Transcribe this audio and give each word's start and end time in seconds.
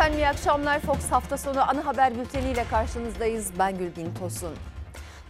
Efendim 0.00 0.18
iyi 0.18 0.28
akşamlar. 0.28 0.80
Fox 0.80 1.10
hafta 1.10 1.36
sonu 1.38 1.70
ana 1.70 1.86
haber 1.86 2.14
bülteniyle 2.14 2.64
karşınızdayız. 2.70 3.50
Ben 3.58 3.78
Gülbin 3.78 4.14
Tosun. 4.14 4.54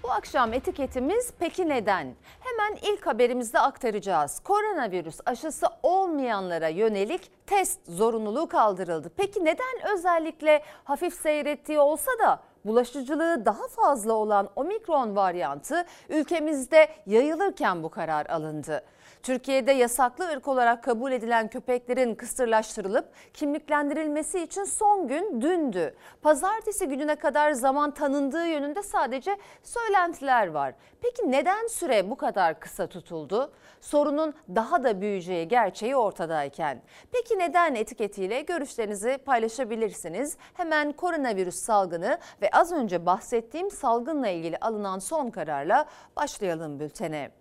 Bu 0.03 0.11
akşam 0.11 0.53
etiketimiz 0.53 1.33
peki 1.38 1.69
neden? 1.69 2.15
Hemen 2.40 2.79
ilk 2.83 3.06
haberimizde 3.06 3.61
aktaracağız. 3.61 4.41
Koronavirüs 4.41 5.21
aşısı 5.27 5.67
olmayanlara 5.83 6.69
yönelik 6.69 7.46
test 7.46 7.81
zorunluluğu 7.88 8.49
kaldırıldı. 8.49 9.10
Peki 9.17 9.45
neden 9.45 9.95
özellikle 9.95 10.63
hafif 10.85 11.14
seyrettiği 11.14 11.78
olsa 11.78 12.10
da 12.24 12.41
bulaşıcılığı 12.64 13.45
daha 13.45 13.68
fazla 13.68 14.13
olan 14.13 14.49
omikron 14.56 15.17
varyantı 15.17 15.85
ülkemizde 16.09 16.88
yayılırken 17.06 17.82
bu 17.82 17.88
karar 17.88 18.27
alındı? 18.27 18.82
Türkiye'de 19.23 19.73
yasaklı 19.73 20.29
ırk 20.33 20.48
olarak 20.48 20.84
kabul 20.84 21.12
edilen 21.12 21.48
köpeklerin 21.48 22.15
kısırlaştırılıp 22.15 23.09
kimliklendirilmesi 23.34 24.41
için 24.41 24.65
son 24.65 25.09
gün 25.09 25.41
dündü. 25.41 25.95
Pazartesi 26.23 26.88
gününe 26.88 27.16
kadar 27.16 27.52
zaman 27.52 27.91
tanındığı 27.91 28.47
yönünde 28.47 28.83
sadece 28.83 29.37
söylentiler 29.62 30.47
var. 30.47 30.75
Peki 31.02 31.30
neden 31.30 31.66
süre 31.66 32.11
bu 32.11 32.16
kadar 32.16 32.61
kısa 32.61 32.87
tutuldu? 32.87 33.52
Sorunun 33.80 34.34
daha 34.55 34.84
da 34.84 35.01
büyüyeceği 35.01 35.48
gerçeği 35.48 35.97
ortadayken. 35.97 36.83
Peki 37.12 37.39
neden 37.39 37.75
etiketiyle 37.75 38.41
görüşlerinizi 38.41 39.19
paylaşabilirsiniz? 39.19 40.37
Hemen 40.55 40.92
koronavirüs 40.92 41.56
salgını 41.56 42.19
ve 42.42 42.50
az 42.52 42.73
önce 42.73 43.06
bahsettiğim 43.06 43.70
salgınla 43.70 44.28
ilgili 44.28 44.56
alınan 44.59 44.98
son 44.98 45.30
kararla 45.30 45.84
başlayalım 46.16 46.80
bültene. 46.80 47.39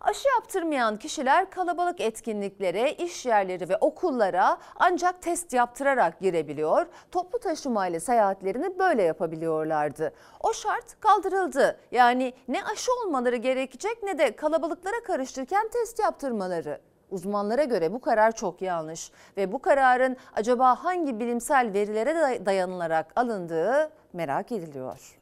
Aşı 0.00 0.28
yaptırmayan 0.28 0.96
kişiler 0.96 1.50
kalabalık 1.50 2.00
etkinliklere, 2.00 2.92
iş 2.92 3.26
yerleri 3.26 3.68
ve 3.68 3.76
okullara 3.76 4.58
ancak 4.76 5.22
test 5.22 5.52
yaptırarak 5.52 6.20
girebiliyor. 6.20 6.86
Toplu 7.12 7.38
taşımayla 7.38 8.00
seyahatlerini 8.00 8.78
böyle 8.78 9.02
yapabiliyorlardı. 9.02 10.12
O 10.40 10.52
şart 10.52 11.00
kaldırıldı. 11.00 11.80
Yani 11.90 12.32
ne 12.48 12.64
aşı 12.64 12.90
olmaları 12.92 13.36
gerekecek 13.36 14.02
ne 14.02 14.18
de 14.18 14.36
kalabalıklara 14.36 15.02
karıştırken 15.06 15.68
test 15.68 15.98
yaptırmaları. 15.98 16.80
Uzmanlara 17.10 17.64
göre 17.64 17.92
bu 17.92 18.00
karar 18.00 18.32
çok 18.32 18.62
yanlış 18.62 19.10
ve 19.36 19.52
bu 19.52 19.58
kararın 19.58 20.16
acaba 20.34 20.84
hangi 20.84 21.20
bilimsel 21.20 21.72
verilere 21.72 22.46
dayanılarak 22.46 23.12
alındığı 23.16 23.90
merak 24.12 24.52
ediliyor 24.52 25.18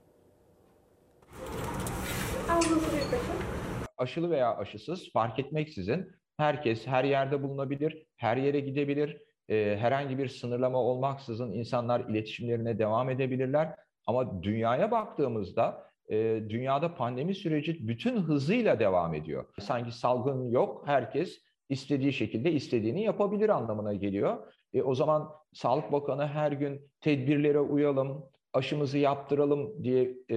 aşılı 3.97 4.31
veya 4.31 4.57
aşısız 4.57 5.13
fark 5.13 5.39
etmeksizin 5.39 6.11
herkes 6.37 6.87
her 6.87 7.05
yerde 7.05 7.43
bulunabilir, 7.43 8.07
her 8.17 8.37
yere 8.37 8.61
gidebilir. 8.61 9.19
E, 9.49 9.77
herhangi 9.81 10.19
bir 10.19 10.29
sınırlama 10.29 10.79
olmaksızın 10.79 11.53
insanlar 11.53 12.01
iletişimlerine 12.01 12.79
devam 12.79 13.11
edebilirler. 13.11 13.75
Ama 14.07 14.43
dünyaya 14.43 14.91
baktığımızda 14.91 15.91
e, 16.09 16.17
dünyada 16.49 16.95
pandemi 16.95 17.35
süreci 17.35 17.89
bütün 17.89 18.17
hızıyla 18.17 18.81
devam 18.81 19.15
ediyor. 19.15 19.45
Sanki 19.61 19.93
salgın 19.93 20.51
yok, 20.51 20.83
herkes 20.87 21.41
istediği 21.69 22.13
şekilde 22.13 22.53
istediğini 22.53 23.03
yapabilir 23.03 23.49
anlamına 23.49 23.95
geliyor. 23.95 24.53
E, 24.73 24.83
o 24.83 24.95
zaman 24.95 25.29
Sağlık 25.53 25.93
Bakanı 25.93 26.27
her 26.27 26.53
gün 26.53 26.91
tedbirlere 27.01 27.61
uyalım, 27.61 28.25
aşımızı 28.55 28.99
yaptıralım 28.99 29.85
diye 29.85 30.03
e, 30.29 30.37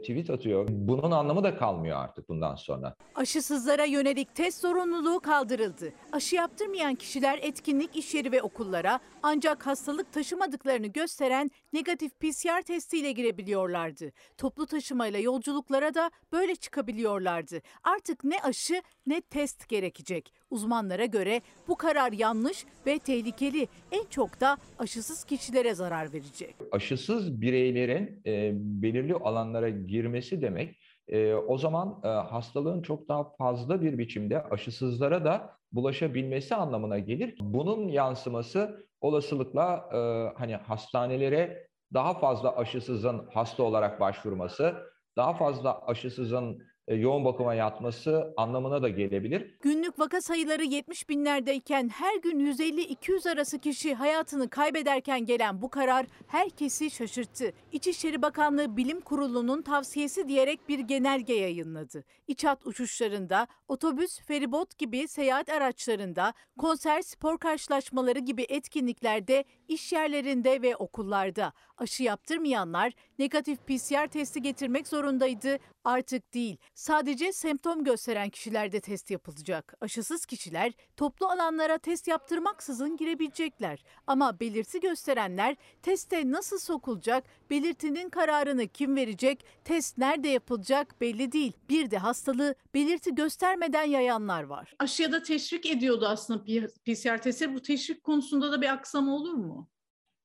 tweet 0.00 0.30
atıyor. 0.30 0.66
Bunun 0.70 1.10
anlamı 1.10 1.44
da 1.44 1.56
kalmıyor 1.56 1.96
artık 1.96 2.28
bundan 2.28 2.54
sonra. 2.54 2.94
Aşısızlara 3.14 3.84
yönelik 3.84 4.34
test 4.34 4.60
zorunluluğu 4.60 5.20
kaldırıldı. 5.20 5.92
Aşı 6.12 6.36
yaptırmayan 6.36 6.94
kişiler 6.94 7.38
etkinlik, 7.42 7.96
iş 7.96 8.14
yeri 8.14 8.32
ve 8.32 8.42
okullara 8.42 9.00
ancak 9.22 9.66
hastalık 9.66 10.12
taşımadıklarını 10.12 10.86
gösteren 10.86 11.50
negatif 11.72 12.12
PCR 12.20 12.62
testiyle 12.62 13.12
girebiliyorlardı. 13.12 14.12
Toplu 14.36 14.66
taşımayla 14.66 15.18
yolculuklara 15.18 15.94
da 15.94 16.10
böyle 16.32 16.54
çıkabiliyorlardı. 16.54 17.60
Artık 17.84 18.24
ne 18.24 18.40
aşı 18.42 18.82
ne 19.06 19.20
test 19.20 19.68
gerekecek. 19.68 20.32
Uzmanlara 20.50 21.04
göre 21.04 21.40
bu 21.68 21.76
karar 21.76 22.12
yanlış 22.12 22.64
ve 22.86 22.98
tehlikeli. 22.98 23.68
En 23.92 24.04
çok 24.10 24.40
da 24.40 24.56
aşısız 24.78 25.24
kişilere 25.24 25.74
zarar 25.74 26.12
verecek. 26.12 26.54
Aşısız 26.72 27.40
bireylerin 27.40 28.22
e, 28.26 28.52
belirli 28.54 29.14
alanlara 29.14 29.68
girmesi 29.68 30.42
demek 30.42 30.76
e, 31.08 31.34
o 31.34 31.58
zaman 31.58 32.00
e, 32.04 32.08
hastalığın 32.08 32.82
çok 32.82 33.08
daha 33.08 33.36
fazla 33.36 33.82
bir 33.82 33.98
biçimde 33.98 34.42
aşısızlara 34.42 35.24
da 35.24 35.50
bulaşabilmesi 35.72 36.54
anlamına 36.54 36.98
gelir. 36.98 37.34
Bunun 37.40 37.88
yansıması 37.88 38.86
olasılıkla 39.00 39.88
e, 39.92 39.98
hani 40.38 40.56
hastanelere 40.56 41.68
daha 41.94 42.14
fazla 42.14 42.56
aşısızın 42.56 43.28
hasta 43.34 43.62
olarak 43.62 44.00
başvurması, 44.00 44.74
daha 45.16 45.34
fazla 45.34 45.86
aşısızın 45.86 46.62
yoğun 46.94 47.24
bakıma 47.24 47.54
yatması 47.54 48.34
anlamına 48.36 48.82
da 48.82 48.88
gelebilir. 48.88 49.54
Günlük 49.60 49.98
vaka 49.98 50.20
sayıları 50.20 50.64
70 50.64 51.08
binlerdeyken 51.08 51.88
her 51.88 52.16
gün 52.16 52.52
150-200 52.52 53.32
arası 53.32 53.58
kişi 53.58 53.94
hayatını 53.94 54.50
kaybederken 54.50 55.26
gelen 55.26 55.62
bu 55.62 55.68
karar 55.68 56.06
herkesi 56.26 56.90
şaşırttı. 56.90 57.52
İçişleri 57.72 58.22
Bakanlığı 58.22 58.76
Bilim 58.76 59.00
Kurulu'nun 59.00 59.62
tavsiyesi 59.62 60.28
diyerek 60.28 60.68
bir 60.68 60.78
genelge 60.78 61.34
yayınladı. 61.34 62.04
İç 62.28 62.44
hat 62.44 62.66
uçuşlarında, 62.66 63.46
otobüs, 63.68 64.20
feribot 64.20 64.78
gibi 64.78 65.08
seyahat 65.08 65.48
araçlarında, 65.48 66.34
konser, 66.58 67.02
spor 67.02 67.38
karşılaşmaları 67.38 68.18
gibi 68.18 68.46
etkinliklerde, 68.48 69.44
iş 69.68 69.92
yerlerinde 69.92 70.62
ve 70.62 70.76
okullarda 70.76 71.52
aşı 71.78 72.02
yaptırmayanlar 72.02 72.92
negatif 73.18 73.58
PCR 73.66 74.06
testi 74.06 74.42
getirmek 74.42 74.88
zorundaydı. 74.88 75.58
Artık 75.84 76.34
değil. 76.34 76.56
Sadece 76.74 77.32
semptom 77.32 77.84
gösteren 77.84 78.30
kişilerde 78.30 78.80
test 78.80 79.10
yapılacak. 79.10 79.74
Aşısız 79.80 80.26
kişiler 80.26 80.72
toplu 80.96 81.26
alanlara 81.26 81.78
test 81.78 82.08
yaptırmaksızın 82.08 82.96
girebilecekler. 82.96 83.82
Ama 84.06 84.40
belirti 84.40 84.80
gösterenler 84.80 85.56
teste 85.82 86.30
nasıl 86.30 86.58
sokulacak, 86.58 87.24
belirtinin 87.50 88.08
kararını 88.10 88.68
kim 88.68 88.96
verecek, 88.96 89.44
test 89.64 89.98
nerede 89.98 90.28
yapılacak 90.28 91.00
belli 91.00 91.32
değil. 91.32 91.52
Bir 91.68 91.90
de 91.90 91.98
hastalığı 91.98 92.54
belirti 92.74 93.14
göstermeden 93.14 93.84
yayanlar 93.84 94.42
var. 94.42 94.74
Aşıya 94.78 95.12
da 95.12 95.22
teşvik 95.22 95.66
ediyordu 95.66 96.06
aslında 96.08 96.44
PCR 96.86 97.22
testleri. 97.22 97.54
Bu 97.54 97.62
teşvik 97.62 98.04
konusunda 98.04 98.52
da 98.52 98.60
bir 98.60 98.72
aksama 98.72 99.16
olur 99.16 99.34
mu? 99.34 99.68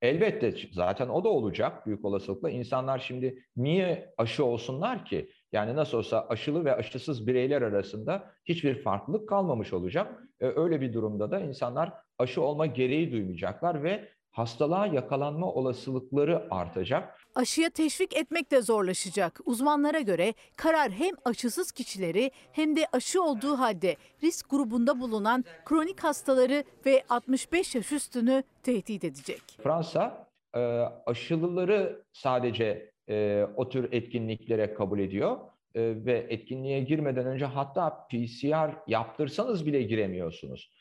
Elbette 0.04 0.54
zaten 0.72 1.10
o 1.10 1.24
da 1.24 1.30
olacak 1.30 1.86
büyük 1.86 2.06
olasılıkla. 2.06 2.50
İnsanlar 2.50 3.00
şimdi 3.00 3.44
niye 3.58 4.14
aşı 4.18 4.46
olsunlar 4.46 5.06
ki? 5.06 5.30
Yani 5.52 5.76
nasıl 5.76 5.98
olsa 5.98 6.28
aşılı 6.30 6.66
ve 6.66 6.76
aşısız 6.76 7.28
bireyler 7.28 7.62
arasında 7.62 8.32
hiçbir 8.46 8.82
farklılık 8.82 9.30
kalmamış 9.30 9.74
olacak. 9.74 10.24
Öyle 10.40 10.82
bir 10.82 10.94
durumda 10.94 11.32
da 11.32 11.40
insanlar 11.40 11.94
aşı 12.18 12.42
olma 12.42 12.66
gereği 12.66 13.12
duymayacaklar 13.12 13.84
ve 13.84 14.10
hastalığa 14.32 14.88
yakalanma 14.88 15.54
olasılıkları 15.54 16.48
artacak. 16.52 17.20
Aşıya 17.36 17.70
teşvik 17.70 18.18
etmek 18.18 18.52
de 18.52 18.62
zorlaşacak. 18.62 19.40
Uzmanlara 19.46 20.00
göre 20.00 20.34
karar 20.56 20.92
hem 20.92 21.16
aşısız 21.26 21.72
kişileri 21.72 22.32
hem 22.52 22.76
de 22.76 22.86
aşı 22.92 23.24
olduğu 23.24 23.60
halde 23.60 23.96
risk 24.24 24.50
grubunda 24.50 25.00
bulunan 25.00 25.46
kronik 25.66 26.04
hastaları 26.04 26.64
ve 26.86 27.04
65 27.10 27.76
yaş 27.76 27.92
üstünü 27.92 28.44
tehdit 28.64 29.04
edecek. 29.04 29.42
Fransa 29.64 30.28
e, 30.56 30.60
aşılıları 31.06 32.04
sadece 32.12 32.92
e, 33.10 33.46
o 33.56 33.70
tür 33.70 33.94
etkinliklere 33.94 34.74
kabul 34.74 35.00
ediyor 35.00 35.38
e, 35.76 35.82
ve 36.06 36.28
etkinliğe 36.30 36.80
girmeden 36.80 37.26
önce 37.26 37.46
hatta 37.46 38.08
PCR 38.08 38.76
yaptırsanız 38.88 39.66
bile 39.66 39.82
giremiyorsunuz. 39.82 40.72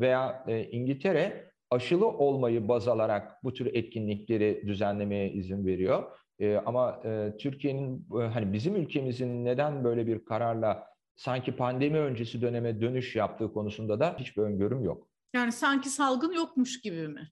Veya 0.00 0.44
İngiltere 0.70 1.53
aşılı 1.74 2.06
olmayı 2.08 2.68
baz 2.68 2.88
alarak 2.88 3.44
bu 3.44 3.52
tür 3.52 3.74
etkinlikleri 3.74 4.62
düzenlemeye 4.66 5.32
izin 5.32 5.66
veriyor. 5.66 6.18
E, 6.38 6.56
ama 6.56 7.00
e, 7.04 7.32
Türkiye'nin 7.38 8.06
e, 8.20 8.22
hani 8.22 8.52
bizim 8.52 8.76
ülkemizin 8.76 9.44
neden 9.44 9.84
böyle 9.84 10.06
bir 10.06 10.24
kararla 10.24 10.86
sanki 11.16 11.56
pandemi 11.56 11.98
öncesi 11.98 12.42
döneme 12.42 12.80
dönüş 12.80 13.16
yaptığı 13.16 13.52
konusunda 13.52 14.00
da 14.00 14.16
hiçbir 14.18 14.42
öngörüm 14.42 14.84
yok. 14.84 15.08
Yani 15.34 15.52
sanki 15.52 15.88
salgın 15.88 16.32
yokmuş 16.32 16.80
gibi 16.80 17.08
mi? 17.08 17.30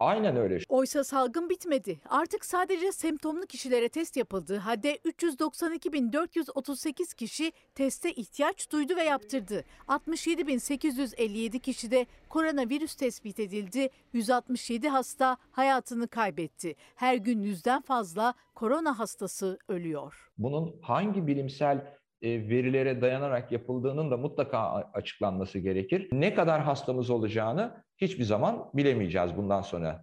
Aynen 0.00 0.36
öyle. 0.36 0.58
Oysa 0.68 1.04
salgın 1.04 1.48
bitmedi. 1.48 2.00
Artık 2.08 2.44
sadece 2.44 2.92
semptomlu 2.92 3.46
kişilere 3.46 3.88
test 3.88 4.16
yapıldığı 4.16 4.56
halde 4.56 4.96
392.438 4.96 7.16
kişi 7.16 7.52
teste 7.74 8.12
ihtiyaç 8.12 8.72
duydu 8.72 8.96
ve 8.96 9.02
yaptırdı. 9.02 9.64
67.857 9.88 11.60
kişi 11.60 11.90
de 11.90 12.06
koronavirüs 12.28 12.94
tespit 12.94 13.40
edildi. 13.40 13.88
167 14.12 14.88
hasta 14.88 15.36
hayatını 15.50 16.08
kaybetti. 16.08 16.74
Her 16.94 17.16
gün 17.16 17.42
yüzden 17.42 17.82
fazla 17.82 18.34
korona 18.54 18.98
hastası 18.98 19.58
ölüyor. 19.68 20.30
Bunun 20.38 20.76
hangi 20.82 21.26
bilimsel 21.26 21.96
e, 22.22 22.48
verilere 22.48 23.00
dayanarak 23.00 23.52
yapıldığının 23.52 24.10
da 24.10 24.16
mutlaka 24.16 24.58
açıklanması 24.94 25.58
gerekir. 25.58 26.08
Ne 26.12 26.34
kadar 26.34 26.62
hastamız 26.62 27.10
olacağını 27.10 27.84
hiçbir 28.00 28.24
zaman 28.24 28.70
bilemeyeceğiz 28.74 29.36
bundan 29.36 29.62
sonra. 29.62 30.02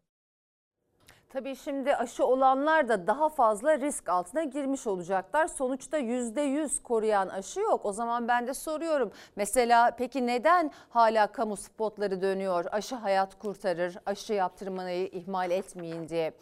Tabii 1.29 1.55
şimdi 1.55 1.95
aşı 1.95 2.25
olanlar 2.25 2.89
da 2.89 3.07
daha 3.07 3.29
fazla 3.29 3.79
risk 3.79 4.09
altına 4.09 4.43
girmiş 4.43 4.87
olacaklar. 4.87 5.47
Sonuçta 5.47 5.99
%100 5.99 6.81
koruyan 6.83 7.27
aşı 7.27 7.59
yok. 7.59 7.85
O 7.85 7.93
zaman 7.93 8.27
ben 8.27 8.47
de 8.47 8.53
soruyorum. 8.53 9.11
Mesela 9.35 9.95
peki 9.97 10.27
neden 10.27 10.71
hala 10.89 11.27
kamu 11.27 11.57
spotları 11.57 12.21
dönüyor? 12.21 12.65
Aşı 12.71 12.95
hayat 12.95 13.39
kurtarır, 13.39 13.97
aşı 14.05 14.33
yaptırmayı 14.33 15.07
ihmal 15.07 15.51
etmeyin 15.51 16.09
diye. 16.09 16.33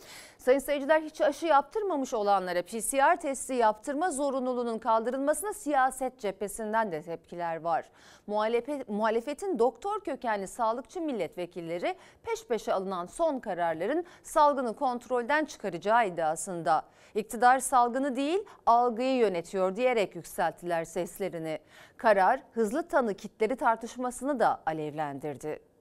Sayın 0.45 0.59
seyirciler 0.59 1.01
hiç 1.01 1.21
aşı 1.21 1.45
yaptırmamış 1.45 2.13
olanlara 2.13 2.61
PCR 2.61 3.15
testi 3.21 3.53
yaptırma 3.53 4.11
zorunluluğunun 4.11 4.79
kaldırılmasına 4.79 5.53
siyaset 5.53 6.19
cephesinden 6.19 6.91
de 6.91 7.01
tepkiler 7.01 7.61
var. 7.61 7.85
Muhalefet, 8.27 8.89
muhalefetin 8.89 9.59
doktor 9.59 9.99
kökenli 9.99 10.47
sağlıkçı 10.47 11.01
milletvekilleri 11.01 11.95
peş 12.23 12.47
peşe 12.47 12.73
alınan 12.73 13.05
son 13.05 13.39
kararların 13.39 14.05
salgını 14.23 14.75
kontrolden 14.75 15.45
çıkaracağı 15.45 16.07
iddiasında. 16.07 16.85
İktidar 17.15 17.59
salgını 17.59 18.15
değil 18.15 18.39
algıyı 18.65 19.17
yönetiyor 19.17 19.75
diyerek 19.75 20.15
yükselttiler 20.15 20.85
seslerini. 20.85 21.59
Karar 21.97 22.41
hızlı 22.53 22.87
tanı 22.87 23.13
kitleri 23.13 23.55
tartışmasını 23.55 24.39
da 24.39 24.61
alevlendirdi. 24.65 25.74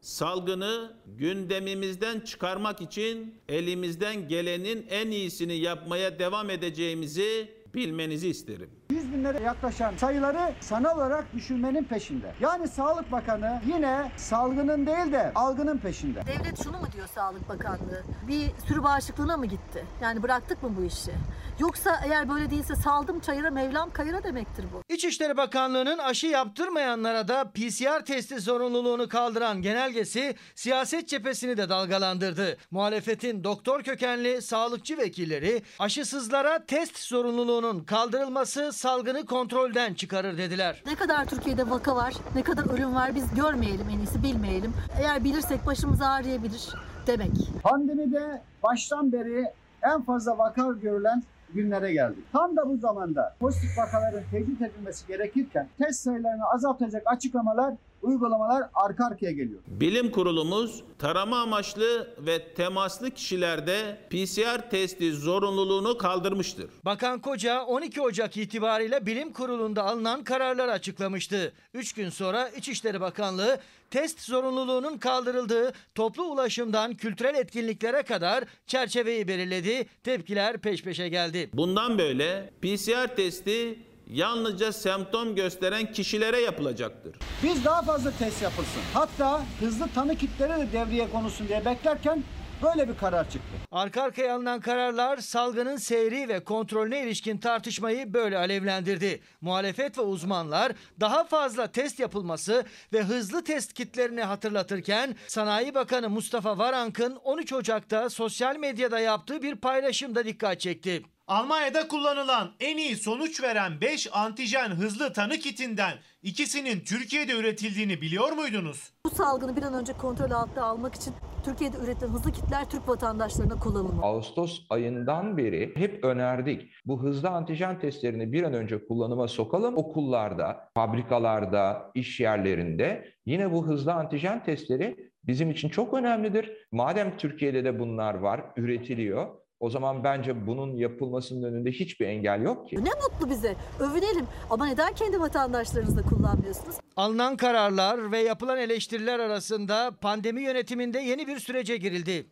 Salgını 0.00 0.92
gündemimizden 1.06 2.20
çıkarmak 2.20 2.80
için 2.80 3.34
elimizden 3.48 4.28
gelenin 4.28 4.86
en 4.90 5.10
iyisini 5.10 5.54
yapmaya 5.54 6.18
devam 6.18 6.50
edeceğimizi 6.50 7.50
bilmenizi 7.74 8.28
isterim. 8.28 8.70
100 8.90 9.12
binlere 9.12 9.42
yaklaşan 9.42 9.96
sayıları 9.96 10.54
sanal 10.60 10.96
olarak 10.96 11.34
düşürmenin 11.34 11.84
peşinde. 11.84 12.34
Yani 12.40 12.68
Sağlık 12.68 13.12
Bakanı 13.12 13.62
yine 13.66 14.12
salgının 14.16 14.86
değil 14.86 15.12
de 15.12 15.32
algının 15.34 15.78
peşinde. 15.78 16.22
Devlet 16.26 16.64
şunu 16.64 16.78
mu 16.78 16.86
diyor 16.92 17.06
Sağlık 17.06 17.48
Bakanlığı? 17.48 18.02
Bir 18.28 18.50
sürü 18.68 18.82
bağışıklığına 18.82 19.36
mı 19.36 19.46
gitti? 19.46 19.84
Yani 20.02 20.22
bıraktık 20.22 20.62
mı 20.62 20.70
bu 20.78 20.84
işi? 20.84 21.12
Yoksa 21.60 22.00
eğer 22.04 22.28
böyle 22.28 22.50
değilse 22.50 22.74
saldım 22.74 23.20
çayıra 23.20 23.50
Mevlam 23.50 23.90
kayıra 23.90 24.24
demektir 24.24 24.64
bu. 24.72 24.94
İçişleri 24.94 25.36
Bakanlığı'nın 25.36 25.98
aşı 25.98 26.26
yaptırmayanlara 26.26 27.28
da 27.28 27.50
PCR 27.54 28.04
testi 28.04 28.40
zorunluluğunu 28.40 29.08
kaldıran 29.08 29.62
genelgesi 29.62 30.34
siyaset 30.54 31.08
cephesini 31.08 31.56
de 31.56 31.68
dalgalandırdı. 31.68 32.56
Muhalefetin 32.70 33.44
doktor 33.44 33.82
kökenli 33.82 34.42
sağlıkçı 34.42 34.98
vekilleri 34.98 35.62
aşısızlara 35.78 36.66
test 36.66 36.98
zorunluluğunun 36.98 37.84
kaldırılması 37.84 38.72
salgını 38.72 39.26
kontrolden 39.26 39.94
çıkarır 39.94 40.38
dediler. 40.38 40.82
Ne 40.86 40.94
kadar 40.94 41.26
Türkiye'de 41.26 41.70
vaka 41.70 41.96
var, 41.96 42.14
ne 42.34 42.42
kadar 42.42 42.74
ölüm 42.74 42.94
var 42.94 43.14
biz 43.14 43.34
görmeyelim 43.34 43.88
en 43.88 43.98
iyisi 43.98 44.22
bilmeyelim. 44.22 44.72
Eğer 45.00 45.24
bilirsek 45.24 45.66
başımız 45.66 46.02
ağrıyabilir 46.02 46.68
demek. 47.06 47.30
Pandemide 47.62 48.42
baştan 48.62 49.12
beri 49.12 49.44
en 49.82 50.02
fazla 50.02 50.38
vaka 50.38 50.72
görülen 50.82 51.22
günlere 51.54 51.92
geldik. 51.92 52.24
Tam 52.32 52.56
da 52.56 52.68
bu 52.68 52.76
zamanda 52.76 53.36
pozitif 53.40 53.78
vakaların 53.78 54.22
tecrit 54.30 54.62
edilmesi 54.62 55.06
gerekirken 55.06 55.68
test 55.78 56.00
sayılarını 56.00 56.44
azaltacak 56.44 57.02
açıklamalar, 57.06 57.74
uygulamalar 58.02 58.62
arka 58.74 59.06
arkaya 59.06 59.32
geliyor. 59.32 59.60
Bilim 59.66 60.10
kurulumuz 60.10 60.82
tarama 60.98 61.40
amaçlı 61.40 62.14
ve 62.18 62.54
temaslı 62.54 63.10
kişilerde 63.10 63.98
PCR 64.10 64.70
testi 64.70 65.12
zorunluluğunu 65.12 65.98
kaldırmıştır. 65.98 66.70
Bakan 66.84 67.18
Koca 67.20 67.64
12 67.64 68.00
Ocak 68.00 68.36
itibariyle 68.36 69.06
bilim 69.06 69.32
kurulunda 69.32 69.84
alınan 69.84 70.24
kararlar 70.24 70.68
açıklamıştı. 70.68 71.52
3 71.74 71.92
gün 71.92 72.08
sonra 72.10 72.48
İçişleri 72.48 73.00
Bakanlığı 73.00 73.58
test 73.90 74.20
zorunluluğunun 74.20 74.98
kaldırıldığı 74.98 75.72
toplu 75.94 76.22
ulaşımdan 76.22 76.94
kültürel 76.94 77.34
etkinliklere 77.34 78.02
kadar 78.02 78.44
çerçeveyi 78.66 79.28
belirledi. 79.28 79.86
Tepkiler 80.02 80.58
peş 80.58 80.82
peşe 80.82 81.08
geldi. 81.08 81.50
Bundan 81.54 81.98
böyle 81.98 82.50
PCR 82.62 83.16
testi 83.16 83.78
yalnızca 84.12 84.72
semptom 84.72 85.34
gösteren 85.34 85.92
kişilere 85.92 86.40
yapılacaktır. 86.40 87.16
Biz 87.42 87.64
daha 87.64 87.82
fazla 87.82 88.10
test 88.10 88.42
yapılsın. 88.42 88.82
Hatta 88.94 89.42
hızlı 89.60 89.88
tanı 89.94 90.16
kitleri 90.16 90.52
de 90.52 90.72
devreye 90.72 91.10
konulsun 91.10 91.48
diye 91.48 91.64
beklerken 91.64 92.24
böyle 92.62 92.88
bir 92.88 92.96
karar 92.96 93.24
çıktı. 93.30 93.48
Arka 93.70 94.02
arkaya 94.02 94.34
alınan 94.36 94.60
kararlar 94.60 95.16
salgının 95.16 95.76
seyri 95.76 96.28
ve 96.28 96.44
kontrolüne 96.44 97.02
ilişkin 97.02 97.38
tartışmayı 97.38 98.14
böyle 98.14 98.38
alevlendirdi. 98.38 99.20
Muhalefet 99.40 99.98
ve 99.98 100.02
uzmanlar 100.02 100.72
daha 101.00 101.24
fazla 101.24 101.66
test 101.66 101.98
yapılması 102.00 102.64
ve 102.92 103.02
hızlı 103.02 103.44
test 103.44 103.72
kitlerini 103.72 104.22
hatırlatırken 104.22 105.16
Sanayi 105.28 105.74
Bakanı 105.74 106.08
Mustafa 106.10 106.58
Varank'ın 106.58 107.16
13 107.16 107.52
Ocak'ta 107.52 108.10
sosyal 108.10 108.56
medyada 108.56 109.00
yaptığı 109.00 109.42
bir 109.42 109.56
paylaşımda 109.56 110.24
dikkat 110.24 110.60
çekti. 110.60 111.02
Almanya'da 111.30 111.88
kullanılan 111.88 112.50
en 112.60 112.76
iyi 112.76 112.96
sonuç 112.96 113.42
veren 113.42 113.80
5 113.80 114.08
antijen 114.12 114.68
hızlı 114.68 115.12
tanı 115.12 115.34
kitinden 115.34 115.92
ikisinin 116.22 116.80
Türkiye'de 116.80 117.32
üretildiğini 117.32 118.00
biliyor 118.00 118.32
muydunuz? 118.32 118.92
Bu 119.06 119.10
salgını 119.10 119.56
bir 119.56 119.62
an 119.62 119.74
önce 119.74 119.92
kontrol 119.92 120.30
altına 120.30 120.64
almak 120.64 120.94
için 120.94 121.14
Türkiye'de 121.44 121.76
üretilen 121.76 122.08
hızlı 122.08 122.32
kitler 122.32 122.70
Türk 122.70 122.88
vatandaşlarına 122.88 123.58
kullanılmalı. 123.58 124.06
Ağustos 124.06 124.66
ayından 124.70 125.36
beri 125.36 125.72
hep 125.76 126.04
önerdik. 126.04 126.72
Bu 126.84 127.02
hızlı 127.02 127.28
antijen 127.28 127.78
testlerini 127.78 128.32
bir 128.32 128.42
an 128.42 128.54
önce 128.54 128.86
kullanıma 128.86 129.28
sokalım. 129.28 129.76
Okullarda, 129.76 130.70
fabrikalarda, 130.74 131.90
iş 131.94 132.20
yerlerinde 132.20 133.12
yine 133.26 133.52
bu 133.52 133.66
hızlı 133.66 133.92
antijen 133.92 134.44
testleri 134.44 135.10
bizim 135.24 135.50
için 135.50 135.68
çok 135.68 135.94
önemlidir. 135.94 136.52
Madem 136.72 137.16
Türkiye'de 137.16 137.64
de 137.64 137.78
bunlar 137.78 138.14
var, 138.14 138.40
üretiliyor. 138.56 139.40
O 139.60 139.70
zaman 139.70 140.04
bence 140.04 140.46
bunun 140.46 140.76
yapılmasının 140.76 141.42
önünde 141.42 141.70
hiçbir 141.70 142.06
engel 142.06 142.42
yok 142.42 142.68
ki. 142.68 142.76
Ne 142.76 142.90
mutlu 142.90 143.30
bize. 143.30 143.56
Övünelim. 143.80 144.26
Ama 144.50 144.66
neden 144.66 144.94
kendi 144.94 145.20
vatandaşlarınızla 145.20 146.02
kullanmıyorsunuz? 146.02 146.76
Alınan 146.96 147.36
kararlar 147.36 148.12
ve 148.12 148.18
yapılan 148.18 148.58
eleştiriler 148.58 149.18
arasında 149.18 149.90
pandemi 150.00 150.42
yönetiminde 150.42 150.98
yeni 151.00 151.26
bir 151.26 151.38
sürece 151.38 151.76
girildi. 151.76 152.26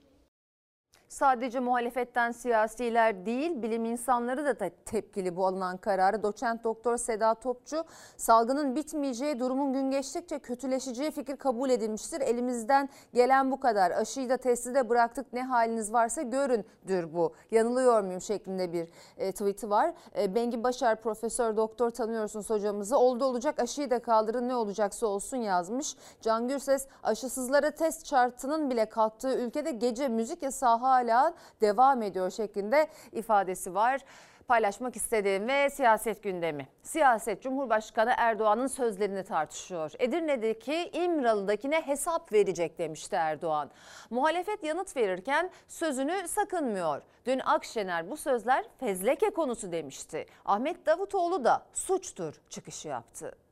Sadece 1.09 1.61
muhalefetten 1.61 2.33
siyasiler 2.33 3.27
değil 3.27 3.63
bilim 3.63 3.85
insanları 3.85 4.45
da 4.45 4.55
te- 4.55 4.71
tepkili 4.71 5.37
bu 5.37 5.47
alınan 5.47 5.77
kararı. 5.77 6.23
Doçent 6.23 6.65
Doktor 6.65 6.97
Seda 6.97 7.35
Topçu 7.35 7.85
salgının 8.17 8.77
bitmeyeceği 8.77 9.39
durumun 9.39 9.73
gün 9.73 9.91
geçtikçe 9.91 10.39
kötüleşeceği 10.39 11.11
fikir 11.11 11.37
kabul 11.37 11.71
edilmiştir. 11.71 12.21
Elimizden 12.21 12.89
gelen 13.15 13.51
bu 13.51 13.61
kadar 13.61 13.91
aşıyı 13.91 14.31
da 14.31 14.37
testi 14.37 14.75
de 14.75 14.89
bıraktık 14.89 15.33
ne 15.33 15.43
haliniz 15.43 15.93
varsa 15.93 16.23
göründür 16.23 17.15
bu. 17.15 17.33
Yanılıyor 17.51 18.03
muyum 18.03 18.21
şeklinde 18.21 18.73
bir 18.73 18.89
e, 19.17 19.33
tweet'i 19.33 19.71
var. 19.71 19.95
E, 20.19 20.35
Bengi 20.35 20.65
Başar 20.65 21.01
Profesör 21.01 21.57
Doktor 21.57 21.91
tanıyorsunuz 21.91 22.51
hocamızı. 22.51 22.99
Oldu 22.99 23.25
olacak 23.25 23.61
aşıyı 23.61 23.91
da 23.91 23.99
kaldırın 23.99 24.49
ne 24.49 24.57
olacaksa 24.57 25.07
olsun 25.07 25.37
yazmış. 25.37 25.97
Can 26.21 26.49
Gürses 26.49 26.87
aşısızlara 27.03 27.71
test 27.71 28.07
şartının 28.07 28.71
bile 28.71 28.87
kalktığı 28.89 29.39
ülkede 29.39 29.71
gece 29.71 30.09
müzik 30.09 30.43
yasağı 30.43 30.81
hala 30.99 31.35
devam 31.61 32.03
ediyor 32.03 32.31
şeklinde 32.31 32.89
ifadesi 33.13 33.75
var 33.75 34.01
paylaşmak 34.49 34.97
istediğim 34.97 35.49
ve 35.49 35.71
siyaset 35.71 36.23
gündemi. 36.23 36.69
Siyaset 36.83 37.43
Cumhurbaşkanı 37.43 38.13
Erdoğan'ın 38.17 38.67
sözlerini 38.67 39.25
tartışıyor. 39.25 39.93
Edirne'deki 39.99 40.91
İmralı'dakine 40.93 41.81
hesap 41.87 42.33
verecek 42.33 42.79
demişti 42.79 43.17
Erdoğan. 43.17 43.71
Muhalefet 44.11 44.65
yanıt 44.65 44.97
verirken 44.97 45.51
sözünü 45.69 46.29
sakınmıyor. 46.29 47.03
Dün 47.27 47.39
Akşener 47.39 48.11
bu 48.11 48.17
sözler 48.17 48.65
fezleke 48.81 49.31
konusu 49.31 49.73
demişti. 49.73 50.27
Ahmet 50.45 50.87
Davutoğlu 50.87 51.45
da 51.45 51.63
suçtur 51.73 52.35
çıkışı 52.51 52.89
yaptı. 52.89 53.48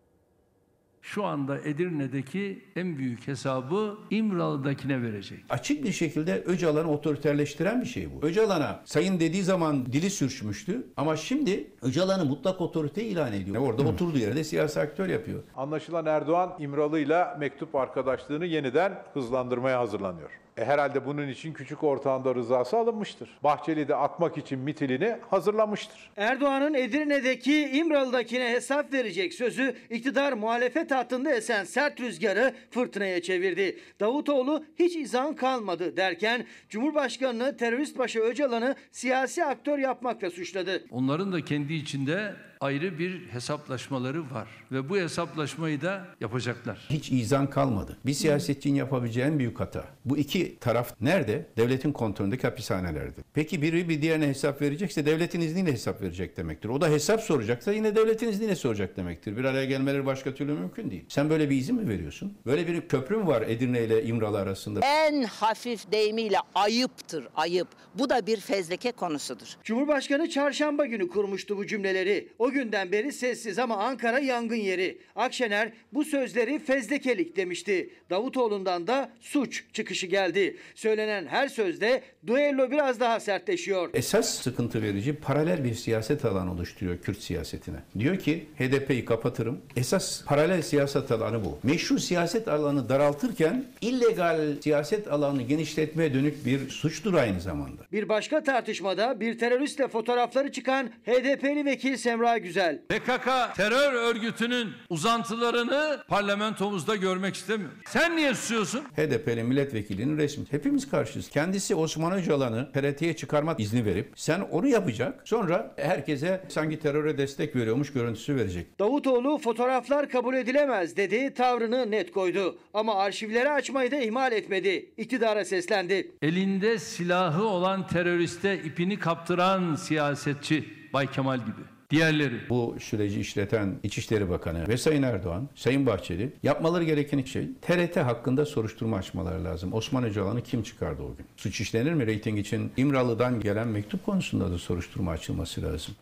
Şu 1.07 1.25
anda 1.25 1.59
Edirne'deki 1.59 2.65
en 2.77 2.99
büyük 2.99 3.29
hesabı 3.29 3.99
İmralı'dakine 4.11 5.03
verecek. 5.03 5.39
Açık 5.49 5.85
bir 5.85 5.93
şekilde 5.93 6.43
Öcalan'ı 6.47 6.91
otoriterleştiren 6.91 7.81
bir 7.81 7.87
şey 7.87 8.09
bu. 8.13 8.27
Öcalan'a 8.27 8.81
sayın 8.85 9.21
dediği 9.21 9.43
zaman 9.43 9.87
dili 9.87 10.11
sürçmüştü 10.11 10.87
ama 10.97 11.17
şimdi 11.17 11.71
Öcalan'ı 11.83 12.25
mutlak 12.25 12.61
otorite 12.61 13.05
ilan 13.05 13.33
ediyor. 13.33 13.63
Orada 13.63 13.83
oturduğu 13.83 14.19
yerde 14.19 14.45
siyasi 14.45 14.81
aktör 14.81 15.09
yapıyor. 15.09 15.43
Anlaşılan 15.57 16.07
Erdoğan 16.07 16.57
İmralı'yla 16.59 17.37
mektup 17.41 17.75
arkadaşlığını 17.75 18.47
yeniden 18.47 19.03
hızlandırmaya 19.15 19.81
hazırlanıyor. 19.81 20.31
E 20.57 20.65
herhalde 20.65 21.07
bunun 21.07 21.29
için 21.29 21.53
küçük 21.53 21.85
ortağında 21.85 22.35
rızası 22.35 22.77
alınmıştır. 22.77 23.39
Bahçeli 23.45 23.89
de 23.89 23.95
atmak 23.95 24.39
için 24.39 24.59
mitilini 24.59 25.17
hazırlamıştır. 25.31 26.11
Erdoğan'ın 26.17 26.75
Edirne'deki 26.75 27.69
İmralı'dakine 27.69 28.51
hesap 28.51 28.93
verecek 28.93 29.35
sözü 29.35 29.77
iktidar 29.91 30.33
muhalefet 30.33 30.91
hattında 30.91 31.35
esen 31.35 31.65
sert 31.65 32.01
rüzgarı 32.01 32.55
fırtınaya 32.71 33.23
çevirdi. 33.23 33.79
Davutoğlu 34.01 34.65
hiç 34.79 34.97
izan 34.97 35.37
kalmadı 35.37 35.97
derken 35.97 36.47
Cumhurbaşkanını 36.69 37.57
terörist 37.57 37.99
başı 37.99 38.21
Öcalan'ı 38.21 38.75
siyasi 38.91 39.45
aktör 39.45 39.79
yapmakla 39.79 40.31
suçladı. 40.31 40.85
Onların 40.91 41.33
da 41.33 41.45
kendi 41.45 41.75
içinde 41.75 42.33
ayrı 42.61 42.99
bir 42.99 43.27
hesaplaşmaları 43.29 44.31
var 44.31 44.49
ve 44.73 44.89
bu 44.89 44.97
hesaplaşmayı 44.97 45.83
da 45.83 46.07
yapacaklar. 46.21 46.87
Hiç 46.91 47.13
izan 47.13 47.51
kalmadı. 47.51 47.99
Bir 48.07 48.13
siyasetçinin 48.13 48.75
yapabileceği 48.75 49.27
en 49.27 49.39
büyük 49.39 49.61
hata. 49.61 49.85
Bu 50.05 50.19
iki 50.19 50.59
taraf 50.59 50.95
nerede? 51.01 51.47
Devletin 51.57 51.93
kontrolündeki 51.93 52.47
hapishanelerde. 52.47 53.21
Peki 53.35 53.63
biri 53.63 53.89
bir 53.89 54.03
diğerine 54.03 54.29
hesap 54.29 54.63
verecekse 54.63 55.07
devletin 55.07 55.41
izniyle 55.41 55.73
hesap 55.73 56.03
verecek 56.03 56.37
demektir. 56.37 56.69
O 56.69 56.81
da 56.81 56.89
hesap 56.89 57.21
soracaksa 57.21 57.73
yine 57.73 57.97
devletin 57.97 58.29
izniyle 58.29 58.57
soracak 58.57 58.97
demektir. 58.97 59.37
Bir 59.37 59.45
araya 59.45 59.65
gelmeleri 59.65 60.07
başka 60.07 60.35
türlü 60.35 60.53
mümkün 60.53 60.91
değil. 60.91 61.05
Sen 61.09 61.31
böyle 61.31 61.51
bir 61.51 61.57
izin 61.57 61.77
mi 61.77 61.89
veriyorsun? 61.89 62.39
Böyle 62.47 62.67
bir 62.67 62.89
köprü 62.89 63.17
mü 63.17 63.27
var 63.27 63.43
Edirne 63.43 63.85
ile 63.85 64.05
İmralı 64.05 64.39
arasında? 64.39 64.81
En 64.83 65.23
hafif 65.23 65.93
deyimiyle 65.93 66.37
ayıptır, 66.55 67.29
ayıp. 67.37 67.69
Bu 67.95 68.11
da 68.11 68.27
bir 68.27 68.41
fezleke 68.41 68.93
konusudur. 68.93 69.47
Cumhurbaşkanı 69.65 70.31
çarşamba 70.31 70.87
günü 70.87 71.09
kurmuştu 71.09 71.57
bu 71.57 71.67
cümleleri. 71.67 72.29
O 72.39 72.46
günden 72.53 72.93
beri 72.93 73.13
sessiz 73.13 73.59
ama 73.59 73.77
Ankara 73.77 74.19
yangın 74.19 74.57
yeri. 74.57 74.99
Akşener 75.17 75.73
bu 75.93 76.05
sözleri 76.05 76.59
fezlekelik 76.59 77.37
demişti. 77.37 77.91
Davutoğlu'ndan 78.11 78.87
da 78.87 79.11
suç 79.21 79.65
çıkışı 79.73 80.07
geldi. 80.07 80.57
Söylenen 80.75 81.27
her 81.27 81.49
sözde 81.49 82.03
duello 82.27 82.71
biraz 82.71 83.01
daha 83.01 83.21
sertleşiyor. 83.21 83.91
Esas 83.95 84.35
sıkıntı 84.35 84.83
verici 84.83 85.13
paralel 85.13 85.65
bir 85.65 85.75
siyaset 85.75 86.25
alanı 86.25 86.53
oluşturuyor 86.53 86.99
Kürt 86.99 87.19
siyasetine. 87.19 87.77
Diyor 87.99 88.19
ki 88.19 88.47
HDP'yi 88.59 89.05
kapatırım. 89.05 89.61
Esas 89.77 90.25
paralel 90.25 90.63
siyaset 90.63 91.11
alanı 91.13 91.45
bu. 91.45 91.59
Meşru 91.63 91.99
siyaset 91.99 92.49
alanı 92.49 92.89
daraltırken 92.89 93.65
illegal 93.81 94.41
siyaset 94.61 95.09
alanını 95.09 95.43
genişletmeye 95.43 96.15
dönük 96.15 96.47
bir 96.47 96.69
suçtur 96.69 97.15
aynı 97.15 97.41
zamanda. 97.41 97.83
Bir 97.93 98.09
başka 98.09 98.43
tartışmada 98.43 99.21
bir 99.21 99.39
teröristle 99.39 99.89
fotoğrafları 99.89 100.53
çıkan 100.53 100.87
HDP'li 100.87 101.65
vekil 101.65 101.97
Semra 101.97 102.36
Güzel. 102.39 102.79
PKK 102.89 103.55
terör 103.57 103.93
örgütünün 103.93 104.73
uzantılarını 104.91 106.03
parlamentomuzda 106.09 106.97
görmek 106.97 107.35
istemiyorum. 107.35 107.79
Sen 107.87 108.17
niye 108.17 108.35
susuyorsun? 108.35 108.81
HDP'li 108.81 109.43
milletvekilinin 109.43 110.19
resmi. 110.19 110.45
Hepimiz 110.51 110.91
karşıyız. 110.91 111.29
Kendisi 111.31 111.75
Osman 111.75 112.13
Öcalan'ı 112.13 112.73
PRT'ye 112.73 113.17
çıkarmak 113.17 113.61
izni 113.61 113.85
verip 113.85 114.13
sen 114.17 114.41
onu 114.41 114.67
yapacak. 114.69 115.29
Sonra 115.29 115.75
herkese 115.77 116.45
sanki 116.49 116.79
teröre 116.79 117.19
destek 117.19 117.57
veriyormuş 117.57 117.93
görüntüsü 117.93 118.37
verecek. 118.37 118.79
Davutoğlu 118.79 119.39
fotoğraflar 119.39 120.09
kabul 120.09 120.35
edilemez 120.35 120.97
dedi, 120.97 121.35
tavrını 121.35 121.91
net 121.91 122.13
koydu. 122.13 122.59
Ama 122.75 122.95
arşivleri 122.95 123.51
açmayı 123.51 123.91
da 123.91 123.97
ihmal 123.97 124.33
etmedi. 124.33 124.91
İktidara 124.97 125.45
seslendi. 125.45 126.11
Elinde 126.23 126.79
silahı 126.79 127.45
olan 127.45 127.87
teröriste 127.87 128.59
ipini 128.65 128.99
kaptıran 128.99 129.75
siyasetçi 129.75 130.65
Bay 130.93 131.11
Kemal 131.11 131.39
gibi. 131.39 131.76
Diğerleri. 131.91 132.49
Bu 132.49 132.77
süreci 132.81 133.21
işleten 133.21 133.75
İçişleri 133.83 134.31
Bakanı 134.31 134.69
ve 134.69 134.77
Sayın 134.77 135.03
Erdoğan, 135.03 135.49
Sayın 135.55 135.87
Bahçeli 135.87 136.33
yapmaları 136.43 136.85
gereken 136.85 137.23
şey 137.23 137.49
TRT 137.63 137.97
hakkında 137.97 138.47
soruşturma 138.47 138.97
açmaları 138.97 139.45
lazım. 139.45 139.73
Osman 139.73 140.05
Öcalan'ı 140.05 140.43
kim 140.43 140.63
çıkardı 140.63 141.03
o 141.03 141.17
gün? 141.17 141.27
Suç 141.37 141.61
işlenir 141.61 141.93
mi 141.93 142.07
reyting 142.07 142.39
için? 142.39 142.73
İmralı'dan 142.77 143.41
gelen 143.41 143.69
mektup 143.69 144.07
konusunda 144.07 144.51
da 144.51 144.59
soruşturma 144.59 145.11
açılması 145.11 145.63
lazım. 145.63 145.95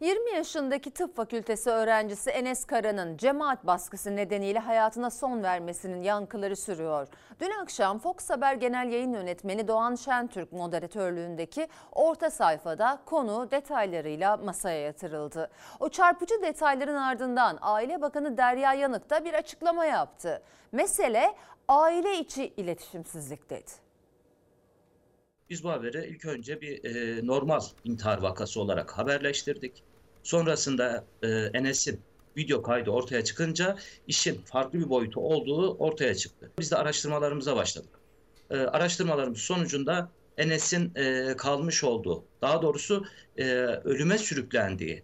20 0.00 0.30
yaşındaki 0.30 0.90
tıp 0.90 1.16
fakültesi 1.16 1.70
öğrencisi 1.70 2.30
Enes 2.30 2.64
Kara'nın 2.64 3.16
cemaat 3.16 3.66
baskısı 3.66 4.16
nedeniyle 4.16 4.58
hayatına 4.58 5.10
son 5.10 5.42
vermesinin 5.42 6.02
yankıları 6.02 6.56
sürüyor. 6.56 7.08
Dün 7.40 7.50
akşam 7.50 7.98
Fox 7.98 8.30
Haber 8.30 8.54
Genel 8.54 8.92
Yayın 8.92 9.12
Yönetmeni 9.12 9.68
Doğan 9.68 9.94
Şentürk 9.94 10.52
moderatörlüğündeki 10.52 11.68
orta 11.92 12.30
sayfada 12.30 12.98
konu 13.06 13.50
detaylarıyla 13.50 14.36
masaya 14.36 14.80
yatırıldı. 14.80 15.50
O 15.80 15.88
çarpıcı 15.88 16.42
detayların 16.42 16.96
ardından 16.96 17.58
Aile 17.60 18.02
Bakanı 18.02 18.36
Derya 18.36 18.74
Yanık 18.74 19.10
da 19.10 19.24
bir 19.24 19.34
açıklama 19.34 19.86
yaptı. 19.86 20.42
Mesele 20.72 21.34
aile 21.68 22.18
içi 22.18 22.52
iletişimsizlik 22.56 23.50
dedi. 23.50 23.70
Biz 25.50 25.64
bu 25.64 25.70
haberi 25.70 26.06
ilk 26.06 26.24
önce 26.24 26.60
bir 26.60 26.84
e, 26.84 27.26
normal 27.26 27.60
intihar 27.84 28.18
vakası 28.18 28.60
olarak 28.60 28.98
haberleştirdik. 28.98 29.85
Sonrasında 30.26 31.04
e, 31.22 31.28
Enes'in 31.28 32.00
video 32.36 32.62
kaydı 32.62 32.90
ortaya 32.90 33.24
çıkınca 33.24 33.76
işin 34.06 34.40
farklı 34.42 34.78
bir 34.78 34.88
boyutu 34.88 35.20
olduğu 35.20 35.74
ortaya 35.74 36.14
çıktı. 36.14 36.52
Biz 36.58 36.70
de 36.70 36.76
araştırmalarımıza 36.76 37.56
başladık. 37.56 38.00
E, 38.50 38.56
araştırmalarımız 38.56 39.38
sonucunda 39.38 40.10
Enes'in 40.38 40.94
e, 40.94 41.36
kalmış 41.36 41.84
olduğu, 41.84 42.24
daha 42.42 42.62
doğrusu 42.62 43.06
e, 43.36 43.44
ölüme 43.84 44.18
sürüklendiği 44.18 45.02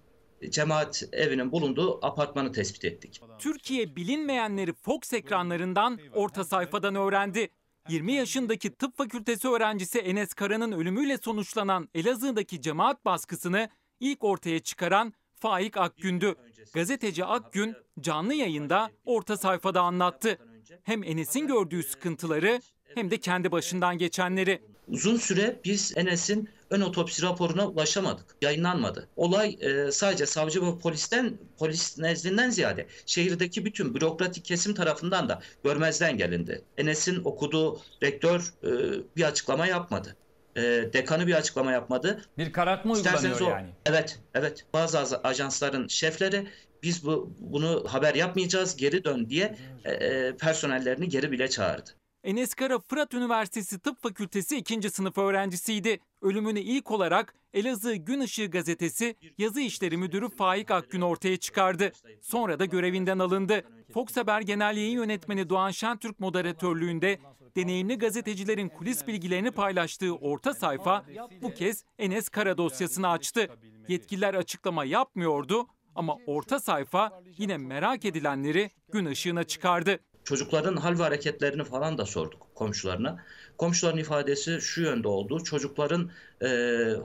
cemaat 0.51 1.03
evinin 1.13 1.53
bulunduğu 1.53 2.07
apartmanı 2.07 2.53
tespit 2.53 2.85
ettik. 2.85 3.21
Türkiye 3.39 3.97
bilinmeyenleri 3.97 4.73
Fox 4.73 5.13
ekranlarından 5.13 5.99
orta 6.15 6.45
sayfadan 6.45 6.95
öğrendi. 6.95 7.49
20 7.89 8.13
yaşındaki 8.13 8.75
tıp 8.75 8.97
fakültesi 8.97 9.49
öğrencisi 9.49 9.99
Enes 9.99 10.35
Kara'nın 10.35 10.73
ölümüyle 10.73 11.19
sonuçlanan 11.19 11.89
Elazığ'daki 11.95 12.61
cemaat 12.61 13.05
baskısını 13.05 13.69
ilk 14.03 14.25
ortaya 14.25 14.59
çıkaran 14.59 15.13
Faik 15.35 15.77
Akgün'dü. 15.77 16.35
Gazeteci 16.75 17.25
Akgün 17.25 17.75
canlı 18.01 18.35
yayında 18.35 18.91
orta 19.05 19.37
sayfada 19.37 19.81
anlattı. 19.81 20.39
Hem 20.83 21.05
Enes'in 21.05 21.47
gördüğü 21.47 21.83
sıkıntıları 21.83 22.61
hem 22.95 23.11
de 23.11 23.21
kendi 23.21 23.53
başından 23.53 23.99
geçenleri. 23.99 24.63
Uzun 24.89 25.17
süre 25.17 25.61
biz 25.65 25.93
Enes'in 25.97 26.49
ön 26.71 26.81
otopsi 26.81 27.23
raporuna 27.23 27.69
ulaşamadık. 27.69 28.37
Yayınlanmadı. 28.43 29.09
Olay 29.17 29.59
e, 29.61 29.93
sadece 29.93 30.27
savcı 30.27 30.63
ve 30.63 30.79
polisten, 30.79 31.39
polis 31.59 31.99
nezdinden 31.99 32.51
ziyade 32.51 32.87
şehirdeki 33.07 33.65
bütün 33.65 33.95
bürokratik 33.95 34.45
kesim 34.45 34.75
tarafından 34.75 35.29
da 35.29 35.41
görmezden 35.65 36.17
gelindi. 36.17 36.65
Enes'in 36.79 37.25
okuduğu 37.25 37.81
rektör 38.03 38.55
e, 38.65 38.71
bir 39.17 39.23
açıklama 39.23 39.67
yapmadı. 39.67 40.17
E, 40.57 40.61
dekanı 40.93 41.27
bir 41.27 41.35
açıklama 41.35 41.73
yapmadı. 41.73 42.25
Bir 42.39 42.53
karartma 42.53 42.93
İsterseniz 42.97 43.25
uygulanıyor 43.25 43.57
o- 43.57 43.61
yani. 43.61 43.71
Evet, 43.87 44.19
evet. 44.35 44.65
Bazı 44.73 44.99
az- 44.99 45.21
ajansların 45.25 45.89
şefleri 45.89 46.47
biz 46.83 47.07
bu 47.07 47.35
bunu 47.39 47.85
haber 47.89 48.15
yapmayacağız, 48.15 48.77
geri 48.77 49.05
dön 49.05 49.31
diye 49.31 49.57
e, 49.85 49.93
e, 49.93 50.37
personellerini 50.37 51.09
geri 51.09 51.33
bile 51.33 51.49
çağırdı. 51.51 51.91
Enes 52.25 52.55
Kara 52.55 52.79
Fırat 52.79 53.15
Üniversitesi 53.15 53.79
Tıp 53.79 54.03
Fakültesi 54.03 54.57
2. 54.57 54.91
sınıf 54.91 55.19
öğrencisiydi. 55.19 55.99
Ölümünü 56.23 56.61
ilk 56.61 56.91
olarak 56.91 57.35
Elazığ 57.55 57.95
Gün 57.97 58.21
Işığı 58.21 58.47
gazetesi 58.51 59.15
yazı 59.39 59.61
işleri 59.61 59.97
müdürü 59.97 60.29
Faik 60.31 60.71
Akgün 60.71 61.01
ortaya 61.01 61.37
çıkardı. 61.37 61.93
Sonra 62.21 62.59
da 62.59 62.65
görevinden 62.65 63.19
alındı. 63.19 63.63
Fox 63.95 64.17
Haber 64.17 64.41
Genel 64.41 64.77
Yayın 64.77 64.97
Yönetmeni 64.99 65.49
Doğan 65.51 65.71
Şentürk 65.71 66.21
moderatörlüğünde 66.21 67.19
deneyimli 67.57 67.99
gazetecilerin 67.99 68.69
kulis 68.69 69.07
bilgilerini 69.07 69.51
paylaştığı 69.51 70.15
orta 70.15 70.55
sayfa 70.55 71.05
bu 71.43 71.55
kez 71.55 71.85
Enes 71.99 72.29
Kara 72.29 72.59
dosyasını 72.59 73.09
açtı. 73.09 73.49
Yetkililer 73.89 74.35
açıklama 74.35 74.85
yapmıyordu 74.85 75.67
ama 75.95 76.17
orta 76.27 76.61
sayfa 76.61 77.23
yine 77.39 77.59
merak 77.59 78.05
edilenleri 78.05 78.71
gün 78.93 79.07
ışığına 79.07 79.45
çıkardı. 79.45 79.99
Çocukların 80.25 80.77
hal 80.77 80.99
ve 80.99 81.03
hareketlerini 81.03 81.65
falan 81.65 81.99
da 81.99 82.07
sorduk 82.07 82.47
komşularına. 82.55 83.25
Komşuların 83.59 83.99
ifadesi 83.99 84.61
şu 84.61 84.83
yönde 84.83 85.09
oldu. 85.09 85.45
Çocukların 85.45 86.11
e, 86.45 86.49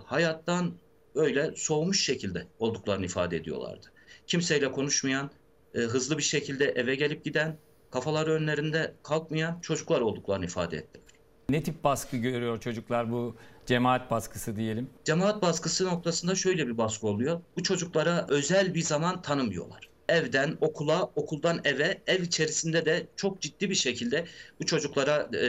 hayattan 0.05 0.73
öyle 1.15 1.53
soğumuş 1.55 2.05
şekilde 2.05 2.47
olduklarını 2.59 3.05
ifade 3.05 3.37
ediyorlardı. 3.37 3.91
Kimseyle 4.27 4.71
konuşmayan, 4.71 5.31
e, 5.75 5.79
hızlı 5.79 6.17
bir 6.17 6.23
şekilde 6.23 6.65
eve 6.65 6.95
gelip 6.95 7.23
giden, 7.23 7.57
kafaları 7.97 8.31
önlerinde 8.31 8.93
kalkmayan 9.03 9.59
çocuklar 9.61 10.01
olduklarını 10.01 10.45
ifade 10.45 10.77
ettiler. 10.77 11.05
Ne 11.49 11.63
tip 11.63 11.83
baskı 11.83 12.17
görüyor 12.17 12.59
çocuklar 12.59 13.11
bu 13.11 13.35
cemaat 13.65 14.11
baskısı 14.11 14.55
diyelim? 14.55 14.89
Cemaat 15.03 15.41
baskısı 15.41 15.85
noktasında 15.85 16.35
şöyle 16.35 16.67
bir 16.67 16.77
baskı 16.77 17.07
oluyor. 17.07 17.41
Bu 17.57 17.63
çocuklara 17.63 18.25
özel 18.29 18.73
bir 18.73 18.81
zaman 18.81 19.21
tanımıyorlar. 19.21 19.89
Evden 20.09 20.57
okula, 20.61 21.03
okuldan 21.15 21.61
eve, 21.63 22.01
ev 22.07 22.21
içerisinde 22.21 22.85
de 22.85 23.07
çok 23.15 23.41
ciddi 23.41 23.69
bir 23.69 23.75
şekilde 23.75 24.25
bu 24.61 24.65
çocuklara 24.65 25.29
e, 25.33 25.47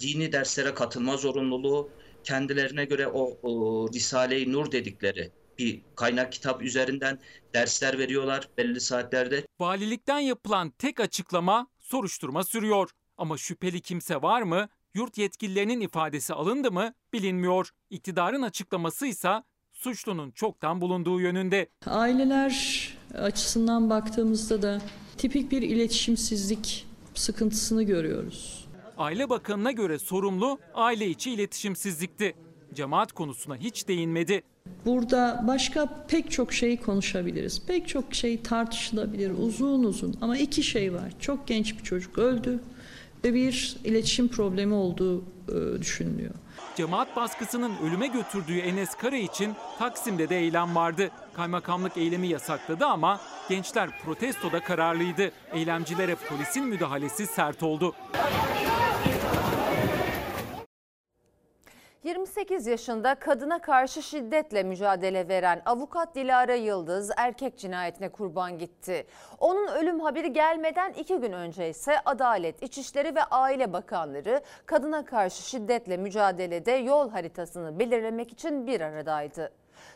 dini 0.00 0.32
derslere 0.32 0.74
katılma 0.74 1.16
zorunluluğu, 1.16 1.90
kendilerine 2.24 2.84
göre 2.84 3.06
o, 3.08 3.38
o 3.42 3.88
Risale-i 3.92 4.52
Nur 4.52 4.72
dedikleri 4.72 5.30
bir 5.58 5.80
kaynak 5.96 6.32
kitap 6.32 6.62
üzerinden 6.62 7.18
dersler 7.54 7.98
veriyorlar 7.98 8.48
belli 8.58 8.80
saatlerde. 8.80 9.46
Valilikten 9.60 10.18
yapılan 10.18 10.70
tek 10.70 11.00
açıklama 11.00 11.66
soruşturma 11.84 12.44
sürüyor. 12.44 12.90
Ama 13.18 13.36
şüpheli 13.38 13.80
kimse 13.80 14.22
var 14.22 14.42
mı? 14.42 14.68
Yurt 14.94 15.18
yetkililerinin 15.18 15.80
ifadesi 15.80 16.34
alındı 16.34 16.72
mı 16.72 16.94
bilinmiyor. 17.12 17.70
İktidarın 17.90 18.42
açıklaması 18.42 19.06
ise 19.06 19.42
suçlunun 19.72 20.30
çoktan 20.30 20.80
bulunduğu 20.80 21.20
yönünde. 21.20 21.68
Aileler 21.86 22.88
açısından 23.14 23.90
baktığımızda 23.90 24.62
da 24.62 24.80
tipik 25.18 25.50
bir 25.52 25.62
iletişimsizlik 25.62 26.86
sıkıntısını 27.14 27.82
görüyoruz. 27.82 28.64
Aile 28.98 29.30
Bakanı'na 29.30 29.72
göre 29.72 29.98
sorumlu 29.98 30.58
aile 30.74 31.08
içi 31.08 31.30
iletişimsizlikti. 31.30 32.34
Cemaat 32.74 33.12
konusuna 33.12 33.56
hiç 33.56 33.88
değinmedi. 33.88 34.42
Burada 34.86 35.44
başka 35.46 36.04
pek 36.08 36.30
çok 36.30 36.52
şeyi 36.52 36.80
konuşabiliriz. 36.80 37.66
Pek 37.66 37.88
çok 37.88 38.14
şey 38.14 38.42
tartışılabilir 38.42 39.32
uzun 39.38 39.84
uzun 39.84 40.14
ama 40.20 40.36
iki 40.38 40.62
şey 40.62 40.94
var. 40.94 41.12
Çok 41.20 41.46
genç 41.46 41.78
bir 41.78 41.82
çocuk 41.82 42.18
öldü 42.18 42.60
ve 43.24 43.34
bir 43.34 43.76
iletişim 43.84 44.28
problemi 44.28 44.74
olduğu 44.74 45.24
e, 45.48 45.80
düşünülüyor. 45.80 46.34
Cemaat 46.76 47.16
baskısının 47.16 47.72
ölüme 47.84 48.06
götürdüğü 48.06 48.58
Enes 48.58 48.94
Kara 48.94 49.16
için 49.16 49.54
Taksim'de 49.78 50.28
de 50.28 50.38
eylem 50.38 50.74
vardı. 50.74 51.10
Kaymakamlık 51.34 51.96
eylemi 51.96 52.28
yasakladı 52.28 52.86
ama 52.86 53.20
gençler 53.48 53.90
protestoda 54.04 54.60
kararlıydı. 54.60 55.30
Eylemcilere 55.52 56.14
polisin 56.14 56.64
müdahalesi 56.64 57.26
sert 57.26 57.62
oldu. 57.62 57.94
28 62.04 62.66
yaşında 62.66 63.14
kadına 63.14 63.58
karşı 63.58 64.02
şiddetle 64.02 64.62
mücadele 64.62 65.28
veren 65.28 65.62
avukat 65.66 66.14
Dilara 66.14 66.54
Yıldız 66.54 67.10
erkek 67.16 67.58
cinayetine 67.58 68.08
kurban 68.08 68.58
gitti. 68.58 69.06
Onun 69.38 69.66
ölüm 69.68 70.00
haberi 70.00 70.32
gelmeden 70.32 70.92
iki 70.92 71.16
gün 71.16 71.32
önce 71.32 71.68
ise 71.68 72.00
Adalet, 72.04 72.62
İçişleri 72.62 73.14
ve 73.14 73.24
Aile 73.24 73.72
Bakanları 73.72 74.42
kadına 74.66 75.04
karşı 75.04 75.42
şiddetle 75.42 75.96
mücadelede 75.96 76.72
yol 76.72 77.10
haritasını 77.10 77.78
belirlemek 77.78 78.32
için 78.32 78.66
bir 78.66 78.80
aradaydı. 78.80 79.52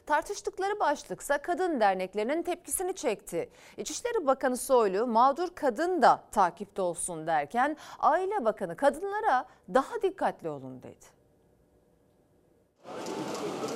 Tartıştıkları 0.06 0.80
başlıksa 0.80 1.38
kadın 1.38 1.80
derneklerinin 1.80 2.42
tepkisini 2.42 2.94
çekti. 2.94 3.50
İçişleri 3.76 4.26
Bakanı 4.26 4.56
Soylu 4.56 5.06
mağdur 5.06 5.48
kadın 5.54 6.02
da 6.02 6.22
takipte 6.32 6.82
olsun 6.82 7.26
derken 7.26 7.76
Aile 7.98 8.44
Bakanı 8.44 8.76
kadınlara 8.76 9.44
daha 9.74 10.02
dikkatli 10.02 10.48
olun 10.48 10.82
dedi. 10.82 11.17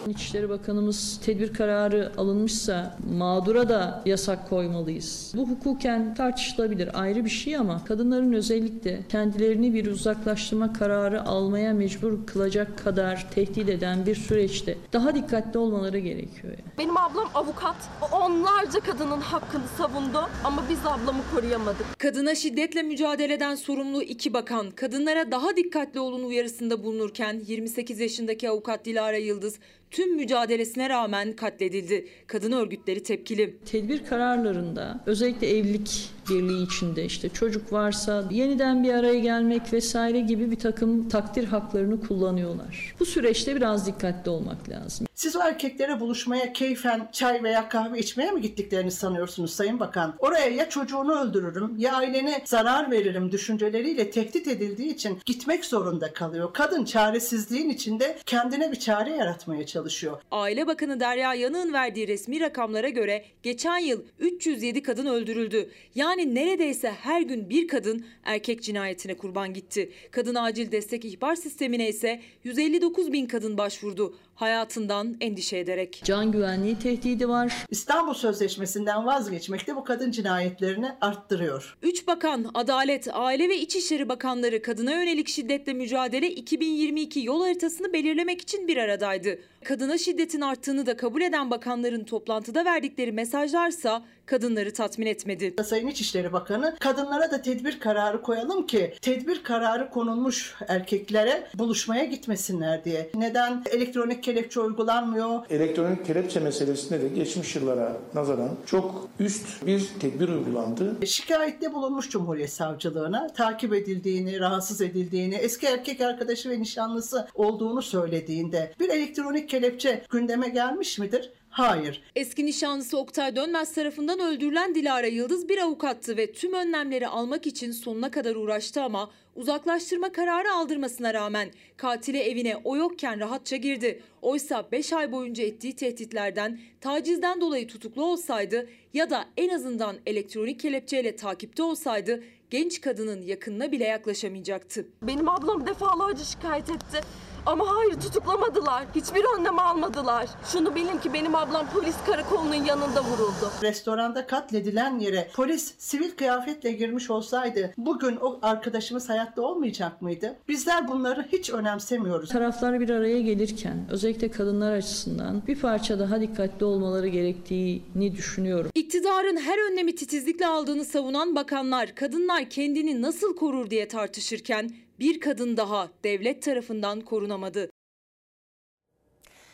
İçişleri 0.09 0.49
Bakanımız 0.49 1.21
tedbir 1.25 1.53
kararı 1.55 2.13
alınmışsa 2.17 2.97
mağdura 3.19 3.69
da 3.69 4.03
yasak 4.07 4.51
koymalıyız. 4.51 5.33
Bu 5.37 5.49
hukuken 5.49 6.15
tartışılabilir 6.15 7.01
ayrı 7.01 7.25
bir 7.25 7.31
şey 7.31 7.57
ama 7.57 7.85
kadınların 7.85 8.33
özellikle 8.33 9.01
kendilerini 9.09 9.75
bir 9.75 9.87
uzaklaştırma 9.87 10.73
kararı 10.73 11.25
almaya 11.25 11.75
mecbur 11.75 12.27
kılacak 12.27 12.85
kadar 12.85 13.31
tehdit 13.35 13.69
eden 13.69 14.07
bir 14.07 14.15
süreçte 14.15 14.79
daha 14.93 15.15
dikkatli 15.15 15.59
olmaları 15.59 15.99
gerekiyor. 15.99 16.53
Yani. 16.53 16.73
Benim 16.79 16.97
ablam 16.97 17.29
avukat. 17.35 17.77
Onlarca 18.13 18.81
kadının 18.81 19.21
hakkını 19.21 19.63
savundu 19.79 20.29
ama 20.45 20.63
biz 20.71 20.79
ablamı 20.79 21.23
koruyamadık. 21.35 21.99
Kadına 21.99 22.35
şiddetle 22.35 22.83
mücadeleden 22.83 23.55
sorumlu 23.55 24.03
iki 24.03 24.35
bakan 24.35 24.71
kadınlara 24.71 25.31
daha 25.31 25.57
dikkatli 25.57 26.01
olun 26.01 26.25
uyarısında 26.25 26.85
bulunurken 26.85 27.41
28 27.47 28.01
yaşındaki 28.01 28.51
avukat 28.51 28.85
Dilara 29.03 29.17
Yıldız 29.17 29.59
tüm 29.91 30.17
mücadelesine 30.17 30.89
rağmen 30.89 31.33
katledildi. 31.33 32.09
Kadın 32.27 32.53
örgütleri 32.53 33.03
tepkili. 33.03 33.57
Tedbir 33.65 34.05
kararlarında 34.05 35.01
özellikle 35.07 35.59
evlilik 35.59 36.11
birliği 36.29 36.63
içinde 36.63 37.05
işte 37.05 37.29
çocuk 37.29 37.73
varsa 37.73 38.25
yeniden 38.31 38.83
bir 38.85 38.95
araya 38.95 39.19
gelmek 39.19 39.73
vesaire 39.73 40.21
gibi 40.21 40.51
bir 40.51 40.59
takım 40.59 41.09
takdir 41.09 41.45
haklarını 41.45 42.01
kullanıyorlar. 42.01 42.95
Bu 43.01 43.07
süreçte 43.07 43.57
biraz 43.57 43.87
dikkatli 43.87 44.31
olmak 44.31 44.69
lazım. 44.69 45.07
Siz 45.15 45.37
o 45.37 45.41
erkeklere 45.41 46.01
buluşmaya 46.01 46.53
keyfen 46.53 47.09
çay 47.13 47.43
veya 47.43 47.69
kahve 47.69 47.99
içmeye 47.99 48.31
mi 48.31 48.41
gittiklerini 48.41 48.91
sanıyorsunuz 48.91 49.53
Sayın 49.53 49.81
Bakan? 49.81 50.15
Oraya 50.19 50.49
ya 50.49 50.69
çocuğunu 50.69 51.21
öldürürüm 51.21 51.75
ya 51.79 51.93
ailene 51.93 52.43
zarar 52.45 52.91
veririm 52.91 53.33
düşünceleriyle 53.33 54.11
tehdit 54.11 54.49
edildiği 54.49 54.95
için 54.95 55.19
gitmek 55.27 55.65
zorunda 55.65 56.13
kalıyor. 56.13 56.53
Kadın 56.53 56.85
çaresizliğin 56.85 57.71
içinde 57.71 58.19
kendine 58.27 58.73
bir 58.73 58.79
çare 58.79 59.11
yaratmaya 59.11 59.67
çalışıyor. 59.67 60.21
Aile 60.31 60.67
Bakanı 60.67 61.01
Derya 61.01 61.35
Yanık'ın 61.35 61.73
verdiği 61.73 62.09
resmi 62.09 62.41
rakamlara 62.41 62.89
göre 62.89 63.25
geçen 63.43 63.79
yıl 63.79 64.03
307 64.19 64.83
kadın 64.83 65.07
öldürüldü. 65.07 65.71
Yani 65.95 66.22
neredeyse 66.27 66.91
her 66.91 67.23
gün 67.23 67.51
bir 67.51 67.69
kadın 67.69 68.05
erkek 68.25 68.63
cinayetine 68.63 69.15
kurban 69.15 69.55
gitti. 69.55 69.91
Kadın 70.11 70.35
acil 70.35 70.73
destek 70.73 71.05
ihbar 71.05 71.35
sistemine 71.35 71.89
ise 71.89 72.21
159 72.45 73.13
bin 73.13 73.27
kadın 73.27 73.59
başvurdu 73.59 74.19
hayatından 74.35 75.17
endişe 75.21 75.59
ederek. 75.59 76.03
Can 76.05 76.33
güvenliği 76.33 76.79
tehdidi 76.79 77.29
var. 77.29 77.53
İstanbul 77.71 78.15
Sözleşmesi'nden 78.15 79.07
vazgeçmek 79.07 79.67
de 79.67 79.77
bu 79.77 79.85
kadın 79.85 80.11
cinayetlerini 80.11 80.93
arttırıyor. 81.01 81.77
Üç 81.83 82.07
bakan, 82.07 82.51
Adalet, 82.55 83.09
Aile 83.13 83.49
ve 83.49 83.59
İçişleri 83.59 84.09
Bakanları 84.09 84.63
kadına 84.63 84.93
yönelik 84.93 85.29
şiddetle 85.29 85.73
mücadele 85.73 86.31
2022 86.31 87.21
yol 87.21 87.43
haritasını 87.43 87.93
belirlemek 87.93 88.41
için 88.41 88.69
bir 88.69 88.77
aradaydı. 88.77 89.39
Kadına 89.65 89.99
şiddetin 89.99 90.41
arttığını 90.41 90.87
da 90.87 90.97
kabul 90.97 91.21
eden 91.23 91.51
bakanların 91.51 92.05
toplantıda 92.05 92.65
verdikleri 92.65 93.13
mesajlarsa 93.13 94.03
kadınları 94.27 94.73
tatmin 94.73 95.07
etmedi. 95.07 95.55
Sayın 95.65 95.87
İçişleri 95.87 96.33
Bakanı 96.33 96.77
kadınlara 96.81 97.31
da 97.31 97.43
tedbir 97.43 97.81
kararı 97.81 98.23
koyalım 98.23 98.67
ki 98.67 98.95
tedbir 99.03 99.43
kararı 99.43 99.91
konulmuş 99.91 100.55
erkeklere 100.69 101.49
buluşmaya 101.55 102.05
gitmesinler 102.05 102.85
diye. 102.85 103.11
Neden 103.15 103.63
elektronik 103.71 104.22
kelepçe 104.23 104.61
uygulanmıyor? 104.61 105.41
Elektronik 105.51 106.07
kelepçe 106.07 106.41
meselesinde 106.41 107.01
de 107.03 107.09
geçmiş 107.09 107.57
yıllara 107.57 107.97
nazaran 108.15 108.51
çok 108.67 109.09
üst 109.21 109.67
bir 109.67 109.89
tedbir 110.01 110.29
uygulandı. 110.29 111.07
Şikayette 111.07 111.75
bulunmuş 111.75 112.11
Cumhuriyet 112.11 112.53
Savcılığına 112.53 113.33
takip 113.33 113.75
edildiğini, 113.75 114.41
rahatsız 114.41 114.81
edildiğini, 114.81 115.35
eski 115.35 115.67
erkek 115.67 116.01
arkadaşı 116.01 116.51
ve 116.51 116.61
nişanlısı 116.61 117.29
olduğunu 117.35 117.83
söylediğinde 117.83 118.73
bir 118.81 118.89
elektronik 118.89 119.49
kelepçe 119.49 120.03
gündeme 120.11 120.49
gelmiş 120.49 120.99
midir? 120.99 121.31
Hayır. 121.53 122.03
Eski 122.17 122.47
nişanlısı 122.47 122.99
Oktay 122.99 123.37
Dönmez 123.37 123.75
tarafından 123.75 124.21
öldürülen 124.21 124.75
Dilara 124.75 125.07
Yıldız 125.07 125.49
bir 125.49 125.59
avukattı 125.59 126.17
ve 126.17 126.33
tüm 126.33 126.53
önlemleri 126.53 127.09
almak 127.09 127.47
için 127.47 127.73
sonuna 127.73 128.11
kadar 128.11 128.37
uğraştı 128.37 128.83
ama 128.83 129.11
uzaklaştırma 129.35 130.13
kararı 130.13 130.53
aldırmasına 130.53 131.15
rağmen 131.15 131.51
katili 131.77 132.19
evine 132.19 132.57
o 132.65 132.77
yokken 132.77 133.21
rahatça 133.21 133.57
girdi. 133.57 134.03
Oysa 134.23 134.69
5 134.73 134.93
ay 134.93 135.13
boyunca 135.13 135.45
ettiği 135.45 135.77
tehditlerden, 135.77 136.61
tacizden 136.81 137.41
dolayı 137.41 137.69
tutuklu 137.69 138.05
olsaydı 138.05 138.69
ya 138.95 139.11
da 139.11 139.25
en 139.37 139.49
azından 139.49 139.97
elektronik 140.07 140.61
kelepçeyle 140.61 141.17
takipte 141.17 141.63
olsaydı 141.63 142.25
genç 142.51 142.81
kadının 142.81 143.23
yakınına 143.23 143.73
bile 143.73 143.85
yaklaşamayacaktı. 143.85 144.89
Benim 145.03 145.29
ablam 145.29 145.67
defalarca 145.67 146.25
şikayet 146.25 146.71
etti. 146.71 147.01
Ama 147.47 147.77
hayır 147.77 148.01
tutuklamadılar. 148.01 148.85
Hiçbir 148.95 149.25
önlem 149.39 149.59
almadılar. 149.59 150.27
Şunu 150.53 150.75
bilin 150.75 150.99
ki 150.99 151.13
benim 151.13 151.35
ablam 151.35 151.67
polis 151.75 151.95
karakolunun 152.07 152.55
yanında 152.55 153.05
vuruldu. 153.05 153.51
Restoranda 153.63 154.27
katledilen 154.27 154.99
yere 154.99 155.29
polis 155.35 155.75
sivil 155.79 156.11
kıyafetle 156.11 156.73
girmiş 156.73 157.11
olsaydı 157.11 157.75
bugün 157.77 158.17
o 158.17 158.39
arkadaşımız 158.43 159.09
hayatta 159.09 159.43
olmayacak 159.43 160.03
mıydı? 160.03 160.37
Bizler 160.49 160.89
bunları 160.89 161.27
hiç 161.33 161.51
önemsemiyoruz. 161.51 162.29
Taraflar 162.29 162.81
bir 162.81 162.91
araya 162.91 163.21
gelirken 163.21 163.87
özellikle 163.91 164.31
kadınlar 164.31 164.73
açısından 164.73 165.43
bir 165.47 165.61
parça 165.61 165.99
daha 165.99 166.21
dikkatli 166.21 166.65
olmaları 166.65 167.09
gerektiğini 167.09 168.17
düşünüyorum. 168.17 168.71
İktidarın 168.75 169.37
her 169.37 169.73
önlemi 169.73 169.95
titizlikle 169.95 170.47
aldığını 170.47 170.85
savunan 170.85 171.35
bakanlar 171.37 171.95
kadınlar 171.95 172.51
kendini 172.51 173.03
nasıl 173.03 173.37
korur 173.37 173.71
diye 173.71 173.89
tartışırken 173.89 174.71
bir 175.03 175.21
kadın 175.21 175.57
daha 175.57 175.89
devlet 176.05 176.43
tarafından 176.43 177.01
korunamadı. 177.01 177.71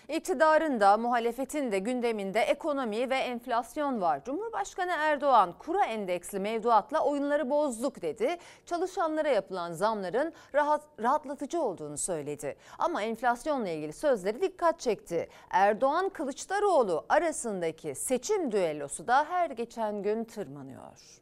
İktidarın 0.08 0.80
da 0.80 0.96
muhalefetin 0.96 1.72
de 1.72 1.78
gündeminde 1.78 2.40
ekonomi 2.40 3.10
ve 3.10 3.16
enflasyon 3.16 4.00
var. 4.00 4.24
Cumhurbaşkanı 4.24 4.92
Erdoğan 4.98 5.54
kura 5.58 5.84
endeksli 5.84 6.38
mevduatla 6.40 7.04
oyunları 7.04 7.50
bozduk 7.50 8.02
dedi. 8.02 8.36
Çalışanlara 8.66 9.28
yapılan 9.28 9.72
zamların 9.72 10.32
rahat, 10.54 10.82
rahatlatıcı 11.02 11.62
olduğunu 11.62 11.98
söyledi. 11.98 12.56
Ama 12.78 13.02
enflasyonla 13.02 13.68
ilgili 13.68 13.92
sözleri 13.92 14.42
dikkat 14.42 14.80
çekti. 14.80 15.28
Erdoğan 15.50 16.08
Kılıçdaroğlu 16.08 17.04
arasındaki 17.08 17.94
seçim 17.94 18.52
düellosu 18.52 19.06
da 19.06 19.24
her 19.24 19.50
geçen 19.50 20.02
gün 20.02 20.24
tırmanıyor. 20.24 21.20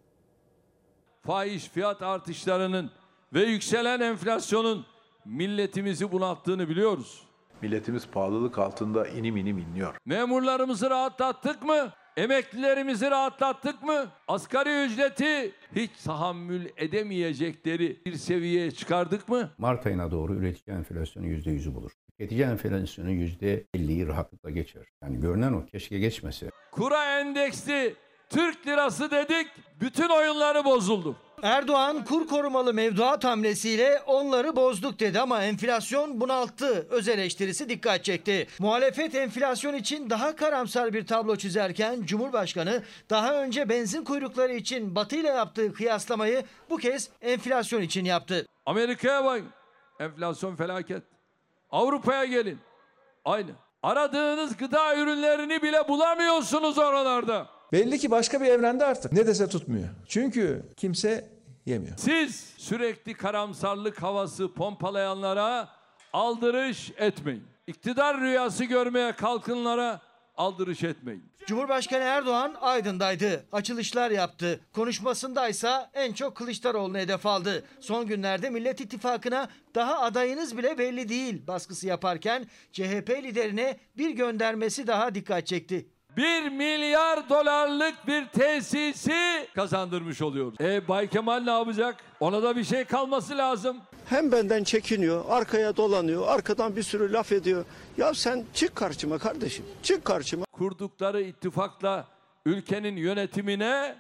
Faiz 1.22 1.68
fiyat 1.68 2.02
artışlarının 2.02 2.90
ve 3.36 3.42
yükselen 3.42 4.00
enflasyonun 4.00 4.86
milletimizi 5.24 6.12
bunalttığını 6.12 6.68
biliyoruz. 6.68 7.22
Milletimiz 7.62 8.06
pahalılık 8.06 8.58
altında 8.58 9.08
inim 9.08 9.36
inim 9.36 9.58
inliyor. 9.58 9.94
Memurlarımızı 10.04 10.90
rahatlattık 10.90 11.62
mı? 11.62 11.92
Emeklilerimizi 12.16 13.10
rahatlattık 13.10 13.82
mı? 13.82 14.06
Asgari 14.28 14.84
ücreti 14.84 15.52
hiç 15.76 15.90
tahammül 16.04 16.68
edemeyecekleri 16.76 18.00
bir 18.06 18.14
seviyeye 18.14 18.70
çıkardık 18.70 19.28
mı? 19.28 19.50
Mart 19.58 19.86
ayına 19.86 20.10
doğru 20.10 20.34
üretici 20.34 20.76
enflasyonu 20.76 21.26
%100'ü 21.26 21.74
bulur. 21.74 21.90
Tüketici 22.10 22.42
enflasyonu 22.42 23.10
%50'yi 23.10 24.06
rahatlıkla 24.06 24.50
geçer. 24.50 24.82
Yani 25.02 25.20
görünen 25.20 25.52
o 25.52 25.66
keşke 25.66 25.98
geçmese. 25.98 26.50
Kura 26.72 27.20
endeksli 27.20 27.94
Türk 28.30 28.66
lirası 28.66 29.10
dedik 29.10 29.46
bütün 29.80 30.08
oyunları 30.08 30.64
bozuldu. 30.64 31.16
Erdoğan 31.42 32.04
kur 32.04 32.26
korumalı 32.26 32.74
mevduat 32.74 33.24
hamlesiyle 33.24 34.02
onları 34.06 34.56
bozduk 34.56 35.00
dedi 35.00 35.20
ama 35.20 35.42
enflasyon 35.42 36.20
bunalttı. 36.20 36.86
Öz 36.90 37.08
eleştirisi 37.08 37.68
dikkat 37.68 38.04
çekti. 38.04 38.46
Muhalefet 38.58 39.14
enflasyon 39.14 39.74
için 39.74 40.10
daha 40.10 40.36
karamsar 40.36 40.92
bir 40.92 41.06
tablo 41.06 41.36
çizerken 41.36 42.02
Cumhurbaşkanı 42.02 42.82
daha 43.10 43.42
önce 43.42 43.68
benzin 43.68 44.04
kuyrukları 44.04 44.52
için 44.52 44.94
Batı 44.94 45.16
ile 45.16 45.28
yaptığı 45.28 45.72
kıyaslamayı 45.72 46.44
bu 46.70 46.76
kez 46.76 47.10
enflasyon 47.22 47.80
için 47.82 48.04
yaptı. 48.04 48.46
Amerika'ya 48.66 49.24
bak. 49.24 49.42
Enflasyon 50.00 50.56
felaket. 50.56 51.02
Avrupa'ya 51.70 52.24
gelin. 52.24 52.58
Aynı. 53.24 53.50
Aradığınız 53.82 54.56
gıda 54.56 54.96
ürünlerini 54.96 55.62
bile 55.62 55.88
bulamıyorsunuz 55.88 56.78
oralarda. 56.78 57.55
Belli 57.72 57.98
ki 57.98 58.10
başka 58.10 58.40
bir 58.40 58.46
evrende 58.46 58.84
artık. 58.84 59.12
Ne 59.12 59.26
dese 59.26 59.48
tutmuyor. 59.48 59.88
Çünkü 60.08 60.62
kimse 60.76 61.28
yemiyor. 61.66 61.96
Siz 61.96 62.54
sürekli 62.56 63.14
karamsarlık 63.14 64.02
havası 64.02 64.54
pompalayanlara 64.54 65.68
aldırış 66.12 66.92
etmeyin. 66.96 67.44
İktidar 67.66 68.20
rüyası 68.20 68.64
görmeye 68.64 69.12
kalkınlara 69.12 70.00
aldırış 70.36 70.82
etmeyin. 70.84 71.24
Cumhurbaşkanı 71.46 72.02
Erdoğan 72.02 72.56
Aydın'daydı. 72.60 73.46
Açılışlar 73.52 74.10
yaptı. 74.10 74.60
Konuşmasında 74.72 75.48
ise 75.48 75.70
en 75.94 76.12
çok 76.12 76.36
Kılıçdaroğlu'nu 76.36 76.98
hedef 76.98 77.26
aldı. 77.26 77.64
Son 77.80 78.06
günlerde 78.06 78.50
Millet 78.50 78.80
İttifakı'na 78.80 79.48
daha 79.74 80.00
adayınız 80.00 80.56
bile 80.58 80.78
belli 80.78 81.08
değil 81.08 81.46
baskısı 81.46 81.86
yaparken 81.86 82.46
CHP 82.72 83.10
liderine 83.22 83.76
bir 83.96 84.10
göndermesi 84.10 84.86
daha 84.86 85.14
dikkat 85.14 85.46
çekti. 85.46 85.86
1 86.16 86.48
milyar 86.48 87.28
dolarlık 87.28 88.06
bir 88.06 88.26
tesisi 88.26 89.48
kazandırmış 89.54 90.22
oluyoruz. 90.22 90.60
E 90.60 90.88
Bay 90.88 91.08
Kemal 91.08 91.40
ne 91.40 91.50
yapacak? 91.50 91.96
Ona 92.20 92.42
da 92.42 92.56
bir 92.56 92.64
şey 92.64 92.84
kalması 92.84 93.38
lazım. 93.38 93.76
Hem 94.08 94.32
benden 94.32 94.64
çekiniyor, 94.64 95.24
arkaya 95.28 95.76
dolanıyor, 95.76 96.28
arkadan 96.28 96.76
bir 96.76 96.82
sürü 96.82 97.12
laf 97.12 97.32
ediyor. 97.32 97.64
Ya 97.96 98.14
sen 98.14 98.44
çık 98.54 98.76
karşıma 98.76 99.18
kardeşim, 99.18 99.64
çık 99.82 100.04
karşıma. 100.04 100.44
Kurdukları 100.52 101.22
ittifakla 101.22 102.04
ülkenin 102.46 102.96
yönetimine 102.96 103.98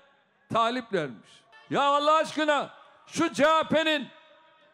taliplermiş. 0.52 1.30
Ya 1.70 1.82
Allah 1.82 2.14
aşkına 2.14 2.70
şu 3.06 3.32
CHP'nin 3.32 4.06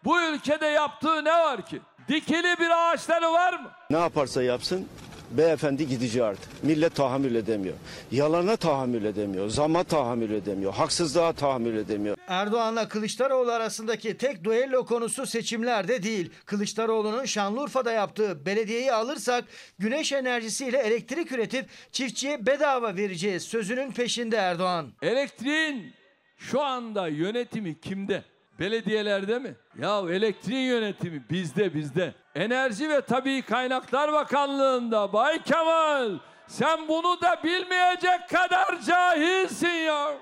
bu 0.05 0.21
ülkede 0.21 0.67
yaptığı 0.67 1.25
ne 1.25 1.33
var 1.33 1.67
ki? 1.67 1.81
Dikili 2.09 2.59
bir 2.61 2.71
ağaçları 2.71 3.33
var 3.33 3.53
mı? 3.53 3.71
Ne 3.91 3.99
yaparsa 3.99 4.43
yapsın 4.43 4.89
beyefendi 5.39 5.89
gidici 5.89 6.25
artık. 6.25 6.65
Millet 6.65 6.95
tahammül 6.95 7.35
edemiyor. 7.35 7.75
Yalana 8.13 8.57
tahammül 8.57 9.05
edemiyor. 9.05 9.49
Zama 9.49 9.85
tahammül 9.85 10.31
edemiyor. 10.31 10.73
Haksızlığa 10.73 11.33
tahammül 11.33 11.77
edemiyor. 11.77 12.17
Erdoğan'la 12.29 12.89
Kılıçdaroğlu 12.89 13.53
arasındaki 13.53 14.17
tek 14.17 14.45
duello 14.45 14.85
konusu 14.87 15.27
seçimlerde 15.27 16.03
değil. 16.03 16.31
Kılıçdaroğlu'nun 16.47 17.25
Şanlıurfa'da 17.25 17.93
yaptığı 17.93 18.47
belediyeyi 18.47 18.93
alırsak 18.93 19.45
güneş 19.79 20.13
enerjisiyle 20.13 20.79
elektrik 20.79 21.33
üretip 21.33 21.67
çiftçiye 21.93 22.47
bedava 22.47 22.97
vereceğiz 22.97 23.43
sözünün 23.43 23.93
peşinde 23.93 24.37
Erdoğan. 24.37 24.93
Elektriğin 25.03 25.93
şu 26.39 26.61
anda 26.61 27.09
yönetimi 27.09 27.81
kimde? 27.81 28.23
Belediyelerde 28.61 29.39
mi? 29.39 29.55
Ya 29.79 30.01
elektriğin 30.11 30.67
yönetimi 30.69 31.23
bizde 31.31 31.75
bizde. 31.75 32.15
Enerji 32.35 32.89
ve 32.89 33.01
Tabii 33.01 33.43
Kaynaklar 33.43 34.13
Bakanlığı'nda 34.13 35.13
Bay 35.13 35.43
Kemal 35.43 36.11
sen 36.47 36.89
bunu 36.89 37.21
da 37.21 37.37
bilmeyecek 37.45 38.29
kadar 38.29 38.81
cahilsin 38.87 39.69
ya. 39.69 40.13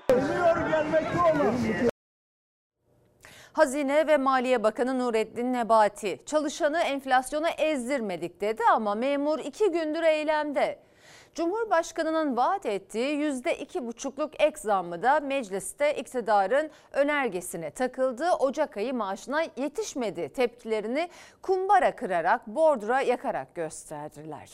Hazine 3.53 4.07
ve 4.07 4.17
Maliye 4.17 4.63
Bakanı 4.63 4.99
Nurettin 4.99 5.53
Nebati 5.53 6.19
çalışanı 6.25 6.79
enflasyona 6.79 7.49
ezdirmedik 7.49 8.41
dedi 8.41 8.63
ama 8.73 8.95
memur 8.95 9.39
iki 9.39 9.71
gündür 9.71 10.03
eylemde. 10.03 10.79
Cumhurbaşkanının 11.35 12.37
vaat 12.37 12.65
ettiği 12.65 13.15
yüzde 13.15 13.57
iki 13.57 13.85
buçukluk 13.87 14.41
ek 14.41 14.57
zammı 14.57 15.03
da 15.03 15.19
mecliste 15.19 15.95
iktidarın 15.95 16.71
önergesine 16.91 17.71
takıldı. 17.71 18.31
Ocak 18.31 18.77
ayı 18.77 18.93
maaşına 18.93 19.41
yetişmedi 19.41 20.33
tepkilerini 20.33 21.09
kumbara 21.41 21.95
kırarak 21.95 22.47
bordura 22.47 23.01
yakarak 23.01 23.55
gösterdiler. 23.55 24.49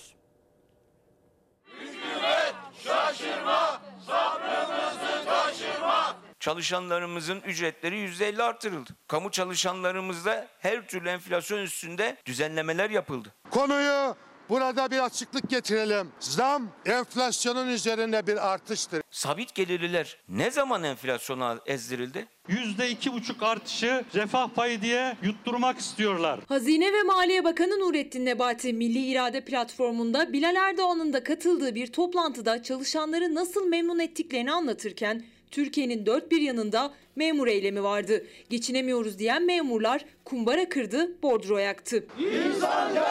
Şaşırma, 2.84 3.82
sabrımızı 4.08 5.26
taşırma. 5.26 6.16
Çalışanlarımızın 6.40 7.42
ücretleri 7.42 7.96
%50 7.96 8.44
artırıldı. 8.44 8.90
Kamu 9.08 9.32
çalışanlarımızda 9.32 10.48
her 10.60 10.88
türlü 10.88 11.10
enflasyon 11.10 11.60
üstünde 11.60 12.18
düzenlemeler 12.26 12.90
yapıldı. 12.90 13.34
Konuyu 13.52 14.16
burada 14.50 14.92
bir 14.92 15.06
açıklık 15.06 15.50
getirelim. 15.50 16.12
Zam 16.20 16.68
enflasyonun 16.86 17.68
üzerinde 17.68 18.28
bir 18.28 18.48
artıştır. 18.54 19.02
Sabit 19.12 19.56
gelirliler 19.56 20.18
ne 20.30 20.52
zaman 20.52 20.84
enflasyona 20.84 21.60
ezdirildi? 21.66 22.28
%2,5 22.50 23.46
artışı 23.46 24.06
refah 24.16 24.50
payı 24.50 24.82
diye 24.82 25.18
yutturmak 25.24 25.80
istiyorlar. 25.80 26.40
Hazine 26.48 26.94
ve 26.94 27.04
Maliye 27.04 27.44
Bakanı 27.44 27.80
Nurettin 27.80 28.26
Nebati 28.26 28.74
Milli 28.74 29.06
İrade 29.06 29.46
Platformu'nda 29.46 30.34
Bilal 30.34 30.56
Erdoğan'ın 30.56 31.14
da 31.14 31.24
katıldığı 31.24 31.76
bir 31.76 31.88
toplantıda 31.88 32.64
çalışanları 32.64 33.36
nasıl 33.36 33.68
memnun 33.68 34.00
ettiklerini 34.00 34.52
anlatırken 34.52 35.24
Türkiye'nin 35.52 36.06
dört 36.06 36.32
bir 36.32 36.42
yanında 36.42 36.94
memur 37.16 37.48
eylemi 37.48 37.84
vardı. 37.84 38.26
Geçinemiyoruz 38.50 39.20
diyen 39.20 39.46
memurlar 39.46 40.06
kumbara 40.26 40.70
kırdı, 40.70 41.22
bordro 41.24 41.58
yaktı. 41.58 42.06
İnsanca 42.20 43.08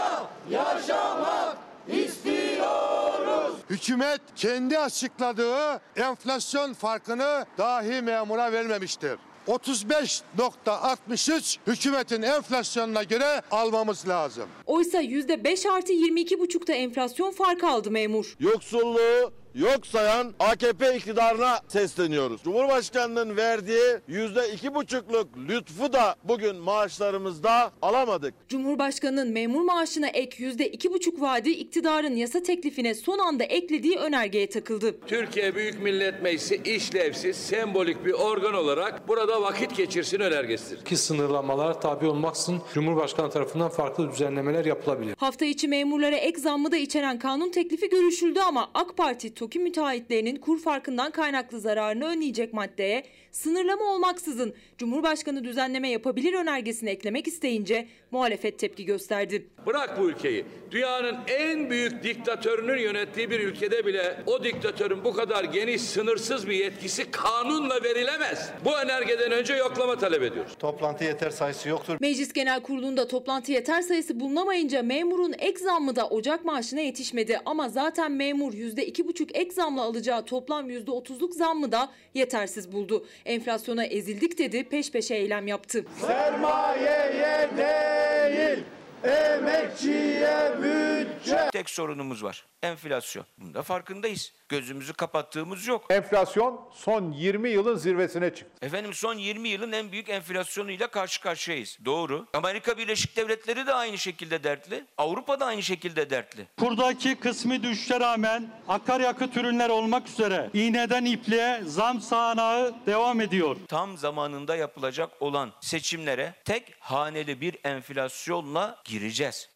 yaşamak 0.51 1.57
istiyoruz. 1.89 3.57
Hükümet 3.71 4.21
kendi 4.37 4.79
açıkladığı 4.79 5.81
enflasyon 5.97 6.73
farkını 6.73 7.47
dahi 7.59 8.03
memura 8.03 8.53
vermemiştir. 8.53 9.13
35.63 9.47 11.59
hükümetin 11.67 12.23
enflasyonuna 12.23 13.03
göre 13.03 13.43
almamız 13.51 14.09
lazım. 14.09 14.49
Oysa 14.67 15.03
%5 15.03 15.71
artı 15.71 15.93
22,5'ta 15.93 16.73
enflasyon 16.73 17.31
farkı 17.31 17.69
aldı 17.69 17.91
memur. 17.91 18.35
Yoksulluğu 18.41 19.33
yok 19.57 19.87
sayan 19.87 20.35
AKP 20.39 20.97
iktidarına 20.97 21.61
sesleniyoruz. 21.69 22.43
Cumhurbaşkanının 22.43 23.37
verdiği 23.37 23.99
yüzde 24.09 24.53
iki 24.53 24.75
buçukluk 24.75 25.29
lütfu 25.49 25.93
da 25.93 26.17
bugün 26.25 26.57
maaşlarımızda 26.57 27.71
alamadık. 27.83 28.35
Cumhurbaşkanının 28.49 29.33
memur 29.33 29.63
maaşına 29.63 30.09
ek 30.09 30.45
%2,5 30.45 31.21
vaadi 31.21 31.51
iktidarın 31.51 32.17
yasa 32.17 32.43
teklifine 32.43 32.95
son 32.95 33.19
anda 33.19 33.45
eklediği 33.45 33.99
önergeye 33.99 34.49
takıldı. 34.49 35.01
Türkiye 35.07 35.55
Büyük 35.55 35.83
Millet 35.83 36.23
Meclisi 36.23 36.61
işlevsiz, 36.65 37.37
sembolik 37.37 38.05
bir 38.05 38.13
organ 38.13 38.55
olarak 38.55 39.09
burada 39.09 39.43
vakit 39.43 39.77
geçirsin 39.77 40.21
önergesidir. 40.21 40.85
Ki 40.85 40.97
sınırlamalar 40.97 41.81
tabi 41.81 42.07
olmaksızın 42.07 42.63
Cumhurbaşkanı 42.75 43.31
tarafından 43.31 43.69
farklı 43.69 44.11
düzenlemeler 44.11 44.65
yapılabilir. 44.65 45.15
Hafta 45.19 45.45
içi 45.45 45.69
memurlara 45.69 46.17
ek 46.17 46.41
zammı 46.41 46.73
da 46.73 46.77
içeren 46.77 47.19
kanun 47.19 47.51
teklifi 47.51 47.89
görüşüldü 47.89 48.41
ama 48.41 48.71
AK 48.75 48.97
Parti 48.97 49.35
TOKİ 49.47 49.59
müteahhitlerinin 49.59 50.37
kur 50.37 50.59
farkından 50.59 51.11
kaynaklı 51.11 51.61
zararını 51.61 52.05
önleyecek 52.05 52.53
maddeye 52.53 53.05
sınırlama 53.37 53.85
olmaksızın 53.85 54.55
Cumhurbaşkanı 54.79 55.45
düzenleme 55.45 55.91
yapabilir 55.91 56.35
önergesini 56.35 56.91
eklemek 56.91 57.27
isteyince 57.27 57.89
muhalefet 58.11 58.59
tepki 58.59 58.85
gösterdi. 58.85 59.47
Bırak 59.67 60.01
bu 60.01 60.11
ülkeyi. 60.11 60.45
Dünyanın 60.71 61.17
en 61.29 61.71
büyük 61.71 62.03
diktatörünün 62.03 62.79
yönettiği 62.79 63.31
bir 63.31 63.41
ülkede 63.41 63.87
bile 63.87 64.23
o 64.27 64.45
diktatörün 64.45 65.05
bu 65.05 65.13
kadar 65.13 65.45
geniş, 65.45 65.83
sınırsız 65.83 66.49
bir 66.49 66.55
yetkisi 66.55 67.11
kanunla 67.11 67.83
verilemez. 67.85 68.51
Bu 68.65 68.79
önergeden 68.79 69.33
önce 69.33 69.55
yoklama 69.55 69.99
talep 69.99 70.23
ediyoruz. 70.23 70.53
Toplantı 70.59 71.05
yeter 71.05 71.31
sayısı 71.31 71.69
yoktur. 71.69 71.97
Meclis 72.01 72.33
Genel 72.33 72.63
Kurulu'nda 72.63 73.09
toplantı 73.09 73.53
yeter 73.53 73.83
sayısı 73.83 74.21
bulunamayınca 74.21 74.83
memurun 74.83 75.35
ek 75.39 75.59
zammı 75.59 75.97
da 75.97 76.09
Ocak 76.09 76.45
maaşına 76.45 76.81
yetişmedi. 76.81 77.41
Ama 77.45 77.69
zaten 77.69 78.13
memur 78.13 78.53
%2,5 78.53 79.33
ek 79.35 79.51
zamla 79.51 79.83
alacağı 79.83 80.25
toplam 80.25 80.71
%30'luk 80.71 81.33
zammı 81.33 81.73
da 81.73 81.93
yetersiz 82.15 82.73
buldu. 82.73 83.07
Enflasyona 83.27 83.85
ezildik 83.85 84.39
dedi, 84.39 84.65
peş 84.69 84.93
peşe 84.93 85.15
eylem 85.15 85.47
yaptı. 85.47 85.85
Sermayeye 86.01 87.51
değil, 87.57 88.65
emekçiye 89.05 90.53
bütçe. 90.63 91.49
Tek 91.53 91.71
sorunumuz 91.71 92.25
var. 92.25 92.47
Enflasyon. 92.63 93.27
Bunda 93.39 93.63
farkındayız. 93.63 94.33
Gözümüzü 94.49 94.93
kapattığımız 94.93 95.67
yok. 95.67 95.85
Enflasyon 95.91 96.61
son 96.75 97.13
20 97.13 97.49
yılın 97.51 97.77
zirvesine 97.77 98.35
çıktı. 98.35 98.67
Efendim 98.67 98.95
son 98.95 99.15
20 99.15 99.49
yılın 99.49 99.73
en 99.73 99.93
büyük 99.93 100.09
enflasyonuyla 100.09 100.87
karşı 100.89 101.21
karşıyayız. 101.21 101.79
Doğru. 101.85 102.27
Amerika 102.35 102.79
Birleşik 102.79 103.17
Devletleri 103.17 103.67
de 103.67 103.75
aynı 103.75 103.99
şekilde 103.99 104.45
dertli. 104.45 104.85
Avrupa 104.99 105.41
da 105.41 105.47
aynı 105.47 105.63
şekilde 105.63 106.11
dertli. 106.11 106.47
Kurdaki 106.61 107.15
kısmi 107.17 107.63
düşüşe 107.63 108.01
rağmen 108.01 108.51
akaryakıt 108.69 109.37
ürünler 109.37 109.69
olmak 109.69 110.09
üzere 110.09 110.51
iğneden 110.55 111.05
ipliğe 111.05 111.61
zam 111.65 112.01
sahanağı 112.01 112.75
devam 112.87 113.21
ediyor. 113.21 113.57
Tam 113.69 113.97
zamanında 113.99 114.57
yapılacak 114.57 115.11
olan 115.21 115.53
seçimlere 115.61 116.35
tek 116.45 116.75
haneli 116.81 117.41
bir 117.41 117.57
enflasyonla 117.65 118.83
gireceğiz. 118.85 119.56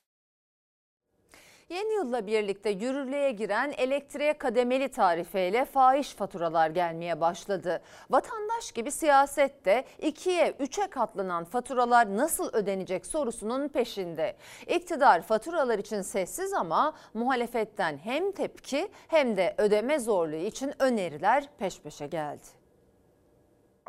Yeni 1.71 1.93
yılla 1.95 2.27
birlikte 2.27 2.71
yürürlüğe 2.71 3.33
giren 3.33 3.75
elektriğe 3.79 4.33
kademeli 4.39 4.89
tarifeyle 4.89 5.65
fahiş 5.65 6.15
faturalar 6.15 6.71
gelmeye 6.71 7.21
başladı. 7.21 7.83
Vatandaş 8.11 8.73
gibi 8.73 8.91
siyasette 8.91 9.85
2'ye 10.03 10.51
3'e 10.51 10.91
katlanan 10.91 11.45
faturalar 11.45 12.17
nasıl 12.17 12.53
ödenecek 12.53 13.07
sorusunun 13.07 13.69
peşinde. 13.69 14.37
İktidar 14.67 15.23
faturalar 15.23 15.79
için 15.79 16.03
sessiz 16.03 16.53
ama 16.53 16.95
muhalefetten 17.15 17.99
hem 17.99 18.33
tepki 18.33 18.89
hem 19.09 19.37
de 19.37 19.55
ödeme 19.59 19.99
zorluğu 19.99 20.37
için 20.37 20.73
öneriler 20.79 21.45
peş 21.59 21.81
peşe 21.81 22.07
geldi. 22.07 22.60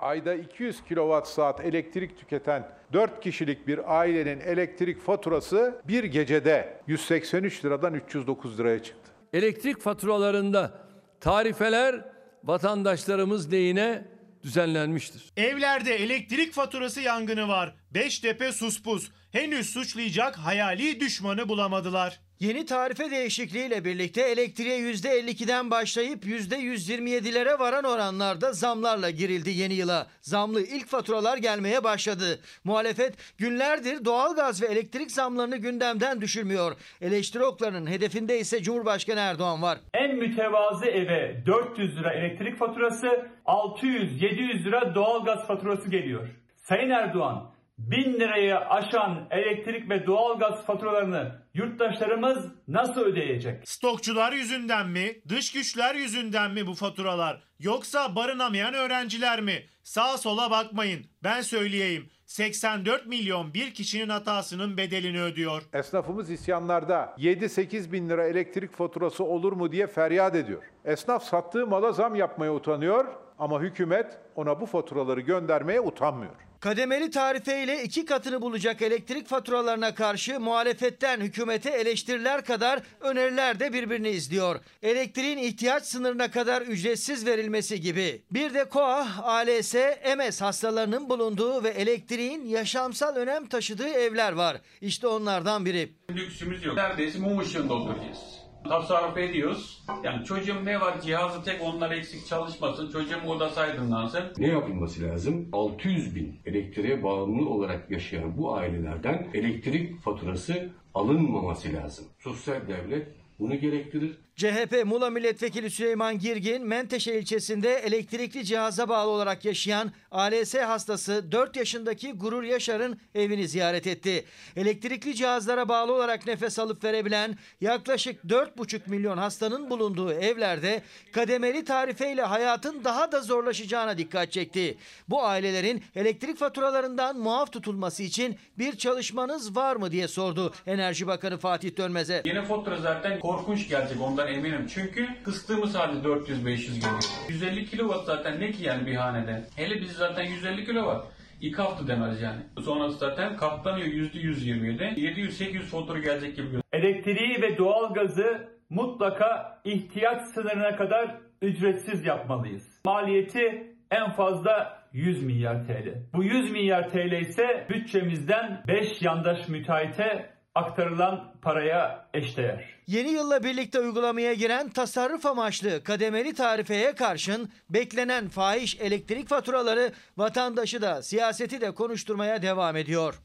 Ayda 0.01 0.35
200 0.35 0.83
kilowatt 0.83 1.27
saat 1.27 1.59
elektrik 1.65 2.17
tüketen 2.19 2.69
4 2.93 3.21
kişilik 3.23 3.67
bir 3.67 3.99
ailenin 3.99 4.39
elektrik 4.39 5.01
faturası 5.01 5.81
bir 5.87 6.03
gecede 6.03 6.77
183 6.87 7.65
liradan 7.65 7.93
309 7.93 8.59
liraya 8.59 8.83
çıktı. 8.83 9.11
Elektrik 9.33 9.81
faturalarında 9.81 10.71
tarifeler 11.19 12.05
vatandaşlarımız 12.43 13.53
lehine 13.53 14.05
düzenlenmiştir. 14.43 15.31
Evlerde 15.37 15.95
elektrik 15.95 16.53
faturası 16.53 17.01
yangını 17.01 17.47
var. 17.47 17.75
Beştepe 17.91 18.51
suspuz. 18.51 19.11
Henüz 19.31 19.69
suçlayacak 19.69 20.37
hayali 20.37 20.99
düşmanı 20.99 21.49
bulamadılar. 21.49 22.19
Yeni 22.41 22.65
tarife 22.65 23.11
değişikliğiyle 23.11 23.85
birlikte 23.85 24.21
elektriğe 24.21 24.79
%52'den 24.79 25.71
başlayıp 25.71 26.25
%127'lere 26.25 27.59
varan 27.59 27.83
oranlarda 27.83 28.53
zamlarla 28.53 29.09
girildi 29.09 29.49
yeni 29.49 29.73
yıla. 29.73 30.07
Zamlı 30.21 30.61
ilk 30.61 30.87
faturalar 30.87 31.37
gelmeye 31.37 31.83
başladı. 31.83 32.39
Muhalefet 32.63 33.13
günlerdir 33.37 34.05
doğalgaz 34.05 34.61
ve 34.61 34.65
elektrik 34.65 35.11
zamlarını 35.11 35.57
gündemden 35.57 36.21
düşürmüyor. 36.21 36.75
Eleştiri 37.01 37.43
oklarının 37.43 37.87
hedefinde 37.87 38.39
ise 38.39 38.63
Cumhurbaşkanı 38.63 39.19
Erdoğan 39.19 39.61
var. 39.61 39.77
En 39.93 40.15
mütevazı 40.15 40.85
eve 40.85 41.43
400 41.45 41.97
lira 41.97 42.13
elektrik 42.13 42.57
faturası, 42.57 43.29
600-700 43.45 44.63
lira 44.63 44.95
doğalgaz 44.95 45.47
faturası 45.47 45.89
geliyor. 45.89 46.27
Sayın 46.57 46.89
Erdoğan, 46.89 47.50
1000 47.89 48.13
lirayı 48.19 48.59
aşan 48.59 49.27
elektrik 49.31 49.89
ve 49.89 50.07
doğalgaz 50.07 50.65
faturalarını 50.65 51.31
yurttaşlarımız 51.53 52.45
nasıl 52.67 53.01
ödeyecek? 53.01 53.69
Stokçular 53.69 54.31
yüzünden 54.31 54.89
mi, 54.89 55.21
dış 55.29 55.51
güçler 55.51 55.95
yüzünden 55.95 56.51
mi 56.51 56.67
bu 56.67 56.73
faturalar? 56.73 57.43
Yoksa 57.59 58.15
barınamayan 58.15 58.73
öğrenciler 58.73 59.41
mi? 59.41 59.65
Sağa 59.83 60.17
sola 60.17 60.51
bakmayın. 60.51 61.05
Ben 61.23 61.41
söyleyeyim. 61.41 62.09
84 62.25 63.07
milyon 63.07 63.53
bir 63.53 63.73
kişinin 63.73 64.09
hatasının 64.09 64.77
bedelini 64.77 65.21
ödüyor. 65.21 65.61
Esnafımız 65.73 66.29
isyanlarda 66.29 67.15
7-8 67.17 67.91
bin 67.91 68.09
lira 68.09 68.27
elektrik 68.27 68.73
faturası 68.73 69.23
olur 69.23 69.53
mu 69.53 69.71
diye 69.71 69.87
feryat 69.87 70.35
ediyor. 70.35 70.63
Esnaf 70.85 71.23
sattığı 71.23 71.67
mala 71.67 71.91
zam 71.91 72.15
yapmaya 72.15 72.53
utanıyor 72.53 73.05
ama 73.39 73.61
hükümet 73.61 74.17
ona 74.35 74.61
bu 74.61 74.65
faturaları 74.65 75.21
göndermeye 75.21 75.81
utanmıyor. 75.81 76.50
Kademeli 76.61 77.11
tarifeyle 77.11 77.83
iki 77.83 78.05
katını 78.05 78.41
bulacak 78.41 78.81
elektrik 78.81 79.27
faturalarına 79.27 79.95
karşı 79.95 80.39
muhalefetten 80.39 81.21
hükümete 81.21 81.69
eleştiriler 81.69 82.45
kadar 82.45 82.81
öneriler 82.99 83.59
de 83.59 83.73
birbirini 83.73 84.09
izliyor. 84.09 84.59
Elektriğin 84.83 85.37
ihtiyaç 85.37 85.83
sınırına 85.83 86.31
kadar 86.31 86.61
ücretsiz 86.61 87.25
verilmesi 87.25 87.81
gibi. 87.81 88.21
Bir 88.31 88.53
de 88.53 88.63
KOA, 88.63 89.07
ALS, 89.23 89.75
MS 90.17 90.41
hastalarının 90.41 91.09
bulunduğu 91.09 91.63
ve 91.63 91.69
elektriğin 91.69 92.45
yaşamsal 92.45 93.15
önem 93.15 93.45
taşıdığı 93.45 93.89
evler 93.89 94.31
var. 94.31 94.57
İşte 94.81 95.07
onlardan 95.07 95.65
biri. 95.65 95.91
Lüksümüz 96.11 96.65
yok. 96.65 96.75
Neredeyse 96.75 97.19
mum 97.19 97.39
ışığında 97.39 97.73
oturacağız. 97.73 98.40
Tasarruf 98.63 99.17
ediyoruz. 99.17 99.83
Yani 100.03 100.25
çocuğum 100.25 100.65
ne 100.65 100.81
var 100.81 101.01
cihazı 101.01 101.43
tek 101.43 101.61
onlar 101.61 101.91
eksik 101.91 102.27
çalışmasın. 102.27 102.91
Çocuğum 102.91 103.27
odası 103.27 103.61
aydınlansın. 103.61 104.23
Ne 104.37 104.47
yapılması 104.47 105.03
lazım? 105.03 105.49
600 105.53 106.15
bin 106.15 106.39
elektriğe 106.45 107.03
bağımlı 107.03 107.49
olarak 107.49 107.91
yaşayan 107.91 108.37
bu 108.37 108.55
ailelerden 108.55 109.27
elektrik 109.33 110.01
faturası 110.01 110.69
alınmaması 110.93 111.73
lazım. 111.73 112.05
Sosyal 112.19 112.67
devlet 112.67 113.07
bunu 113.39 113.55
gerektirir. 113.55 114.17
CHP 114.41 114.85
Muğla 114.85 115.09
Milletvekili 115.09 115.69
Süleyman 115.69 116.19
Girgin, 116.19 116.67
Menteşe 116.67 117.13
ilçesinde 117.13 117.73
elektrikli 117.73 118.45
cihaza 118.45 118.89
bağlı 118.89 119.09
olarak 119.11 119.45
yaşayan 119.45 119.91
ALS 120.11 120.55
hastası 120.55 121.31
4 121.31 121.55
yaşındaki 121.55 122.11
Gurur 122.11 122.43
Yaşar'ın 122.43 122.99
evini 123.15 123.47
ziyaret 123.47 123.87
etti. 123.87 124.25
Elektrikli 124.55 125.15
cihazlara 125.15 125.69
bağlı 125.69 125.93
olarak 125.93 126.27
nefes 126.27 126.59
alıp 126.59 126.83
verebilen 126.83 127.37
yaklaşık 127.61 128.23
4,5 128.23 128.79
milyon 128.87 129.17
hastanın 129.17 129.69
bulunduğu 129.69 130.13
evlerde 130.13 130.81
kademeli 131.11 131.65
tarifeyle 131.65 132.21
hayatın 132.21 132.83
daha 132.83 133.11
da 133.11 133.21
zorlaşacağına 133.21 133.97
dikkat 133.97 134.31
çekti. 134.31 134.77
Bu 135.09 135.23
ailelerin 135.23 135.83
elektrik 135.95 136.37
faturalarından 136.37 137.19
muaf 137.19 137.51
tutulması 137.51 138.03
için 138.03 138.37
bir 138.57 138.75
çalışmanız 138.75 139.55
var 139.55 139.75
mı 139.75 139.91
diye 139.91 140.07
sordu 140.07 140.53
Enerji 140.67 141.07
Bakanı 141.07 141.37
Fatih 141.37 141.77
Dönmez'e. 141.77 142.21
Yeni 142.25 142.45
fatura 142.45 142.77
zaten 142.77 143.19
korkunç 143.19 143.69
gelecek 143.69 144.01
ondan 144.01 144.30
eminim. 144.31 144.65
Çünkü 144.73 145.07
kıstığımız 145.23 145.75
halde 145.75 146.07
400-500 146.07 146.75
geliyor. 146.75 147.03
150 147.29 147.65
kilowatt 147.65 148.05
zaten 148.05 148.39
ne 148.39 148.51
ki 148.51 148.63
yani 148.63 148.85
bir 148.85 148.95
hanede? 148.95 149.43
Hele 149.55 149.81
biz 149.81 149.91
zaten 149.91 150.23
150 150.23 150.65
kilowatt. 150.65 151.07
İki 151.41 151.55
hafta 151.55 151.87
demez 151.87 152.21
yani. 152.21 152.41
Sonrası 152.65 152.97
zaten 152.97 153.35
katlanıyor 153.35 153.87
%127. 153.87 154.95
700-800 154.95 155.59
fatura 155.59 155.99
gelecek 155.99 156.35
gibi 156.35 156.51
gözüküyor. 156.51 156.63
Elektriği 156.73 157.41
ve 157.41 157.57
doğalgazı 157.57 158.49
mutlaka 158.69 159.61
ihtiyaç 159.63 160.21
sınırına 160.21 160.75
kadar 160.75 161.17
ücretsiz 161.41 162.05
yapmalıyız. 162.05 162.81
Maliyeti 162.85 163.73
en 163.91 164.11
fazla 164.11 164.81
100 164.93 165.23
milyar 165.23 165.65
TL. 165.65 166.13
Bu 166.13 166.23
100 166.23 166.51
milyar 166.51 166.89
TL 166.89 167.21
ise 167.21 167.67
bütçemizden 167.69 168.63
5 168.67 169.01
yandaş 169.01 169.47
müteahhite 169.49 170.29
aktarılan 170.55 171.33
paraya 171.41 172.09
eşdeğer. 172.13 172.65
Yeni 172.91 173.09
yılla 173.09 173.43
birlikte 173.43 173.79
uygulamaya 173.79 174.33
giren 174.33 174.69
tasarruf 174.69 175.25
amaçlı 175.25 175.83
kademeli 175.83 176.33
tarifeye 176.33 176.95
karşın 176.95 177.49
beklenen 177.69 178.29
fahiş 178.29 178.79
elektrik 178.79 179.29
faturaları 179.29 179.91
vatandaşı 180.17 180.81
da 180.81 181.03
siyaseti 181.03 181.61
de 181.61 181.71
konuşturmaya 181.71 182.41
devam 182.41 182.75
ediyor. 182.75 183.21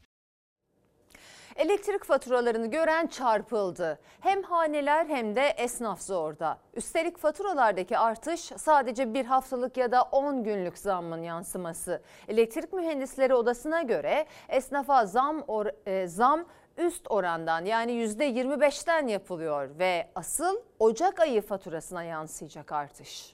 Elektrik 1.55 2.03
faturalarını 2.03 2.67
gören 2.67 3.07
çarpıldı. 3.07 3.99
Hem 4.19 4.43
haneler 4.43 5.05
hem 5.05 5.35
de 5.35 5.47
esnaf 5.47 6.01
zorda. 6.01 6.57
Üstelik 6.73 7.17
faturalardaki 7.17 7.97
artış 7.97 8.39
sadece 8.39 9.13
bir 9.13 9.25
haftalık 9.25 9.77
ya 9.77 9.91
da 9.91 10.01
10 10.01 10.43
günlük 10.43 10.77
zammın 10.77 11.21
yansıması. 11.21 12.01
Elektrik 12.27 12.73
Mühendisleri 12.73 13.33
Odası'na 13.33 13.81
göre 13.81 14.25
esnafa 14.49 15.05
zam, 15.05 15.43
or, 15.47 15.65
e, 15.85 16.07
zam 16.07 16.45
üst 16.77 17.01
orandan 17.09 17.65
yani 17.65 17.91
%25'ten 17.91 19.07
yapılıyor 19.07 19.69
ve 19.79 20.07
asıl 20.15 20.57
Ocak 20.79 21.19
ayı 21.19 21.41
faturasına 21.41 22.03
yansıyacak 22.03 22.71
artış. 22.71 23.33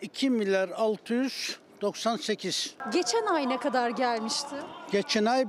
2 0.00 0.30
milyar 0.30 0.68
698. 0.68 2.74
Geçen 2.92 3.26
ay 3.26 3.48
ne 3.48 3.58
kadar 3.58 3.90
gelmişti? 3.90 4.54
Geçen 4.92 5.24
ay 5.24 5.46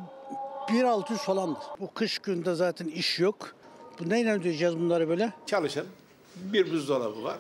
1.600 0.67 1.15
falandı. 1.15 1.59
Bu 1.79 1.93
kış 1.93 2.19
günde 2.19 2.55
zaten 2.55 2.87
iş 2.87 3.19
yok. 3.19 3.55
Bu 3.99 4.09
neyle 4.09 4.33
ödeyeceğiz 4.33 4.79
bunları 4.79 5.09
böyle? 5.09 5.33
Çalışan 5.45 5.85
bir 6.35 6.71
buzdolabı 6.71 7.23
var, 7.23 7.37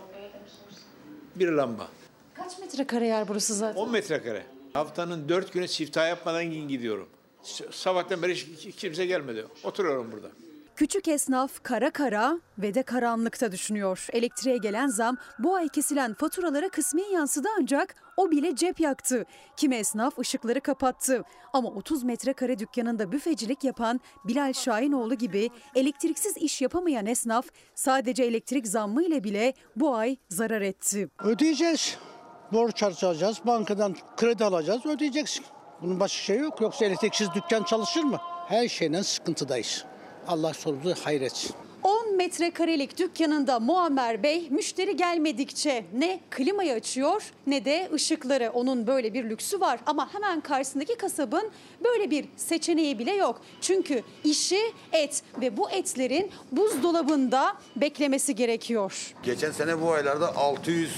bir 1.35 1.51
lamba. 1.51 1.87
Kaç 2.33 2.59
metrekare 2.59 3.07
yer 3.07 3.27
burası 3.27 3.55
zaten? 3.55 3.81
10 3.81 3.91
metrekare. 3.91 4.43
Haftanın 4.73 5.29
4 5.29 5.53
günü 5.53 5.67
siftah 5.67 6.09
yapmadan 6.09 6.45
gidiyorum. 6.45 7.09
Sabahtan 7.71 8.21
beri 8.21 8.35
hiç 8.35 8.75
kimse 8.75 9.05
gelmedi. 9.05 9.45
Oturuyorum 9.63 10.11
burada. 10.11 10.27
Küçük 10.75 11.07
esnaf 11.07 11.63
kara 11.63 11.91
kara 11.91 12.39
ve 12.57 12.73
de 12.73 12.83
karanlıkta 12.83 13.51
düşünüyor. 13.51 14.07
Elektriğe 14.13 14.57
gelen 14.57 14.87
zam 14.87 15.17
bu 15.39 15.55
ay 15.55 15.69
kesilen 15.69 16.13
faturalara 16.13 16.69
kısmi 16.69 17.01
yansıdı 17.13 17.47
ancak 17.59 17.95
o 18.17 18.31
bile 18.31 18.55
cep 18.55 18.79
yaktı. 18.79 19.25
Kimi 19.57 19.75
esnaf 19.75 20.19
ışıkları 20.19 20.61
kapattı. 20.61 21.23
Ama 21.53 21.69
30 21.69 22.03
metrekare 22.03 22.59
dükkanında 22.59 23.11
büfecilik 23.11 23.63
yapan 23.63 23.99
Bilal 24.25 24.53
Şahinoğlu 24.53 25.15
gibi 25.15 25.49
elektriksiz 25.75 26.37
iş 26.37 26.61
yapamayan 26.61 27.05
esnaf 27.05 27.45
sadece 27.75 28.23
elektrik 28.23 28.67
zammı 28.67 29.03
ile 29.03 29.23
bile 29.23 29.53
bu 29.75 29.95
ay 29.95 30.17
zarar 30.29 30.61
etti. 30.61 31.09
Ödeyeceğiz. 31.23 31.97
Borç 32.53 32.81
harcayacağız. 32.81 33.37
Bankadan 33.45 33.95
kredi 34.17 34.45
alacağız. 34.45 34.85
Ödeyeceksin. 34.85 35.45
Bunun 35.81 35.99
başka 35.99 36.23
şey 36.23 36.37
yok. 36.37 36.61
Yoksa 36.61 36.85
elektriksiz 36.85 37.27
dükkan 37.35 37.63
çalışır 37.63 38.03
mı? 38.03 38.17
Her 38.47 38.67
şeyden 38.67 39.01
sıkıntıdayız. 39.01 39.85
Allah 40.27 40.53
sonumuzu 40.53 40.95
hayretsin. 41.03 41.55
10 41.83 42.15
metrekarelik 42.17 42.97
dükkanında 42.97 43.59
Muammer 43.59 44.23
Bey 44.23 44.47
müşteri 44.49 44.95
gelmedikçe 44.97 45.85
ne 45.93 46.19
klimayı 46.29 46.73
açıyor 46.73 47.23
ne 47.47 47.65
de 47.65 47.89
ışıkları. 47.93 48.51
Onun 48.53 48.87
böyle 48.87 49.13
bir 49.13 49.29
lüksü 49.29 49.59
var 49.59 49.79
ama 49.85 50.13
hemen 50.13 50.41
karşısındaki 50.41 50.95
kasabın 50.97 51.51
böyle 51.83 52.11
bir 52.11 52.25
seçeneği 52.35 52.99
bile 52.99 53.11
yok. 53.13 53.41
Çünkü 53.61 54.03
işi 54.23 54.59
et 54.93 55.23
ve 55.41 55.57
bu 55.57 55.69
etlerin 55.69 56.31
buzdolabında 56.51 57.53
beklemesi 57.75 58.35
gerekiyor. 58.35 59.13
Geçen 59.23 59.51
sene 59.51 59.81
bu 59.81 59.91
aylarda 59.91 60.35
600 60.35 60.91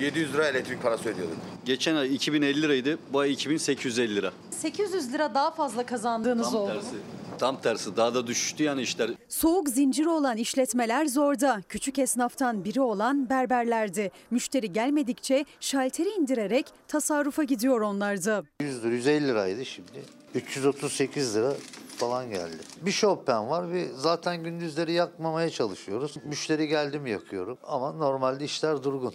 700 0.00 0.32
lira 0.34 0.48
elektrik 0.48 0.82
parası 0.82 1.08
ödüyorduk. 1.08 1.36
Geçen 1.64 1.96
ay 1.96 2.14
2050 2.14 2.62
liraydı, 2.62 2.98
bu 3.12 3.18
ay 3.18 3.32
2850 3.32 4.16
lira. 4.16 4.32
800 4.50 5.12
lira 5.12 5.34
daha 5.34 5.50
fazla 5.50 5.86
kazandığınız 5.86 6.50
Tam 6.50 6.60
oldu. 6.60 6.72
tersi. 6.72 6.96
Tam 7.38 7.60
tersi, 7.60 7.96
daha 7.96 8.14
da 8.14 8.26
düştü 8.26 8.62
yani 8.62 8.82
işler. 8.82 9.10
Soğuk 9.28 9.68
zinciri 9.68 10.08
olan 10.08 10.36
işletmeler 10.36 11.06
zorda. 11.06 11.62
Küçük 11.68 11.98
esnaftan 11.98 12.64
biri 12.64 12.80
olan 12.80 13.28
berberlerdi. 13.30 14.10
Müşteri 14.30 14.72
gelmedikçe 14.72 15.44
şalteri 15.60 16.08
indirerek 16.08 16.66
tasarrufa 16.88 17.44
gidiyor 17.44 17.80
onlarda. 17.80 18.42
100 18.60 18.84
lira, 18.84 18.92
150 18.94 19.28
liraydı 19.28 19.64
şimdi. 19.66 20.02
338 20.34 21.36
lira 21.36 21.52
falan 21.96 22.30
geldi. 22.30 22.56
Bir 22.82 22.92
Chopin 22.92 23.32
var 23.48 23.72
ve 23.72 23.88
zaten 23.96 24.44
gündüzleri 24.44 24.92
yakmamaya 24.92 25.50
çalışıyoruz. 25.50 26.14
Müşteri 26.24 26.68
geldi 26.68 26.98
mi 26.98 27.10
yakıyorum 27.10 27.58
ama 27.62 27.92
normalde 27.92 28.44
işler 28.44 28.82
durgun. 28.82 29.14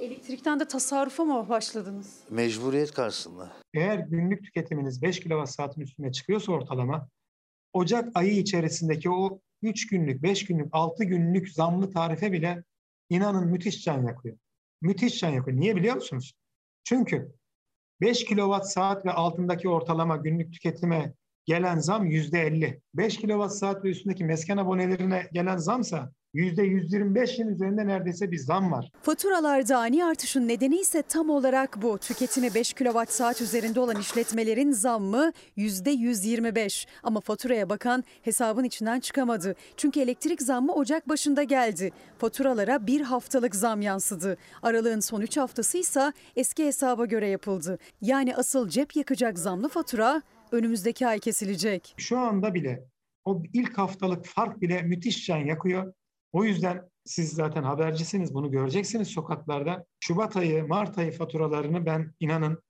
Elektrikten 0.00 0.60
de 0.60 0.68
tasarrufa 0.68 1.24
mı 1.24 1.48
başladınız? 1.48 2.20
Mecburiyet 2.30 2.92
karşısında. 2.92 3.52
Eğer 3.74 3.98
günlük 3.98 4.44
tüketiminiz 4.44 5.02
5 5.02 5.20
kilowatt 5.20 5.50
saatin 5.50 5.80
üstüne 5.80 6.12
çıkıyorsa 6.12 6.52
ortalama, 6.52 7.08
Ocak 7.72 8.08
ayı 8.14 8.32
içerisindeki 8.38 9.10
o 9.10 9.40
3 9.62 9.86
günlük, 9.86 10.22
5 10.22 10.46
günlük, 10.46 10.68
6 10.72 11.04
günlük 11.04 11.48
zamlı 11.52 11.90
tarife 11.90 12.32
bile 12.32 12.64
inanın 13.10 13.46
müthiş 13.46 13.84
can 13.84 14.06
yakıyor. 14.06 14.36
Müthiş 14.82 15.18
can 15.18 15.30
yakıyor. 15.30 15.60
Niye 15.60 15.76
biliyor 15.76 15.94
musunuz? 15.94 16.32
Çünkü 16.84 17.32
5 18.00 18.24
kilowatt 18.24 18.66
saat 18.66 19.06
ve 19.06 19.12
altındaki 19.12 19.68
ortalama 19.68 20.16
günlük 20.16 20.52
tüketime 20.52 21.14
gelen 21.46 21.78
zam 21.78 22.06
%50. 22.06 22.80
5 22.94 23.16
kilowatt 23.16 23.52
saat 23.52 23.84
ve 23.84 23.90
üstündeki 23.90 24.24
mesken 24.24 24.56
abonelerine 24.56 25.28
gelen 25.32 25.56
zamsa 25.56 26.12
%125'in 26.34 27.48
üzerinde 27.48 27.86
neredeyse 27.86 28.30
bir 28.30 28.38
zam 28.38 28.72
var. 28.72 28.90
Faturalarda 29.02 29.78
ani 29.78 30.04
artışın 30.04 30.48
nedeni 30.48 30.76
ise 30.76 31.02
tam 31.02 31.30
olarak 31.30 31.82
bu. 31.82 31.98
Tüketimi 31.98 32.54
5 32.54 32.72
kWh 32.72 33.06
saat 33.08 33.40
üzerinde 33.40 33.80
olan 33.80 34.00
işletmelerin 34.00 34.72
zammı 34.72 35.32
%125. 35.56 36.86
Ama 37.02 37.20
faturaya 37.20 37.68
bakan 37.68 38.04
hesabın 38.22 38.64
içinden 38.64 39.00
çıkamadı. 39.00 39.54
Çünkü 39.76 40.00
elektrik 40.00 40.42
zammı 40.42 40.72
Ocak 40.72 41.08
başında 41.08 41.42
geldi. 41.42 41.92
Faturalara 42.18 42.86
bir 42.86 43.00
haftalık 43.00 43.54
zam 43.54 43.82
yansıdı. 43.82 44.36
Aralığın 44.62 45.00
son 45.00 45.20
3 45.20 45.36
haftası 45.36 45.78
ise 45.78 46.12
eski 46.36 46.66
hesaba 46.66 47.06
göre 47.06 47.28
yapıldı. 47.28 47.78
Yani 48.00 48.36
asıl 48.36 48.68
cep 48.68 48.96
yakacak 48.96 49.38
zamlı 49.38 49.68
fatura 49.68 50.22
önümüzdeki 50.52 51.06
ay 51.06 51.18
kesilecek. 51.18 51.94
Şu 51.96 52.18
anda 52.18 52.54
bile 52.54 52.84
o 53.24 53.42
ilk 53.52 53.78
haftalık 53.78 54.26
fark 54.26 54.60
bile 54.62 54.82
müthiş 54.82 55.26
can 55.26 55.36
yakıyor. 55.38 55.92
O 56.32 56.44
yüzden 56.44 56.90
siz 57.04 57.32
zaten 57.32 57.62
habercisiniz 57.62 58.34
bunu 58.34 58.50
göreceksiniz 58.50 59.08
sokaklarda. 59.08 59.86
Şubat 60.00 60.36
ayı, 60.36 60.66
Mart 60.66 60.98
ayı 60.98 61.12
faturalarını 61.12 61.86
ben 61.86 62.14
inanın 62.20 62.62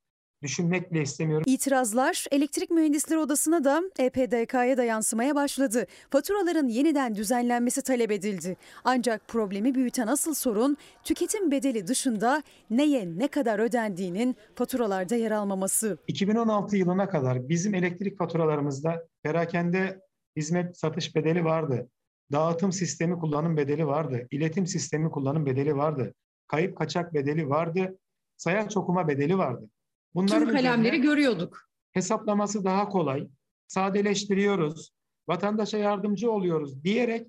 düşünmek 0.47 0.93
bile 0.93 1.03
istemiyorum. 1.03 1.45
İtirazlar 1.47 2.25
Elektrik 2.31 2.71
Mühendisleri 2.71 3.19
Odası'na 3.19 3.65
da 3.65 3.83
EPDK'ya 3.99 4.77
da 4.77 4.85
yansımaya 4.85 5.35
başladı. 5.35 5.87
Faturaların 6.11 6.69
yeniden 6.69 7.15
düzenlenmesi 7.15 7.83
talep 7.83 8.11
edildi. 8.11 8.57
Ancak 8.85 9.29
problemi 9.29 9.75
büyüten 9.75 10.07
asıl 10.07 10.35
sorun 10.35 10.77
tüketim 11.05 11.51
bedeli 11.51 11.87
dışında 11.87 12.43
neye 12.71 13.19
ne 13.19 13.29
kadar 13.29 13.59
ödendiğinin 13.59 14.37
faturalarda 14.55 15.15
yer 15.15 15.31
almaması. 15.31 15.99
2016 16.07 16.77
yılına 16.77 17.09
kadar 17.09 17.49
bizim 17.49 17.75
elektrik 17.75 18.19
faturalarımızda 18.19 19.07
perakende 19.23 20.01
hizmet 20.37 20.79
satış 20.79 21.17
bedeli 21.17 21.45
vardı. 21.45 21.89
Dağıtım 22.33 22.73
sistemi 22.73 23.19
kullanım 23.19 23.57
bedeli 23.57 23.87
vardı. 23.87 24.27
iletim 24.31 24.67
sistemi 24.67 25.11
kullanım 25.11 25.47
bedeli 25.47 25.77
vardı. 25.77 26.15
Kayıp 26.49 26.77
kaçak 26.77 27.15
bedeli 27.15 27.49
vardı. 27.49 27.99
Sayaç 28.37 28.77
okuma 28.77 29.09
bedeli 29.09 29.39
vardı. 29.39 29.71
Tüm 30.17 30.49
kalemleri 30.49 31.01
görüyorduk. 31.01 31.69
Hesaplaması 31.93 32.65
daha 32.65 32.89
kolay. 32.89 33.29
Sadeleştiriyoruz. 33.67 34.91
Vatandaşa 35.29 35.79
yardımcı 35.79 36.31
oluyoruz 36.31 36.85
diyerek 36.85 37.27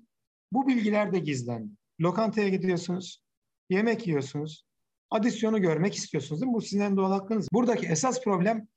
bu 0.52 0.68
bilgiler 0.68 1.12
de 1.12 1.18
gizlendi. 1.18 1.70
Lokantaya 2.00 2.48
gidiyorsunuz. 2.48 3.22
Yemek 3.70 4.06
yiyorsunuz. 4.06 4.64
Adisyonu 5.10 5.60
görmek 5.60 5.94
istiyorsunuz 5.94 6.40
değil 6.40 6.50
mi? 6.50 6.56
Bu 6.56 6.60
sizin 6.60 6.80
en 6.80 6.96
doğal 6.96 7.12
hakkınız. 7.12 7.48
Buradaki 7.52 7.86
esas 7.86 8.24
problem 8.24 8.68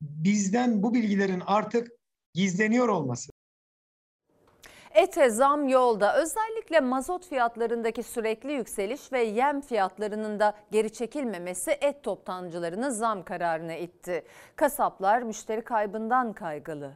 bizden 0.00 0.82
bu 0.82 0.94
bilgilerin 0.94 1.42
artık 1.46 1.88
gizleniyor 2.34 2.88
olması. 2.88 3.29
Ete 4.94 5.30
zam 5.30 5.68
yolda. 5.68 6.16
Özellikle 6.16 6.80
mazot 6.80 7.28
fiyatlarındaki 7.28 8.02
sürekli 8.02 8.52
yükseliş 8.52 9.12
ve 9.12 9.22
yem 9.22 9.60
fiyatlarının 9.60 10.40
da 10.40 10.54
geri 10.72 10.92
çekilmemesi 10.92 11.70
et 11.70 12.02
toptancılarını 12.02 12.92
zam 12.92 13.24
kararına 13.24 13.74
itti. 13.74 14.24
Kasaplar 14.56 15.22
müşteri 15.22 15.62
kaybından 15.62 16.32
kaygılı. 16.32 16.92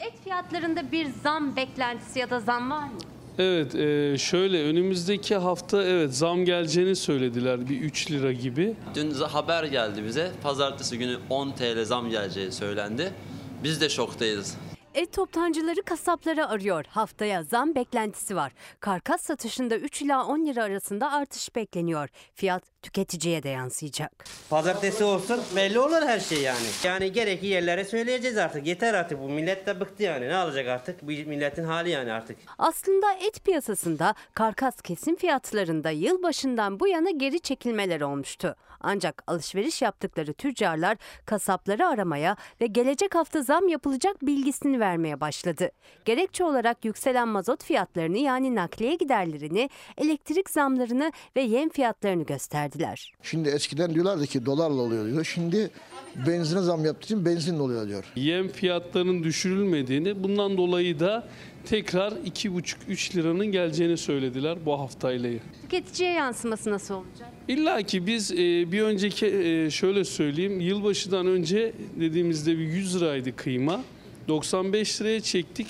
Et 0.00 0.12
fiyatlarında 0.24 0.92
bir 0.92 1.06
zam 1.22 1.56
beklentisi 1.56 2.18
ya 2.18 2.30
da 2.30 2.40
zam 2.40 2.70
var 2.70 2.84
mı? 2.84 2.98
Evet 3.38 3.74
e, 3.74 4.18
şöyle 4.18 4.64
önümüzdeki 4.64 5.36
hafta 5.36 5.82
evet 5.82 6.14
zam 6.14 6.44
geleceğini 6.44 6.96
söylediler 6.96 7.68
bir 7.68 7.80
3 7.80 8.10
lira 8.10 8.32
gibi. 8.32 8.74
Dün 8.94 9.10
haber 9.14 9.64
geldi 9.64 10.04
bize. 10.04 10.30
Pazartesi 10.42 10.98
günü 10.98 11.16
10 11.30 11.50
TL 11.50 11.84
zam 11.84 12.10
geleceği 12.10 12.52
söylendi. 12.52 13.12
Biz 13.64 13.80
de 13.80 13.88
şoktayız. 13.88 14.56
Et 14.94 15.12
toptancıları 15.12 15.82
kasapları 15.82 16.48
arıyor. 16.48 16.84
Haftaya 16.88 17.42
zam 17.42 17.74
beklentisi 17.74 18.36
var. 18.36 18.52
Karkas 18.80 19.20
satışında 19.22 19.76
3 19.76 20.02
ila 20.02 20.26
10 20.26 20.46
lira 20.46 20.64
arasında 20.64 21.12
artış 21.12 21.56
bekleniyor. 21.56 22.08
Fiyat 22.34 22.62
tüketiciye 22.82 23.42
de 23.42 23.48
yansıyacak. 23.48 24.24
Pazartesi 24.50 25.04
olsun 25.04 25.40
belli 25.56 25.78
olur 25.78 26.02
her 26.02 26.20
şey 26.20 26.40
yani. 26.42 26.66
Yani 26.84 27.12
gerekli 27.12 27.46
yerlere 27.46 27.84
söyleyeceğiz 27.84 28.38
artık. 28.38 28.66
Yeter 28.66 28.94
artık 28.94 29.20
bu 29.20 29.28
millet 29.28 29.66
de 29.66 29.80
bıktı 29.80 30.02
yani. 30.02 30.28
Ne 30.28 30.36
alacak 30.36 30.68
artık? 30.68 31.02
Bu 31.02 31.06
milletin 31.06 31.64
hali 31.64 31.90
yani 31.90 32.12
artık. 32.12 32.36
Aslında 32.58 33.12
et 33.12 33.44
piyasasında 33.44 34.14
karkas 34.34 34.80
kesim 34.82 35.16
fiyatlarında 35.16 35.90
yılbaşından 35.90 36.80
bu 36.80 36.88
yana 36.88 37.10
geri 37.10 37.40
çekilmeler 37.40 38.00
olmuştu. 38.00 38.56
Ancak 38.80 39.22
alışveriş 39.26 39.82
yaptıkları 39.82 40.32
tüccarlar 40.32 40.96
kasapları 41.26 41.86
aramaya 41.86 42.36
ve 42.60 42.66
gelecek 42.66 43.14
hafta 43.14 43.42
zam 43.42 43.68
yapılacak 43.68 44.26
bilgisini 44.26 44.80
vermeye 44.80 45.20
başladı. 45.20 45.70
Gerekçe 46.04 46.44
olarak 46.44 46.84
yükselen 46.84 47.28
mazot 47.28 47.64
fiyatlarını 47.64 48.18
yani 48.18 48.54
nakliye 48.54 48.94
giderlerini, 48.94 49.70
elektrik 49.98 50.50
zamlarını 50.50 51.12
ve 51.36 51.40
yem 51.40 51.68
fiyatlarını 51.68 52.22
gösterdiler. 52.22 53.14
Şimdi 53.22 53.48
eskiden 53.48 53.94
diyorlardı 53.94 54.26
ki 54.26 54.46
dolarla 54.46 54.82
oluyor 54.82 55.06
diyor. 55.06 55.24
Şimdi 55.24 55.70
benzine 56.26 56.60
zam 56.60 56.84
yaptığı 56.84 57.04
için 57.04 57.24
benzinle 57.24 57.62
oluyor 57.62 57.88
diyor. 57.88 58.04
Yem 58.16 58.48
fiyatlarının 58.48 59.22
düşürülmediğini 59.22 60.22
bundan 60.22 60.56
dolayı 60.56 61.00
da 61.00 61.28
tekrar 61.66 62.12
2,5-3 62.12 63.16
liranın 63.16 63.46
geleceğini 63.46 63.96
söylediler 63.96 64.58
bu 64.66 64.80
haftayla. 64.80 65.30
Tüketiciye 65.62 66.10
yansıması 66.10 66.70
nasıl 66.70 66.94
olacak? 66.94 67.28
İlla 67.48 67.82
ki 67.82 68.06
biz 68.06 68.32
e, 68.32 68.36
bir 68.72 68.82
önceki 68.82 69.26
e, 69.26 69.70
şöyle 69.70 70.04
söyleyeyim 70.04 70.60
yılbaşından 70.60 71.26
önce 71.26 71.72
dediğimizde 72.00 72.58
bir 72.58 72.64
100 72.64 72.96
liraydı 72.96 73.36
kıyma. 73.36 73.80
95 74.28 75.00
liraya 75.00 75.20
çektik. 75.20 75.66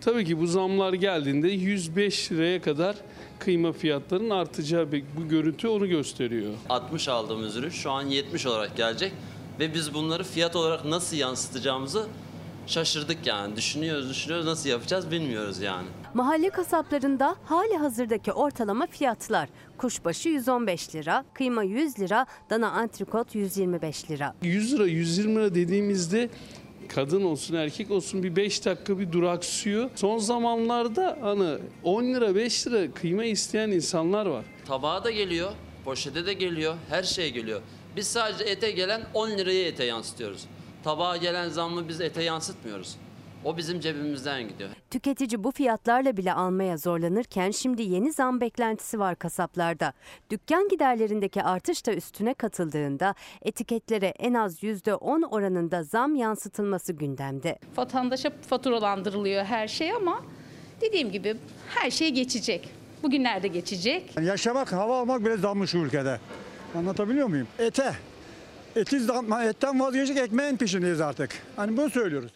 Tabii 0.00 0.24
ki 0.24 0.40
bu 0.40 0.46
zamlar 0.46 0.92
geldiğinde 0.92 1.48
105 1.48 2.32
liraya 2.32 2.62
kadar 2.62 2.96
kıyma 3.38 3.72
fiyatlarının 3.72 4.30
artacağı 4.30 4.92
bir- 4.92 5.04
bu 5.16 5.28
görüntü 5.28 5.68
onu 5.68 5.88
gösteriyor. 5.88 6.52
60 6.68 7.08
aldığımız 7.08 7.56
ürün 7.56 7.68
şu 7.70 7.90
an 7.90 8.02
70 8.02 8.46
olarak 8.46 8.76
gelecek. 8.76 9.12
Ve 9.60 9.74
biz 9.74 9.94
bunları 9.94 10.24
fiyat 10.24 10.56
olarak 10.56 10.84
nasıl 10.84 11.16
yansıtacağımızı 11.16 12.06
şaşırdık 12.66 13.26
yani. 13.26 13.56
Düşünüyoruz, 13.56 14.10
düşünüyoruz 14.10 14.46
nasıl 14.46 14.68
yapacağız 14.68 15.10
bilmiyoruz 15.10 15.60
yani. 15.60 15.88
Mahalle 16.14 16.50
kasaplarında 16.50 17.36
hali 17.44 17.76
hazırdaki 17.76 18.32
ortalama 18.32 18.86
fiyatlar. 18.86 19.48
Kuşbaşı 19.78 20.28
115 20.28 20.94
lira, 20.94 21.24
kıyma 21.34 21.62
100 21.62 21.98
lira, 22.00 22.26
dana 22.50 22.70
antrikot 22.70 23.34
125 23.34 24.10
lira. 24.10 24.34
100 24.42 24.72
lira 24.74 24.86
120 24.86 25.34
lira 25.34 25.54
dediğimizde 25.54 26.30
kadın 26.88 27.24
olsun 27.24 27.54
erkek 27.54 27.90
olsun 27.90 28.22
bir 28.22 28.36
5 28.36 28.64
dakika 28.66 28.98
bir 28.98 29.12
duraksıyor. 29.12 29.90
Son 29.94 30.18
zamanlarda 30.18 31.18
hani 31.20 31.58
10 31.82 32.04
lira 32.04 32.34
5 32.34 32.66
lira 32.66 32.94
kıyma 32.94 33.24
isteyen 33.24 33.70
insanlar 33.70 34.26
var. 34.26 34.44
Tabağa 34.66 35.04
da 35.04 35.10
geliyor, 35.10 35.52
poşete 35.84 36.26
de 36.26 36.32
geliyor, 36.32 36.74
her 36.90 37.02
şeye 37.02 37.28
geliyor. 37.28 37.60
Biz 37.96 38.06
sadece 38.06 38.44
ete 38.44 38.70
gelen 38.70 39.02
10 39.14 39.30
lirayı 39.30 39.64
ete 39.66 39.84
yansıtıyoruz. 39.84 40.44
Tabağa 40.84 41.16
gelen 41.16 41.48
zammı 41.48 41.88
biz 41.88 42.00
ete 42.00 42.22
yansıtmıyoruz. 42.22 42.96
O 43.44 43.56
bizim 43.56 43.80
cebimizden 43.80 44.48
gidiyor. 44.48 44.70
Tüketici 44.90 45.44
bu 45.44 45.50
fiyatlarla 45.50 46.16
bile 46.16 46.32
almaya 46.32 46.76
zorlanırken 46.76 47.50
şimdi 47.50 47.82
yeni 47.82 48.12
zam 48.12 48.40
beklentisi 48.40 48.98
var 48.98 49.16
kasaplarda. 49.16 49.92
Dükkan 50.30 50.68
giderlerindeki 50.68 51.42
artış 51.42 51.86
da 51.86 51.94
üstüne 51.94 52.34
katıldığında 52.34 53.14
etiketlere 53.42 54.06
en 54.06 54.34
az 54.34 54.62
%10 54.62 55.26
oranında 55.26 55.82
zam 55.82 56.14
yansıtılması 56.14 56.92
gündemde. 56.92 57.58
Vatandaşa 57.76 58.30
faturalandırılıyor 58.48 59.44
her 59.44 59.68
şey 59.68 59.92
ama 59.92 60.20
dediğim 60.80 61.10
gibi 61.12 61.36
her 61.74 61.90
şey 61.90 62.10
geçecek. 62.10 62.70
Bugünlerde 63.02 63.48
geçecek. 63.48 64.12
Yani 64.16 64.26
yaşamak, 64.26 64.72
hava 64.72 65.00
almak 65.00 65.24
bile 65.24 65.36
zammış 65.36 65.70
şu 65.70 65.78
ülkede. 65.78 66.20
Anlatabiliyor 66.74 67.26
muyum? 67.28 67.48
Ete. 67.58 67.94
Eti 68.76 69.00
zam, 69.00 69.32
etten 69.32 69.80
vazgeçecek 69.80 70.16
ekmeğin 70.16 70.56
peşindeyiz 70.56 71.00
artık. 71.00 71.30
Hani 71.56 71.76
bunu 71.76 71.90
söylüyoruz. 71.90 72.32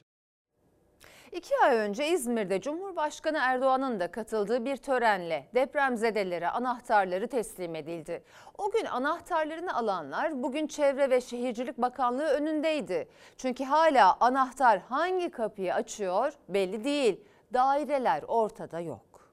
İki 1.33 1.55
ay 1.65 1.77
önce 1.77 2.09
İzmir'de 2.09 2.61
Cumhurbaşkanı 2.61 3.39
Erdoğan'ın 3.41 4.01
da 4.01 4.11
katıldığı 4.11 4.65
bir 4.65 4.77
törenle 4.77 5.49
depremzedelere 5.55 6.49
anahtarları 6.49 7.29
teslim 7.29 7.75
edildi. 7.75 8.23
O 8.59 8.71
gün 8.71 8.85
anahtarlarını 8.85 9.77
alanlar 9.77 10.43
bugün 10.43 10.67
Çevre 10.67 11.11
ve 11.11 11.21
Şehircilik 11.21 11.79
Bakanlığı 11.79 12.27
önündeydi. 12.27 13.09
Çünkü 13.37 13.65
hala 13.65 14.17
anahtar 14.21 14.81
hangi 14.89 15.31
kapıyı 15.31 15.75
açıyor 15.75 16.33
belli 16.49 16.85
değil. 16.85 17.21
Daireler 17.55 18.23
ortada 18.29 18.81
yok. 18.81 19.31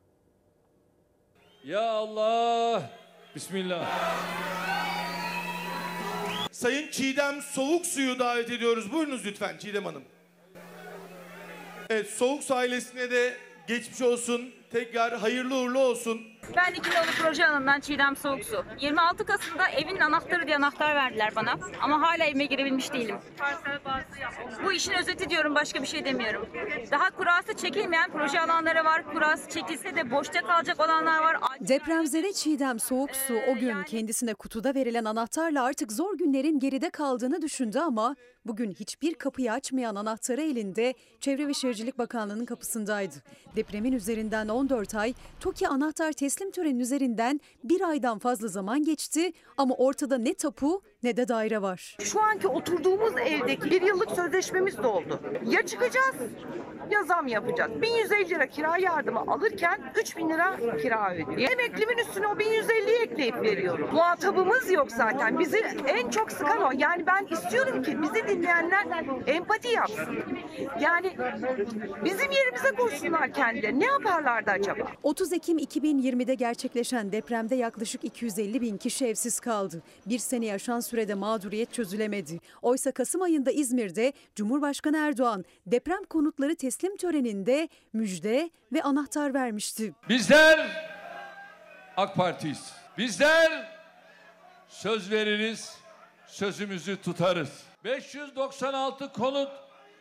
Ya 1.63 1.91
Allah. 1.91 2.81
Bismillah. 3.35 3.85
Sayın 6.55 6.91
Çiğdem 6.91 7.41
Soğuk 7.41 7.85
Su'yu 7.85 8.19
davet 8.19 8.51
ediyoruz. 8.51 8.91
Buyurunuz 8.91 9.25
lütfen 9.25 9.57
Çiğdem 9.57 9.85
Hanım. 9.85 10.03
Evet 11.89 12.09
Soğuk 12.09 12.43
Su 12.43 12.55
ailesine 12.55 13.11
de 13.11 13.37
geçmiş 13.67 14.01
olsun. 14.01 14.51
Tekrar 14.71 15.17
hayırlı 15.17 15.55
uğurlu 15.55 15.79
olsun. 15.79 16.21
Ben 16.55 16.73
İkinoğlu 16.73 17.05
Proje 17.21 17.43
Hanım'dan 17.43 17.79
Çiğdem 17.79 18.15
Soğuksu. 18.15 18.65
26 18.79 19.25
Kasım'da 19.25 19.67
evin 19.69 19.99
anahtarı 19.99 20.47
diye 20.47 20.55
anahtar 20.55 20.95
verdiler 20.95 21.33
bana. 21.35 21.55
Ama 21.81 22.01
hala 22.01 22.23
evime 22.25 22.45
girebilmiş 22.45 22.93
değilim. 22.93 23.15
Bu 24.65 24.71
işin 24.73 24.93
özeti 24.93 25.29
diyorum 25.29 25.55
başka 25.55 25.81
bir 25.81 25.87
şey 25.87 26.05
demiyorum. 26.05 26.49
Daha 26.91 27.09
kurası 27.09 27.53
çekilmeyen 27.53 28.11
proje 28.11 28.41
alanları 28.41 28.85
var. 28.85 29.03
Kurası 29.13 29.49
çekilse 29.49 29.95
de 29.95 30.11
boşta 30.11 30.41
kalacak 30.41 30.79
olanlar 30.79 31.23
var. 31.23 31.37
Depremzede 31.59 32.33
Çiğdem 32.33 32.79
Soğuksu 32.79 33.33
o 33.51 33.55
gün 33.55 33.83
kendisine 33.83 34.33
kutuda 34.33 34.75
verilen 34.75 35.05
anahtarla 35.05 35.63
artık 35.63 35.91
zor 35.91 36.17
günlerin 36.17 36.59
geride 36.59 36.89
kaldığını 36.89 37.41
düşündü 37.41 37.79
ama 37.79 38.15
bugün 38.45 38.71
hiçbir 38.71 39.13
kapıyı 39.13 39.53
açmayan 39.53 39.95
anahtarı 39.95 40.41
elinde 40.41 40.93
Çevre 41.19 41.47
ve 41.47 41.53
Şehircilik 41.53 41.97
Bakanlığı'nın 41.97 42.45
kapısındaydı. 42.45 43.15
Depremin 43.55 43.91
üzerinden 43.91 44.47
14 44.47 44.95
ay, 44.95 45.13
TOKİ 45.39 45.67
anahtar 45.67 46.11
teslim 46.11 46.51
töreninin 46.51 46.79
üzerinden 46.79 47.41
bir 47.63 47.81
aydan 47.81 48.19
fazla 48.19 48.47
zaman 48.47 48.83
geçti 48.83 49.31
ama 49.57 49.75
ortada 49.75 50.17
ne 50.17 50.33
tapu 50.33 50.81
ne 51.05 51.17
de 51.17 51.27
daire 51.27 51.61
var. 51.61 51.97
Şu 51.99 52.21
anki 52.21 52.47
oturduğumuz 52.47 53.13
evdeki 53.17 53.71
bir 53.71 53.81
yıllık 53.81 54.11
sözleşmemiz 54.11 54.77
doldu. 54.83 55.19
Ya 55.45 55.65
çıkacağız 55.65 56.15
ya 56.91 57.03
zam 57.03 57.27
yapacağız. 57.27 57.81
1150 57.81 58.29
lira 58.29 58.47
kira 58.47 58.77
yardımı 58.77 59.19
alırken 59.19 59.79
3000 59.99 60.29
lira 60.29 60.57
kira 60.81 61.13
ödüyor. 61.13 61.51
Emeklimin 61.51 61.97
üstüne 61.97 62.27
o 62.27 62.31
1150'yi 62.31 63.01
ekleyip 63.01 63.41
veriyorum. 63.41 63.89
Muhatabımız 63.93 64.71
yok 64.71 64.91
zaten. 64.91 65.39
Bizi 65.39 65.57
en 65.87 66.09
çok 66.09 66.31
sıkan 66.31 66.61
o. 66.61 66.71
Yani 66.77 67.07
ben 67.07 67.27
istiyorum 67.31 67.83
ki 67.83 68.01
bizi 68.01 68.27
dinleyenler 68.27 68.85
empati 69.27 69.67
yapsın. 69.67 70.17
Yani 70.79 71.17
bizim 72.05 72.31
yerimize 72.31 72.71
koysunlar 72.77 73.33
kendileri. 73.33 73.79
Ne 73.79 73.85
yaparlardı 73.85 74.51
acaba? 74.51 74.87
30 75.03 75.33
Ekim 75.33 75.57
2020'de 75.57 76.35
gerçekleşen 76.35 77.11
depremde 77.11 77.55
yaklaşık 77.55 78.03
250 78.03 78.61
bin 78.61 78.77
kişi 78.77 79.05
evsiz 79.07 79.39
kaldı. 79.39 79.81
Bir 80.05 80.19
sene 80.19 80.45
yaşan 80.45 80.79
sürede 80.95 81.13
mağduriyet 81.13 81.73
çözülemedi. 81.73 82.39
Oysa 82.61 82.91
Kasım 82.91 83.21
ayında 83.21 83.51
İzmir'de 83.51 84.13
Cumhurbaşkanı 84.35 84.97
Erdoğan 84.97 85.45
deprem 85.65 86.03
konutları 86.03 86.55
teslim 86.55 86.97
töreninde 86.97 87.69
müjde 87.93 88.49
ve 88.73 88.83
anahtar 88.83 89.33
vermişti. 89.33 89.93
Bizler 90.09 90.87
AK 91.97 92.15
Parti'yiz. 92.15 92.73
Bizler 92.97 93.71
söz 94.67 95.11
veririz, 95.11 95.77
sözümüzü 96.27 97.01
tutarız. 97.01 97.63
596 97.83 99.13
konut 99.13 99.49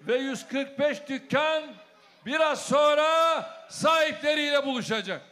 ve 0.01 0.17
145 0.17 1.09
dükkan 1.09 1.63
biraz 2.27 2.61
sonra 2.61 3.07
sahipleriyle 3.69 4.67
buluşacak. 4.67 5.23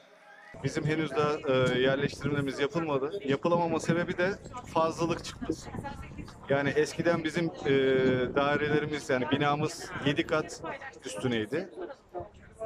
Bizim 0.64 0.86
henüz 0.86 1.10
daha 1.10 1.32
e, 1.32 1.80
yerleştirmemiz 1.80 2.60
yapılmadı. 2.60 3.20
Yapılamama 3.24 3.80
sebebi 3.80 4.18
de 4.18 4.30
fazlalık 4.74 5.24
çıkması. 5.24 5.70
Yani 6.48 6.68
eskiden 6.68 7.24
bizim 7.24 7.46
e, 7.46 7.70
dairelerimiz 8.34 9.10
yani 9.10 9.30
binamız 9.30 9.90
7 10.06 10.26
kat 10.26 10.62
üstüneydi. 11.04 11.68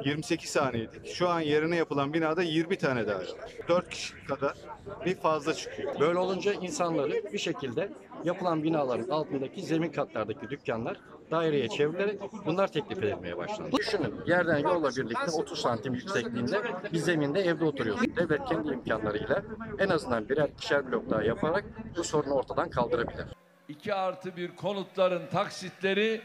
28 0.05 0.55
haneydik. 0.55 1.07
Şu 1.07 1.29
an 1.29 1.39
yerine 1.39 1.75
yapılan 1.75 2.13
binada 2.13 2.43
20 2.43 2.77
tane 2.77 3.07
daire 3.07 3.31
var. 3.31 3.51
4 3.67 3.89
kişi 3.89 4.25
kadar 4.27 4.57
bir 5.05 5.15
fazla 5.15 5.53
çıkıyor. 5.53 5.99
Böyle 5.99 6.19
olunca 6.19 6.53
insanları 6.53 7.33
bir 7.33 7.37
şekilde 7.37 7.91
yapılan 8.23 8.63
binaların 8.63 9.09
altındaki 9.09 9.61
zemin 9.61 9.91
katlardaki 9.91 10.49
dükkanlar 10.49 10.97
daireye 11.31 11.67
çevrilerek 11.69 12.19
bunlar 12.45 12.67
teklif 12.67 12.97
edilmeye 12.97 13.37
başlandı. 13.37 13.71
Düşünün 13.77 14.15
yerden 14.27 14.57
yolla 14.57 14.89
birlikte 14.89 15.31
30 15.31 15.61
santim 15.61 15.93
yüksekliğinde 15.93 16.61
bir 16.93 16.97
zeminde 16.97 17.41
evde 17.41 17.65
oturuyorsun. 17.65 18.15
Devlet 18.15 18.45
kendi 18.45 18.73
imkanlarıyla 18.73 19.41
en 19.79 19.89
azından 19.89 20.29
birer 20.29 20.49
ikişer 20.49 20.91
blok 20.91 21.09
daha 21.09 21.23
yaparak 21.23 21.65
bu 21.97 22.03
sorunu 22.03 22.33
ortadan 22.33 22.69
kaldırabilir. 22.69 23.25
2 23.69 23.93
artı 23.93 24.35
bir 24.35 24.55
konutların 24.55 25.27
taksitleri 25.27 26.21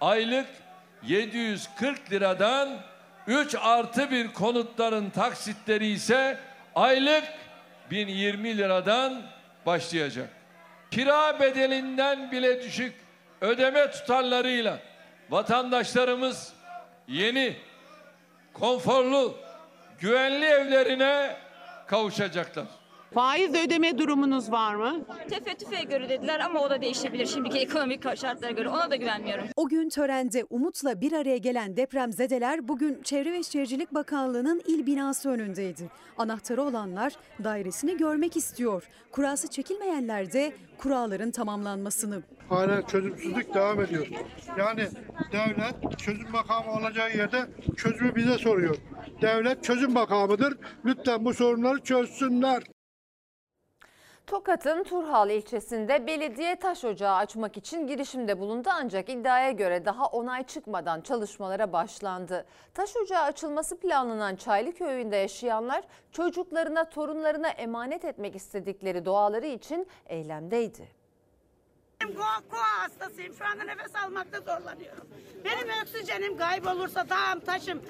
aylık 0.00 0.46
740 1.02 2.12
liradan 2.12 2.80
3 3.26 3.56
artı 3.60 4.10
bir 4.10 4.32
konutların 4.32 5.10
taksitleri 5.10 5.86
ise 5.86 6.38
aylık 6.74 7.24
1020 7.90 8.56
liradan 8.56 9.22
başlayacak. 9.66 10.28
Kira 10.90 11.40
bedelinden 11.40 12.32
bile 12.32 12.62
düşük 12.62 13.03
ödeme 13.40 13.90
tutarlarıyla 13.90 14.78
vatandaşlarımız 15.30 16.52
yeni, 17.08 17.56
konforlu, 18.52 19.38
güvenli 20.00 20.44
evlerine 20.44 21.36
kavuşacaklar. 21.86 22.64
Faiz 23.14 23.54
ödeme 23.54 23.98
durumunuz 23.98 24.52
var 24.52 24.74
mı? 24.74 25.04
Tefe 25.28 25.82
göre 25.84 26.08
dediler 26.08 26.40
ama 26.40 26.60
o 26.60 26.70
da 26.70 26.80
değişebilir 26.80 27.26
şimdiki 27.26 27.58
ekonomik 27.58 28.16
şartlara 28.16 28.50
göre. 28.50 28.68
Ona 28.68 28.90
da 28.90 28.96
güvenmiyorum. 28.96 29.44
O 29.56 29.68
gün 29.68 29.88
törende 29.88 30.44
umutla 30.50 31.00
bir 31.00 31.12
araya 31.12 31.36
gelen 31.36 31.76
depremzedeler 31.76 32.68
bugün 32.68 33.02
Çevre 33.02 33.32
ve 33.32 33.42
Şehircilik 33.42 33.94
Bakanlığı'nın 33.94 34.62
il 34.66 34.86
binası 34.86 35.30
önündeydi. 35.30 35.90
Anahtarı 36.18 36.62
olanlar 36.62 37.12
dairesini 37.44 37.96
görmek 37.96 38.36
istiyor. 38.36 38.88
Kurası 39.12 39.48
çekilmeyenler 39.48 40.32
de 40.32 40.52
kuralların 40.78 41.30
tamamlanmasını. 41.30 42.22
Hala 42.48 42.86
çözümsüzlük 42.86 43.54
devam 43.54 43.80
ediyor. 43.80 44.06
Yani 44.58 44.88
devlet 45.32 45.98
çözüm 45.98 46.30
makamı 46.30 46.72
olacağı 46.72 47.16
yerde 47.16 47.46
çözümü 47.76 48.14
bize 48.16 48.38
soruyor. 48.38 48.76
Devlet 49.22 49.64
çözüm 49.64 49.92
makamıdır. 49.92 50.58
Lütfen 50.84 51.24
bu 51.24 51.34
sorunları 51.34 51.80
çözsünler. 51.80 52.62
Tokat'ın 54.26 54.82
Turhal 54.82 55.30
ilçesinde 55.30 56.06
belediye 56.06 56.56
taş 56.56 56.84
ocağı 56.84 57.14
açmak 57.14 57.56
için 57.56 57.86
girişimde 57.86 58.38
bulundu 58.40 58.68
ancak 58.72 59.08
iddiaya 59.08 59.50
göre 59.50 59.84
daha 59.84 60.06
onay 60.06 60.42
çıkmadan 60.46 61.00
çalışmalara 61.00 61.72
başlandı. 61.72 62.46
Taş 62.74 62.96
ocağı 62.96 63.22
açılması 63.22 63.78
planlanan 63.78 64.36
Çaylı 64.36 64.72
köyünde 64.72 65.16
yaşayanlar 65.16 65.84
çocuklarına, 66.12 66.90
torunlarına 66.90 67.48
emanet 67.48 68.04
etmek 68.04 68.36
istedikleri 68.36 69.04
doğaları 69.04 69.46
için 69.46 69.86
eylemdeydi. 70.06 71.03
Koa, 72.12 72.40
koa 72.50 72.82
hastasıyım. 72.82 73.34
Şu 73.34 73.44
anda 73.44 73.64
nefes 73.64 73.96
almakta 74.04 74.40
zorlanıyorum. 74.40 75.04
Benim 75.44 75.68
oksijenim 75.82 76.36
kaybolursa 76.36 77.08
dağım 77.08 77.40
taşım, 77.40 77.82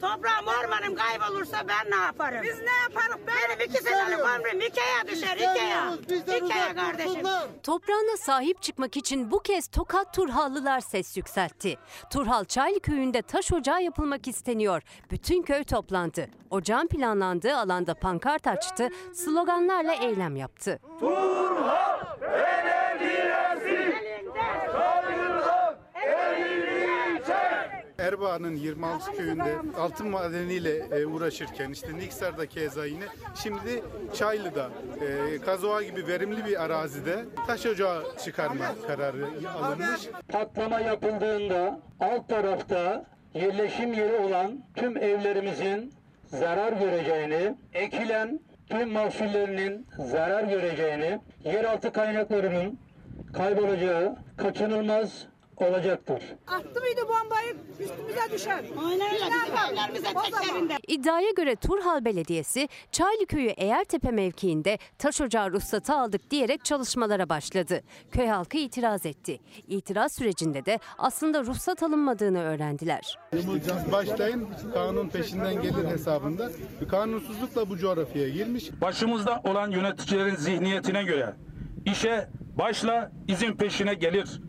toprağım 0.00 0.46
ormanım 0.46 0.94
kaybolursa 0.94 1.68
ben 1.68 1.90
ne 1.90 2.04
yaparım? 2.04 2.42
Biz 2.42 2.58
ne 2.58 2.72
yaparız? 2.82 3.16
Benim 3.26 3.70
iki 3.70 3.82
senelik 3.82 4.18
ömrüm 4.18 4.60
Ikea'ya 4.60 5.08
düşer, 5.08 5.36
Ikea. 5.36 5.94
Ikea 6.36 6.74
kardeşim. 6.74 7.26
Toprağına 7.62 8.16
sahip 8.16 8.62
çıkmak 8.62 8.96
için 8.96 9.30
bu 9.30 9.38
kez 9.38 9.68
Tokat 9.68 10.14
Turhallılar 10.14 10.80
ses 10.80 11.16
yükseltti. 11.16 11.76
Turhal 12.12 12.44
Çaylı 12.44 12.80
köyünde 12.80 13.22
taş 13.22 13.52
ocağı 13.52 13.82
yapılmak 13.82 14.28
isteniyor. 14.28 14.82
Bütün 15.10 15.42
köy 15.42 15.64
toplandı. 15.64 16.26
Ocağın 16.50 16.86
planlandığı 16.86 17.56
alanda 17.56 17.94
pankart 17.94 18.46
açtı, 18.46 18.88
sloganlarla 19.14 19.92
eylem 19.94 20.36
yaptı. 20.36 20.78
Erbaa'nın 28.10 28.56
26 28.56 29.12
köyünde 29.12 29.56
altın 29.78 30.08
madeniyle 30.08 30.76
e, 30.76 31.06
uğraşırken 31.06 31.70
işte 31.70 31.96
Niksar'da 31.96 32.46
keza 32.46 32.86
yine 32.86 33.04
şimdi 33.34 33.82
Çaylı'da 34.14 34.70
e, 35.00 35.38
Kazoğa 35.38 35.82
gibi 35.82 36.06
verimli 36.06 36.46
bir 36.46 36.64
arazide 36.64 37.24
taş 37.46 37.66
ocağı 37.66 38.04
çıkarma 38.24 38.64
kararı 38.86 39.26
alınmış. 39.58 40.08
Patlama 40.28 40.80
yapıldığında 40.80 41.80
alt 42.00 42.28
tarafta 42.28 43.04
yerleşim 43.34 43.92
yeri 43.92 44.16
olan 44.16 44.64
tüm 44.74 44.96
evlerimizin 44.96 45.92
zarar 46.26 46.72
göreceğini, 46.72 47.56
ekilen 47.72 48.40
tüm 48.70 48.92
mahsullerinin 48.92 49.86
zarar 49.98 50.44
göreceğini, 50.44 51.20
yeraltı 51.44 51.92
kaynaklarının 51.92 52.78
kaybolacağı 53.32 54.16
kaçınılmaz 54.36 55.29
olacaktır. 55.62 56.22
Attı 56.46 56.80
mıydı 56.80 57.00
bombayı 57.08 57.56
üstümüze 57.80 58.32
düşer. 58.32 58.64
Aynen 58.84 59.14
öyle. 59.14 59.24
Teklerinde. 59.94 60.74
İddiaya 60.88 61.30
göre 61.30 61.56
Turhal 61.56 62.04
Belediyesi 62.04 62.68
Çaylıköy'ü 62.92 63.48
Eğertepe 63.48 64.10
mevkiinde 64.10 64.78
taş 64.98 65.20
ocağı 65.20 65.52
ruhsatı 65.52 65.94
aldık 65.94 66.30
diyerek 66.30 66.64
çalışmalara 66.64 67.28
başladı. 67.28 67.82
Köy 68.12 68.26
halkı 68.26 68.56
itiraz 68.56 69.06
etti. 69.06 69.38
İtiraz 69.68 70.12
sürecinde 70.12 70.66
de 70.66 70.78
aslında 70.98 71.44
ruhsat 71.44 71.82
alınmadığını 71.82 72.42
öğrendiler. 72.42 73.18
Başlayın 73.92 74.48
kanun 74.74 75.08
peşinden 75.08 75.62
gelir 75.62 75.88
hesabında 75.88 76.50
kanunsuzlukla 76.90 77.70
bu 77.70 77.78
coğrafyaya 77.78 78.28
girmiş. 78.28 78.70
Başımızda 78.80 79.40
olan 79.44 79.70
yöneticilerin 79.70 80.34
zihniyetine 80.34 81.02
göre 81.02 81.34
işe 81.84 82.28
başla 82.58 83.12
izin 83.28 83.52
peşine 83.52 83.94
gelir 83.94 84.40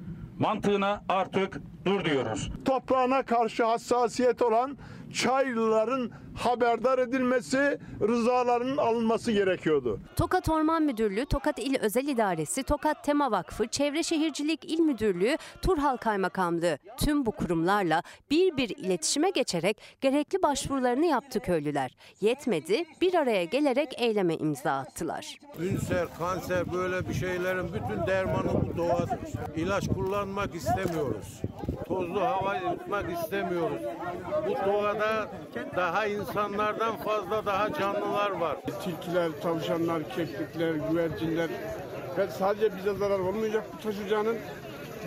mantığına 0.42 1.04
artık 1.10 1.62
dur 1.86 2.06
diyoruz. 2.06 2.52
Toprağına 2.66 3.24
karşı 3.24 3.64
hassasiyet 3.64 4.42
olan 4.42 4.78
Çaylıların 5.14 6.12
haberdar 6.46 7.00
edilmesi, 7.00 7.80
rızalarının 8.02 8.78
alınması 8.78 9.32
gerekiyordu. 9.32 10.00
Tokat 10.16 10.50
Orman 10.50 10.84
Müdürlüğü, 10.84 11.26
Tokat 11.26 11.60
İl 11.60 11.80
Özel 11.80 12.08
İdaresi, 12.08 12.64
Tokat 12.64 13.04
Tema 13.04 13.32
Vakfı, 13.32 13.68
Çevre 13.68 14.04
Şehircilik 14.04 14.72
İl 14.72 14.80
Müdürlüğü, 14.80 15.38
Turhal 15.62 15.98
Kaymakamlığı 15.98 16.78
tüm 16.98 17.26
bu 17.26 17.32
kurumlarla 17.32 18.04
bir 18.32 18.58
bir 18.58 18.70
iletişime 18.70 19.30
geçerek 19.30 19.82
gerekli 20.02 20.42
başvurularını 20.44 21.06
yaptı 21.06 21.39
köylüler. 21.39 21.96
Yetmedi, 22.22 22.84
bir 23.02 23.14
araya 23.14 23.44
gelerek 23.44 24.02
eyleme 24.02 24.36
imza 24.36 24.72
attılar. 24.72 25.39
Ünser, 25.60 26.08
kanser 26.20 26.74
böyle 26.74 27.10
bir 27.10 27.14
şeylerin 27.14 27.68
bütün 27.74 28.08
dermanı 28.08 28.54
bu 28.54 28.78
doğadır. 28.78 29.20
İlaç 29.56 29.88
kullanmak 29.88 30.56
istemiyoruz. 30.56 31.42
Tozlu 31.88 32.22
hava 32.22 32.56
yutmak 32.56 33.12
istemiyoruz. 33.12 33.82
Bu 34.48 34.72
doğada 34.72 35.28
daha 35.76 36.06
insanlardan 36.32 36.98
fazla 36.98 37.46
daha 37.46 37.74
canlılar 37.74 38.32
var. 38.32 38.58
Tilkiler, 38.84 39.32
tavşanlar, 39.42 40.10
keklikler, 40.10 40.74
güvercinler 40.74 41.50
ve 42.18 42.28
sadece 42.28 42.78
bize 42.78 42.94
zarar 42.94 43.20
olmayacak 43.20 43.64
bu 43.74 43.84
taş 43.84 43.96
ocağının 44.06 44.38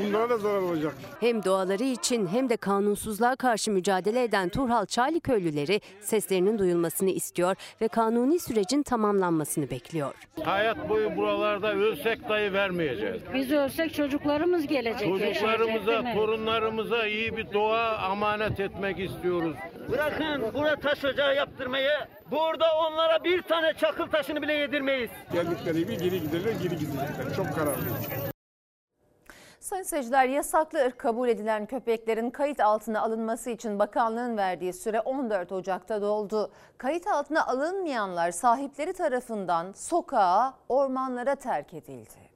bunlara 0.01 0.31
da 0.31 0.39
zarar 0.39 0.61
olacak. 0.63 0.95
Hem 1.21 1.45
doğaları 1.45 1.83
için 1.85 2.27
hem 2.27 2.49
de 2.49 2.57
kanunsuzluğa 2.57 3.37
karşı 3.37 3.71
mücadele 3.71 4.23
eden 4.23 4.49
Turhal 4.49 4.87
Çaylı 4.87 5.21
köylüleri 5.21 5.81
seslerinin 6.01 6.59
duyulmasını 6.59 7.11
istiyor 7.11 7.57
ve 7.81 7.89
kanuni 7.89 8.39
sürecin 8.41 8.83
tamamlanmasını 8.83 9.71
bekliyor. 9.71 10.15
Hayat 10.45 10.89
boyu 10.89 11.17
buralarda 11.17 11.75
ölsek 11.75 12.29
dahi 12.29 12.53
vermeyeceğiz. 12.53 13.23
Biz 13.35 13.53
ölsek 13.53 13.95
çocuklarımız 13.95 14.67
gelecek. 14.67 15.09
Çocuklarımıza, 15.09 16.15
torunlarımıza 16.15 17.07
iyi 17.07 17.37
bir 17.37 17.53
doğa 17.53 17.97
amanet 17.99 18.61
etmek 18.61 18.99
istiyoruz. 19.01 19.57
Bırakın 19.91 20.43
burada 20.55 20.77
taş 20.77 21.05
ocağı 21.05 21.37
yaptırmayı. 21.37 21.91
Burada 22.31 22.65
onlara 22.79 23.25
bir 23.25 23.43
tane 23.43 23.73
çakıl 23.75 24.07
taşını 24.07 24.43
bile 24.43 24.53
yedirmeyiz. 24.53 25.11
Geldikleri 25.33 25.79
gibi 25.79 25.97
geri 25.99 26.21
giderler, 26.21 26.53
geri 26.63 26.79
gidecekler. 26.79 27.35
Çok 27.37 27.55
kararlıyız. 27.55 28.34
Sayın 29.65 29.83
seyirciler 29.83 30.29
yasaklı 30.29 30.79
ırk 30.87 30.99
kabul 30.99 31.29
edilen 31.29 31.67
köpeklerin 31.67 32.31
kayıt 32.31 32.61
altına 32.61 33.01
alınması 33.01 33.51
için 33.51 33.79
bakanlığın 33.79 34.37
verdiği 34.37 34.73
süre 34.73 35.01
14 35.01 35.53
Ocak'ta 35.53 36.03
doldu. 36.03 36.53
Kayıt 36.79 37.07
altına 37.07 37.47
alınmayanlar 37.47 38.31
sahipleri 38.31 38.93
tarafından 38.93 39.73
sokağa, 39.73 40.59
ormanlara 40.69 41.35
terk 41.35 41.75
edildi. 41.75 42.31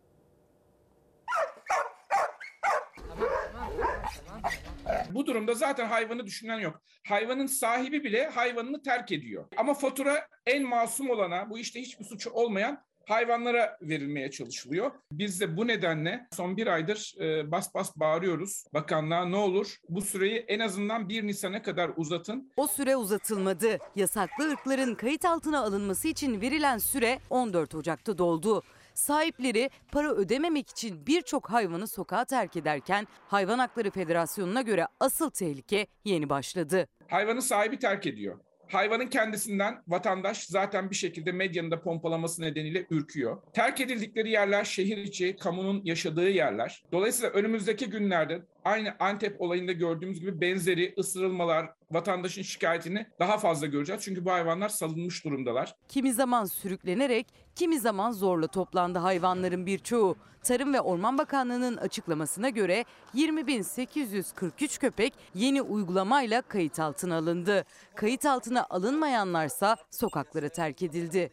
Bu 5.10 5.26
durumda 5.26 5.54
zaten 5.54 5.86
hayvanı 5.86 6.26
düşünen 6.26 6.58
yok. 6.58 6.80
Hayvanın 7.08 7.46
sahibi 7.46 8.04
bile 8.04 8.28
hayvanını 8.28 8.82
terk 8.82 9.12
ediyor. 9.12 9.44
Ama 9.56 9.74
fatura 9.74 10.28
en 10.46 10.62
masum 10.62 11.10
olana, 11.10 11.50
bu 11.50 11.58
işte 11.58 11.80
hiçbir 11.80 12.04
suçu 12.04 12.30
olmayan 12.30 12.87
hayvanlara 13.10 13.78
verilmeye 13.82 14.30
çalışılıyor. 14.30 14.90
Biz 15.12 15.40
de 15.40 15.56
bu 15.56 15.66
nedenle 15.66 16.26
son 16.36 16.56
bir 16.56 16.66
aydır 16.66 17.14
e, 17.20 17.50
bas 17.50 17.74
bas 17.74 17.96
bağırıyoruz. 17.96 18.64
Bakanlığa 18.74 19.24
ne 19.24 19.36
olur 19.36 19.76
bu 19.88 20.00
süreyi 20.02 20.38
en 20.38 20.58
azından 20.58 21.08
1 21.08 21.26
Nisan'a 21.26 21.62
kadar 21.62 21.90
uzatın. 21.96 22.52
O 22.56 22.66
süre 22.66 22.96
uzatılmadı. 22.96 23.78
Yasaklı 23.96 24.50
ırkların 24.52 24.94
kayıt 24.94 25.24
altına 25.24 25.60
alınması 25.60 26.08
için 26.08 26.40
verilen 26.40 26.78
süre 26.78 27.18
14 27.30 27.74
Ocak'ta 27.74 28.18
doldu. 28.18 28.62
Sahipleri 28.94 29.70
para 29.92 30.12
ödememek 30.12 30.70
için 30.70 31.06
birçok 31.06 31.50
hayvanı 31.50 31.88
sokağa 31.88 32.24
terk 32.24 32.56
ederken 32.56 33.06
Hayvan 33.28 33.58
Hakları 33.58 33.90
Federasyonu'na 33.90 34.62
göre 34.62 34.86
asıl 35.00 35.30
tehlike 35.30 35.86
yeni 36.04 36.28
başladı. 36.28 36.88
Hayvanın 37.08 37.40
sahibi 37.40 37.78
terk 37.78 38.06
ediyor. 38.06 38.38
Hayvanın 38.68 39.06
kendisinden 39.06 39.82
vatandaş 39.88 40.46
zaten 40.46 40.90
bir 40.90 40.96
şekilde 40.96 41.32
medyanın 41.32 41.70
da 41.70 41.80
pompalaması 41.80 42.42
nedeniyle 42.42 42.86
ürküyor. 42.90 43.42
Terk 43.52 43.80
edildikleri 43.80 44.30
yerler 44.30 44.64
şehir 44.64 44.96
içi, 44.96 45.36
kamunun 45.36 45.80
yaşadığı 45.84 46.30
yerler. 46.30 46.82
Dolayısıyla 46.92 47.30
önümüzdeki 47.30 47.90
günlerde 47.90 48.42
aynı 48.68 48.94
Antep 49.00 49.40
olayında 49.40 49.72
gördüğümüz 49.72 50.20
gibi 50.20 50.40
benzeri 50.40 50.94
ısırılmalar, 50.98 51.70
vatandaşın 51.90 52.42
şikayetini 52.42 53.06
daha 53.18 53.38
fazla 53.38 53.66
göreceğiz. 53.66 54.02
Çünkü 54.02 54.24
bu 54.24 54.32
hayvanlar 54.32 54.68
salınmış 54.68 55.24
durumdalar. 55.24 55.74
Kimi 55.88 56.12
zaman 56.12 56.44
sürüklenerek, 56.44 57.26
kimi 57.54 57.78
zaman 57.78 58.12
zorla 58.12 58.46
toplandı 58.46 58.98
hayvanların 58.98 59.66
birçoğu. 59.66 60.16
Tarım 60.42 60.74
ve 60.74 60.80
Orman 60.80 61.18
Bakanlığı'nın 61.18 61.76
açıklamasına 61.76 62.48
göre 62.48 62.84
20.843 63.14 64.80
köpek 64.80 65.14
yeni 65.34 65.62
uygulamayla 65.62 66.42
kayıt 66.42 66.80
altına 66.80 67.16
alındı. 67.16 67.64
Kayıt 67.94 68.26
altına 68.26 68.66
alınmayanlarsa 68.70 69.76
sokaklara 69.90 70.48
terk 70.48 70.82
edildi. 70.82 71.30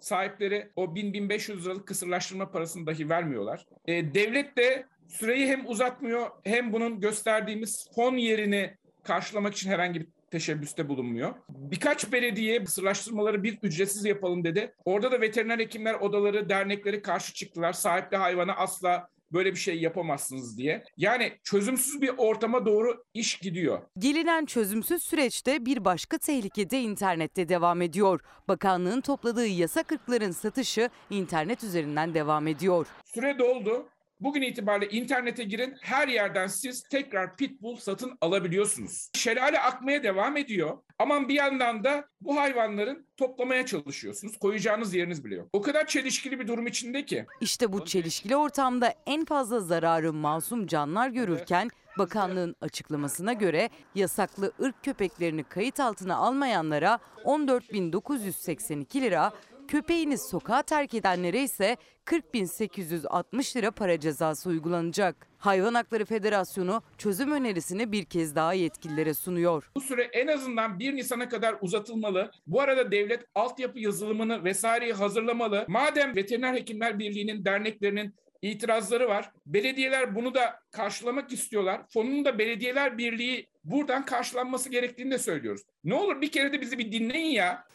Sahipleri 0.00 0.70
o 0.76 0.84
1000-1500 0.84 1.62
liralık 1.62 1.86
kısırlaştırma 1.86 2.50
parasını 2.50 2.86
dahi 2.86 3.08
vermiyorlar. 3.08 3.66
E, 3.86 4.14
devlet 4.14 4.56
de 4.56 4.86
süreyi 5.10 5.46
hem 5.46 5.68
uzatmıyor 5.68 6.30
hem 6.44 6.72
bunun 6.72 7.00
gösterdiğimiz 7.00 7.88
fon 7.94 8.16
yerini 8.16 8.76
karşılamak 9.02 9.54
için 9.54 9.70
herhangi 9.70 10.00
bir 10.00 10.06
teşebbüste 10.30 10.88
bulunmuyor. 10.88 11.34
Birkaç 11.48 12.12
belediye 12.12 12.66
sırlaştırmaları 12.66 13.42
bir 13.42 13.58
ücretsiz 13.62 14.04
yapalım 14.04 14.44
dedi. 14.44 14.74
Orada 14.84 15.12
da 15.12 15.20
veteriner 15.20 15.58
hekimler 15.58 15.94
odaları, 15.94 16.48
dernekleri 16.48 17.02
karşı 17.02 17.34
çıktılar. 17.34 17.72
Sahipli 17.72 18.16
hayvana 18.16 18.52
asla 18.52 19.08
böyle 19.32 19.52
bir 19.52 19.58
şey 19.58 19.80
yapamazsınız 19.80 20.58
diye. 20.58 20.84
Yani 20.96 21.32
çözümsüz 21.44 22.02
bir 22.02 22.10
ortama 22.16 22.66
doğru 22.66 23.04
iş 23.14 23.38
gidiyor. 23.38 23.82
Gelinen 23.98 24.44
çözümsüz 24.44 25.02
süreçte 25.02 25.66
bir 25.66 25.84
başka 25.84 26.18
tehlike 26.18 26.70
de 26.70 26.80
internette 26.80 27.48
devam 27.48 27.82
ediyor. 27.82 28.20
Bakanlığın 28.48 29.00
topladığı 29.00 29.46
yasak 29.46 29.92
ırkların 29.92 30.30
satışı 30.30 30.90
internet 31.10 31.64
üzerinden 31.64 32.14
devam 32.14 32.46
ediyor. 32.46 32.86
Süre 33.04 33.38
doldu. 33.38 33.88
Bugün 34.20 34.42
itibariyle 34.42 34.90
internete 34.90 35.44
girin 35.44 35.76
her 35.80 36.08
yerden 36.08 36.46
siz 36.46 36.82
tekrar 36.82 37.36
pitbull 37.36 37.76
satın 37.76 38.18
alabiliyorsunuz. 38.20 39.10
Şelale 39.14 39.60
akmaya 39.60 40.02
devam 40.02 40.36
ediyor. 40.36 40.78
Ama 40.98 41.28
bir 41.28 41.34
yandan 41.34 41.84
da 41.84 42.04
bu 42.20 42.36
hayvanların 42.36 43.06
toplamaya 43.16 43.66
çalışıyorsunuz. 43.66 44.38
Koyacağınız 44.38 44.94
yeriniz 44.94 45.24
bile 45.24 45.34
yok. 45.34 45.48
O 45.52 45.62
kadar 45.62 45.86
çelişkili 45.86 46.40
bir 46.40 46.48
durum 46.48 46.66
içinde 46.66 47.04
ki. 47.04 47.26
İşte 47.40 47.72
bu 47.72 47.84
çelişkili 47.84 48.36
ortamda 48.36 48.94
en 49.06 49.24
fazla 49.24 49.60
zararı 49.60 50.12
masum 50.12 50.66
canlar 50.66 51.08
görürken 51.08 51.70
bakanlığın 51.98 52.56
açıklamasına 52.60 53.32
göre 53.32 53.70
yasaklı 53.94 54.52
ırk 54.62 54.84
köpeklerini 54.84 55.44
kayıt 55.44 55.80
altına 55.80 56.16
almayanlara 56.16 56.98
14.982 57.24 59.00
lira, 59.00 59.32
köpeğini 59.70 60.18
sokağa 60.18 60.62
terk 60.62 60.94
edenlere 60.94 61.42
ise 61.42 61.76
40.860 62.06 63.56
lira 63.56 63.70
para 63.70 64.00
cezası 64.00 64.48
uygulanacak. 64.48 65.26
Hayvan 65.38 65.74
Hakları 65.74 66.04
Federasyonu 66.04 66.82
çözüm 66.98 67.32
önerisini 67.32 67.92
bir 67.92 68.04
kez 68.04 68.34
daha 68.34 68.52
yetkililere 68.52 69.14
sunuyor. 69.14 69.70
Bu 69.76 69.80
süre 69.80 70.02
en 70.02 70.26
azından 70.26 70.78
1 70.78 70.94
Nisan'a 70.94 71.28
kadar 71.28 71.56
uzatılmalı. 71.60 72.30
Bu 72.46 72.60
arada 72.60 72.92
devlet 72.92 73.24
altyapı 73.34 73.78
yazılımını 73.78 74.44
vesaireyi 74.44 74.92
hazırlamalı. 74.92 75.64
Madem 75.68 76.16
Veteriner 76.16 76.54
Hekimler 76.54 76.98
Birliği'nin 76.98 77.44
derneklerinin 77.44 78.14
itirazları 78.42 79.08
var. 79.08 79.30
Belediyeler 79.46 80.14
bunu 80.14 80.34
da 80.34 80.60
karşılamak 80.70 81.32
istiyorlar. 81.32 81.82
Fonun 81.88 82.24
da 82.24 82.38
Belediyeler 82.38 82.98
Birliği 82.98 83.48
buradan 83.64 84.04
karşılanması 84.04 84.68
gerektiğini 84.68 85.10
de 85.10 85.18
söylüyoruz. 85.18 85.62
Ne 85.84 85.94
olur 85.94 86.20
bir 86.20 86.32
kere 86.32 86.52
de 86.52 86.60
bizi 86.60 86.78
bir 86.78 86.92
dinleyin 86.92 87.30
ya. 87.30 87.66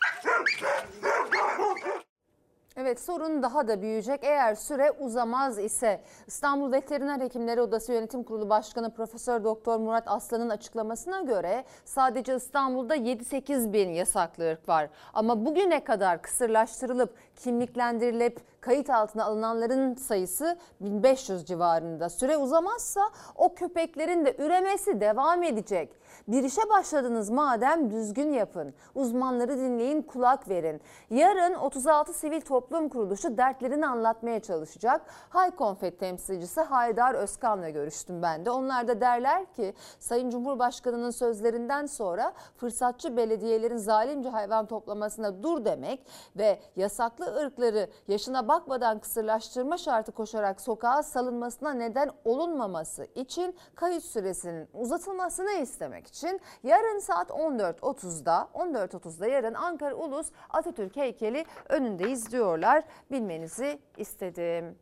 Evet 2.78 3.01
sorun 3.01 3.43
daha 3.43 3.68
da 3.68 3.82
büyüyecek 3.82 4.24
eğer 4.24 4.55
süre 4.55 4.91
uzamaz 4.91 5.59
ise 5.59 6.01
İstanbul 6.28 6.72
Veteriner 6.72 7.20
Hekimleri 7.20 7.61
Odası 7.61 7.93
Yönetim 7.93 8.24
Kurulu 8.24 8.49
Başkanı 8.49 8.93
Profesör 8.93 9.43
Doktor 9.43 9.80
Murat 9.80 10.03
Aslan'ın 10.07 10.49
açıklamasına 10.49 11.22
göre 11.22 11.63
sadece 11.86 12.36
İstanbul'da 12.36 12.95
7-8 12.95 13.74
bin 13.74 13.89
yasaklı 13.89 14.51
ırk 14.51 14.70
var. 14.70 14.89
Ama 15.13 15.45
bugüne 15.45 15.84
kadar 15.84 16.22
kısırlaştırılıp 16.22 17.13
kimliklendirilip 17.36 18.41
kayıt 18.61 18.89
altına 18.89 19.25
alınanların 19.25 19.95
sayısı 19.95 20.57
1500 20.81 21.45
civarında. 21.45 22.09
Süre 22.09 22.38
uzamazsa 22.38 23.01
o 23.36 23.55
köpeklerin 23.55 24.25
de 24.25 24.36
üremesi 24.39 25.01
devam 25.01 25.43
edecek. 25.43 26.05
Bir 26.27 26.43
işe 26.43 26.69
başladınız 26.69 27.29
madem 27.29 27.91
düzgün 27.91 28.33
yapın. 28.33 28.73
Uzmanları 28.95 29.57
dinleyin, 29.57 30.01
kulak 30.01 30.49
verin. 30.49 30.81
Yarın 31.09 31.53
36 31.53 32.13
Sivil 32.13 32.41
Toplum 32.41 32.89
Kuruluşu 32.89 33.38
dertlerini 33.38 33.88
anlatmaya 33.88 34.39
çalışacak. 34.39 35.01
Haykonfet 35.29 35.99
temsilcisi 35.99 36.61
Haydar 36.61 37.13
Özkan'la 37.13 37.69
görüştüm 37.69 38.21
ben 38.21 38.45
de. 38.45 38.51
Onlar 38.51 38.88
da 38.88 39.01
derler 39.01 39.45
ki 39.53 39.73
Sayın 39.99 40.29
Cumhurbaşkanı'nın 40.29 41.11
sözlerinden 41.11 41.86
sonra 41.86 42.33
fırsatçı 42.57 43.17
belediyelerin 43.17 43.77
zalimce 43.77 44.29
hayvan 44.29 44.65
toplamasına 44.65 45.43
dur 45.43 45.65
demek 45.65 46.05
ve 46.38 46.59
yasaklı 46.75 47.24
ırkları 47.26 47.89
yaşına 48.07 48.47
bakmadan 48.47 48.99
kısırlaştırma 48.99 49.78
şartı 49.78 50.11
koşarak 50.11 50.61
sokağa 50.61 51.03
salınmasına 51.03 51.73
neden 51.73 52.11
olunmaması 52.26 53.07
için 53.15 53.55
kayıt 53.76 54.03
süresinin 54.03 54.67
uzatılmasını 54.73 55.51
istemek 55.51 56.07
için 56.07 56.41
yarın 56.63 56.99
saat 56.99 57.30
14.30'da 57.30 58.47
14.30'da 58.53 59.28
yarın 59.28 59.53
Ankara 59.53 59.95
Ulus 59.95 60.28
Atatürk 60.49 60.95
heykeli 60.95 61.45
önündeyiz 61.69 62.32
diyorlar. 62.32 62.84
Bilmenizi 63.11 63.80
istedim. 63.97 64.78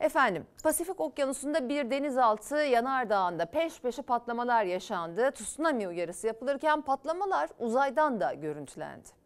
Efendim 0.00 0.46
Pasifik 0.62 1.00
Okyanusu'nda 1.00 1.68
bir 1.68 1.90
denizaltı 1.90 2.56
yanardağında 2.56 3.46
peş 3.46 3.80
peşe 3.80 4.02
patlamalar 4.02 4.64
yaşandı. 4.64 5.30
Tsunami 5.30 5.88
uyarısı 5.88 6.26
yapılırken 6.26 6.82
patlamalar 6.82 7.50
uzaydan 7.58 8.20
da 8.20 8.34
görüntülendi. 8.34 9.19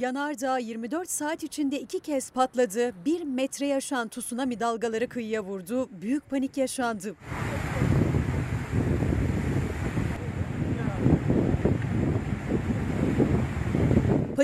Yanardağ 0.00 0.58
24 0.58 1.10
saat 1.10 1.42
içinde 1.42 1.80
iki 1.80 2.00
kez 2.00 2.30
patladı. 2.30 2.92
Bir 3.04 3.22
metre 3.22 3.66
yaşan 3.66 4.08
tsunami 4.08 4.60
dalgaları 4.60 5.08
kıyıya 5.08 5.44
vurdu. 5.44 5.88
Büyük 6.02 6.30
panik 6.30 6.56
yaşandı. 6.56 7.14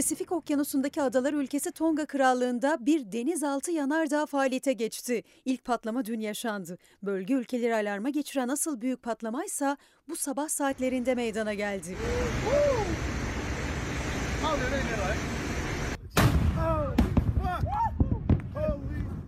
Pasifik 0.01 0.32
Okyanusu'ndaki 0.32 1.03
adalar 1.03 1.32
ülkesi 1.32 1.72
Tonga 1.72 2.07
Krallığı'nda 2.07 2.78
bir 2.80 3.12
denizaltı 3.12 3.70
yanardağ 3.70 4.26
faaliyete 4.26 4.72
geçti. 4.72 5.22
İlk 5.44 5.64
patlama 5.64 6.05
dün 6.05 6.20
yaşandı. 6.20 6.78
Bölge 7.03 7.34
ülkeleri 7.34 7.74
alarma 7.74 8.09
geçiren 8.09 8.48
asıl 8.48 8.80
büyük 8.80 9.03
patlamaysa 9.03 9.76
bu 10.09 10.16
sabah 10.16 10.48
saatlerinde 10.48 11.14
meydana 11.14 11.55
geldi. 11.55 11.96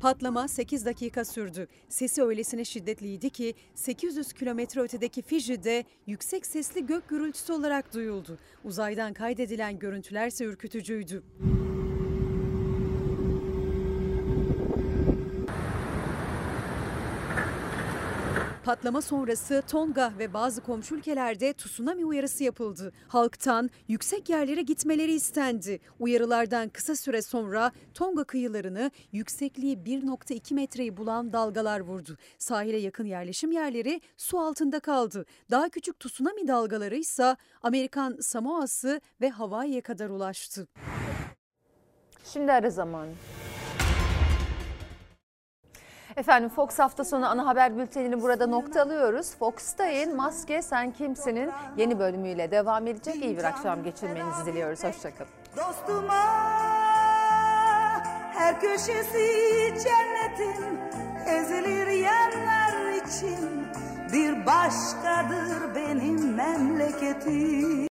Patlama 0.03 0.49
8 0.49 0.87
dakika 0.87 1.25
sürdü. 1.25 1.69
Sesi 1.89 2.23
öylesine 2.23 2.65
şiddetliydi 2.65 3.31
ki 3.31 3.55
800 3.75 4.33
kilometre 4.33 4.81
ötedeki 4.81 5.23
Fiji'de 5.23 5.85
yüksek 6.07 6.47
sesli 6.47 6.87
gök 6.87 7.09
gürültüsü 7.09 7.53
olarak 7.53 7.95
duyuldu. 7.95 8.39
Uzaydan 8.65 9.13
kaydedilen 9.13 9.79
görüntülerse 9.79 10.45
ürkütücüydü. 10.45 11.23
Patlama 18.65 19.03
sonrası 19.03 19.63
Tonga 19.71 20.13
ve 20.19 20.35
bazı 20.35 20.61
komşu 20.61 20.95
ülkelerde 20.95 21.53
tsunami 21.53 22.05
uyarısı 22.05 22.45
yapıldı. 22.45 22.93
Halktan 23.09 23.71
yüksek 23.89 24.29
yerlere 24.29 24.63
gitmeleri 24.63 25.13
istendi. 25.13 25.81
Uyarılardan 26.01 26.69
kısa 26.69 26.97
süre 26.97 27.23
sonra 27.23 27.73
Tonga 27.95 28.25
kıyılarını 28.25 28.91
yüksekliği 29.13 29.77
1.2 29.77 30.55
metreyi 30.55 30.97
bulan 30.97 31.33
dalgalar 31.33 31.81
vurdu. 31.81 32.17
Sahile 32.39 32.77
yakın 32.77 33.05
yerleşim 33.05 33.53
yerleri 33.53 34.01
su 34.17 34.39
altında 34.39 34.81
kaldı. 34.81 35.25
Daha 35.51 35.69
küçük 35.69 36.01
tsunami 36.01 36.49
dalgaları 36.49 36.97
ise 36.97 37.37
Amerikan 37.63 38.17
Samoa'sı 38.21 39.01
ve 39.21 39.31
Hawaii'ye 39.31 39.81
kadar 39.81 40.11
ulaştı. 40.11 40.69
Şimdi 42.25 42.53
ara 42.53 42.71
zamanı. 42.71 43.13
Efendim 46.17 46.49
Fox 46.49 46.79
hafta 46.79 47.05
sonu 47.05 47.27
ana 47.27 47.47
haber 47.47 47.79
bültenini 47.79 48.23
burada 48.23 48.47
nokta 48.47 48.83
alıyoruz. 48.83 49.35
Fox'tayın 49.39 50.17
Maske 50.17 50.63
Sen 50.63 50.91
Kimsin'in 50.91 51.51
yeni 51.77 51.99
bölümüyle 51.99 52.51
devam 52.51 52.87
edecek. 52.87 53.17
İyi 53.17 53.39
bir 53.39 53.45
akşam 53.45 53.83
geçirmenizi 53.85 54.47
diliyoruz. 54.47 54.85
Hoşçakalın. 54.85 55.31
Dostuma 55.57 56.23
her 58.35 58.61
köşesi 58.61 59.29
cennetin 59.85 60.79
ezilir 61.27 61.87
yerler 61.87 62.93
için 63.07 63.67
bir 64.13 64.47
başkadır 64.47 65.75
benim 65.75 66.35
memleketim. 66.35 67.73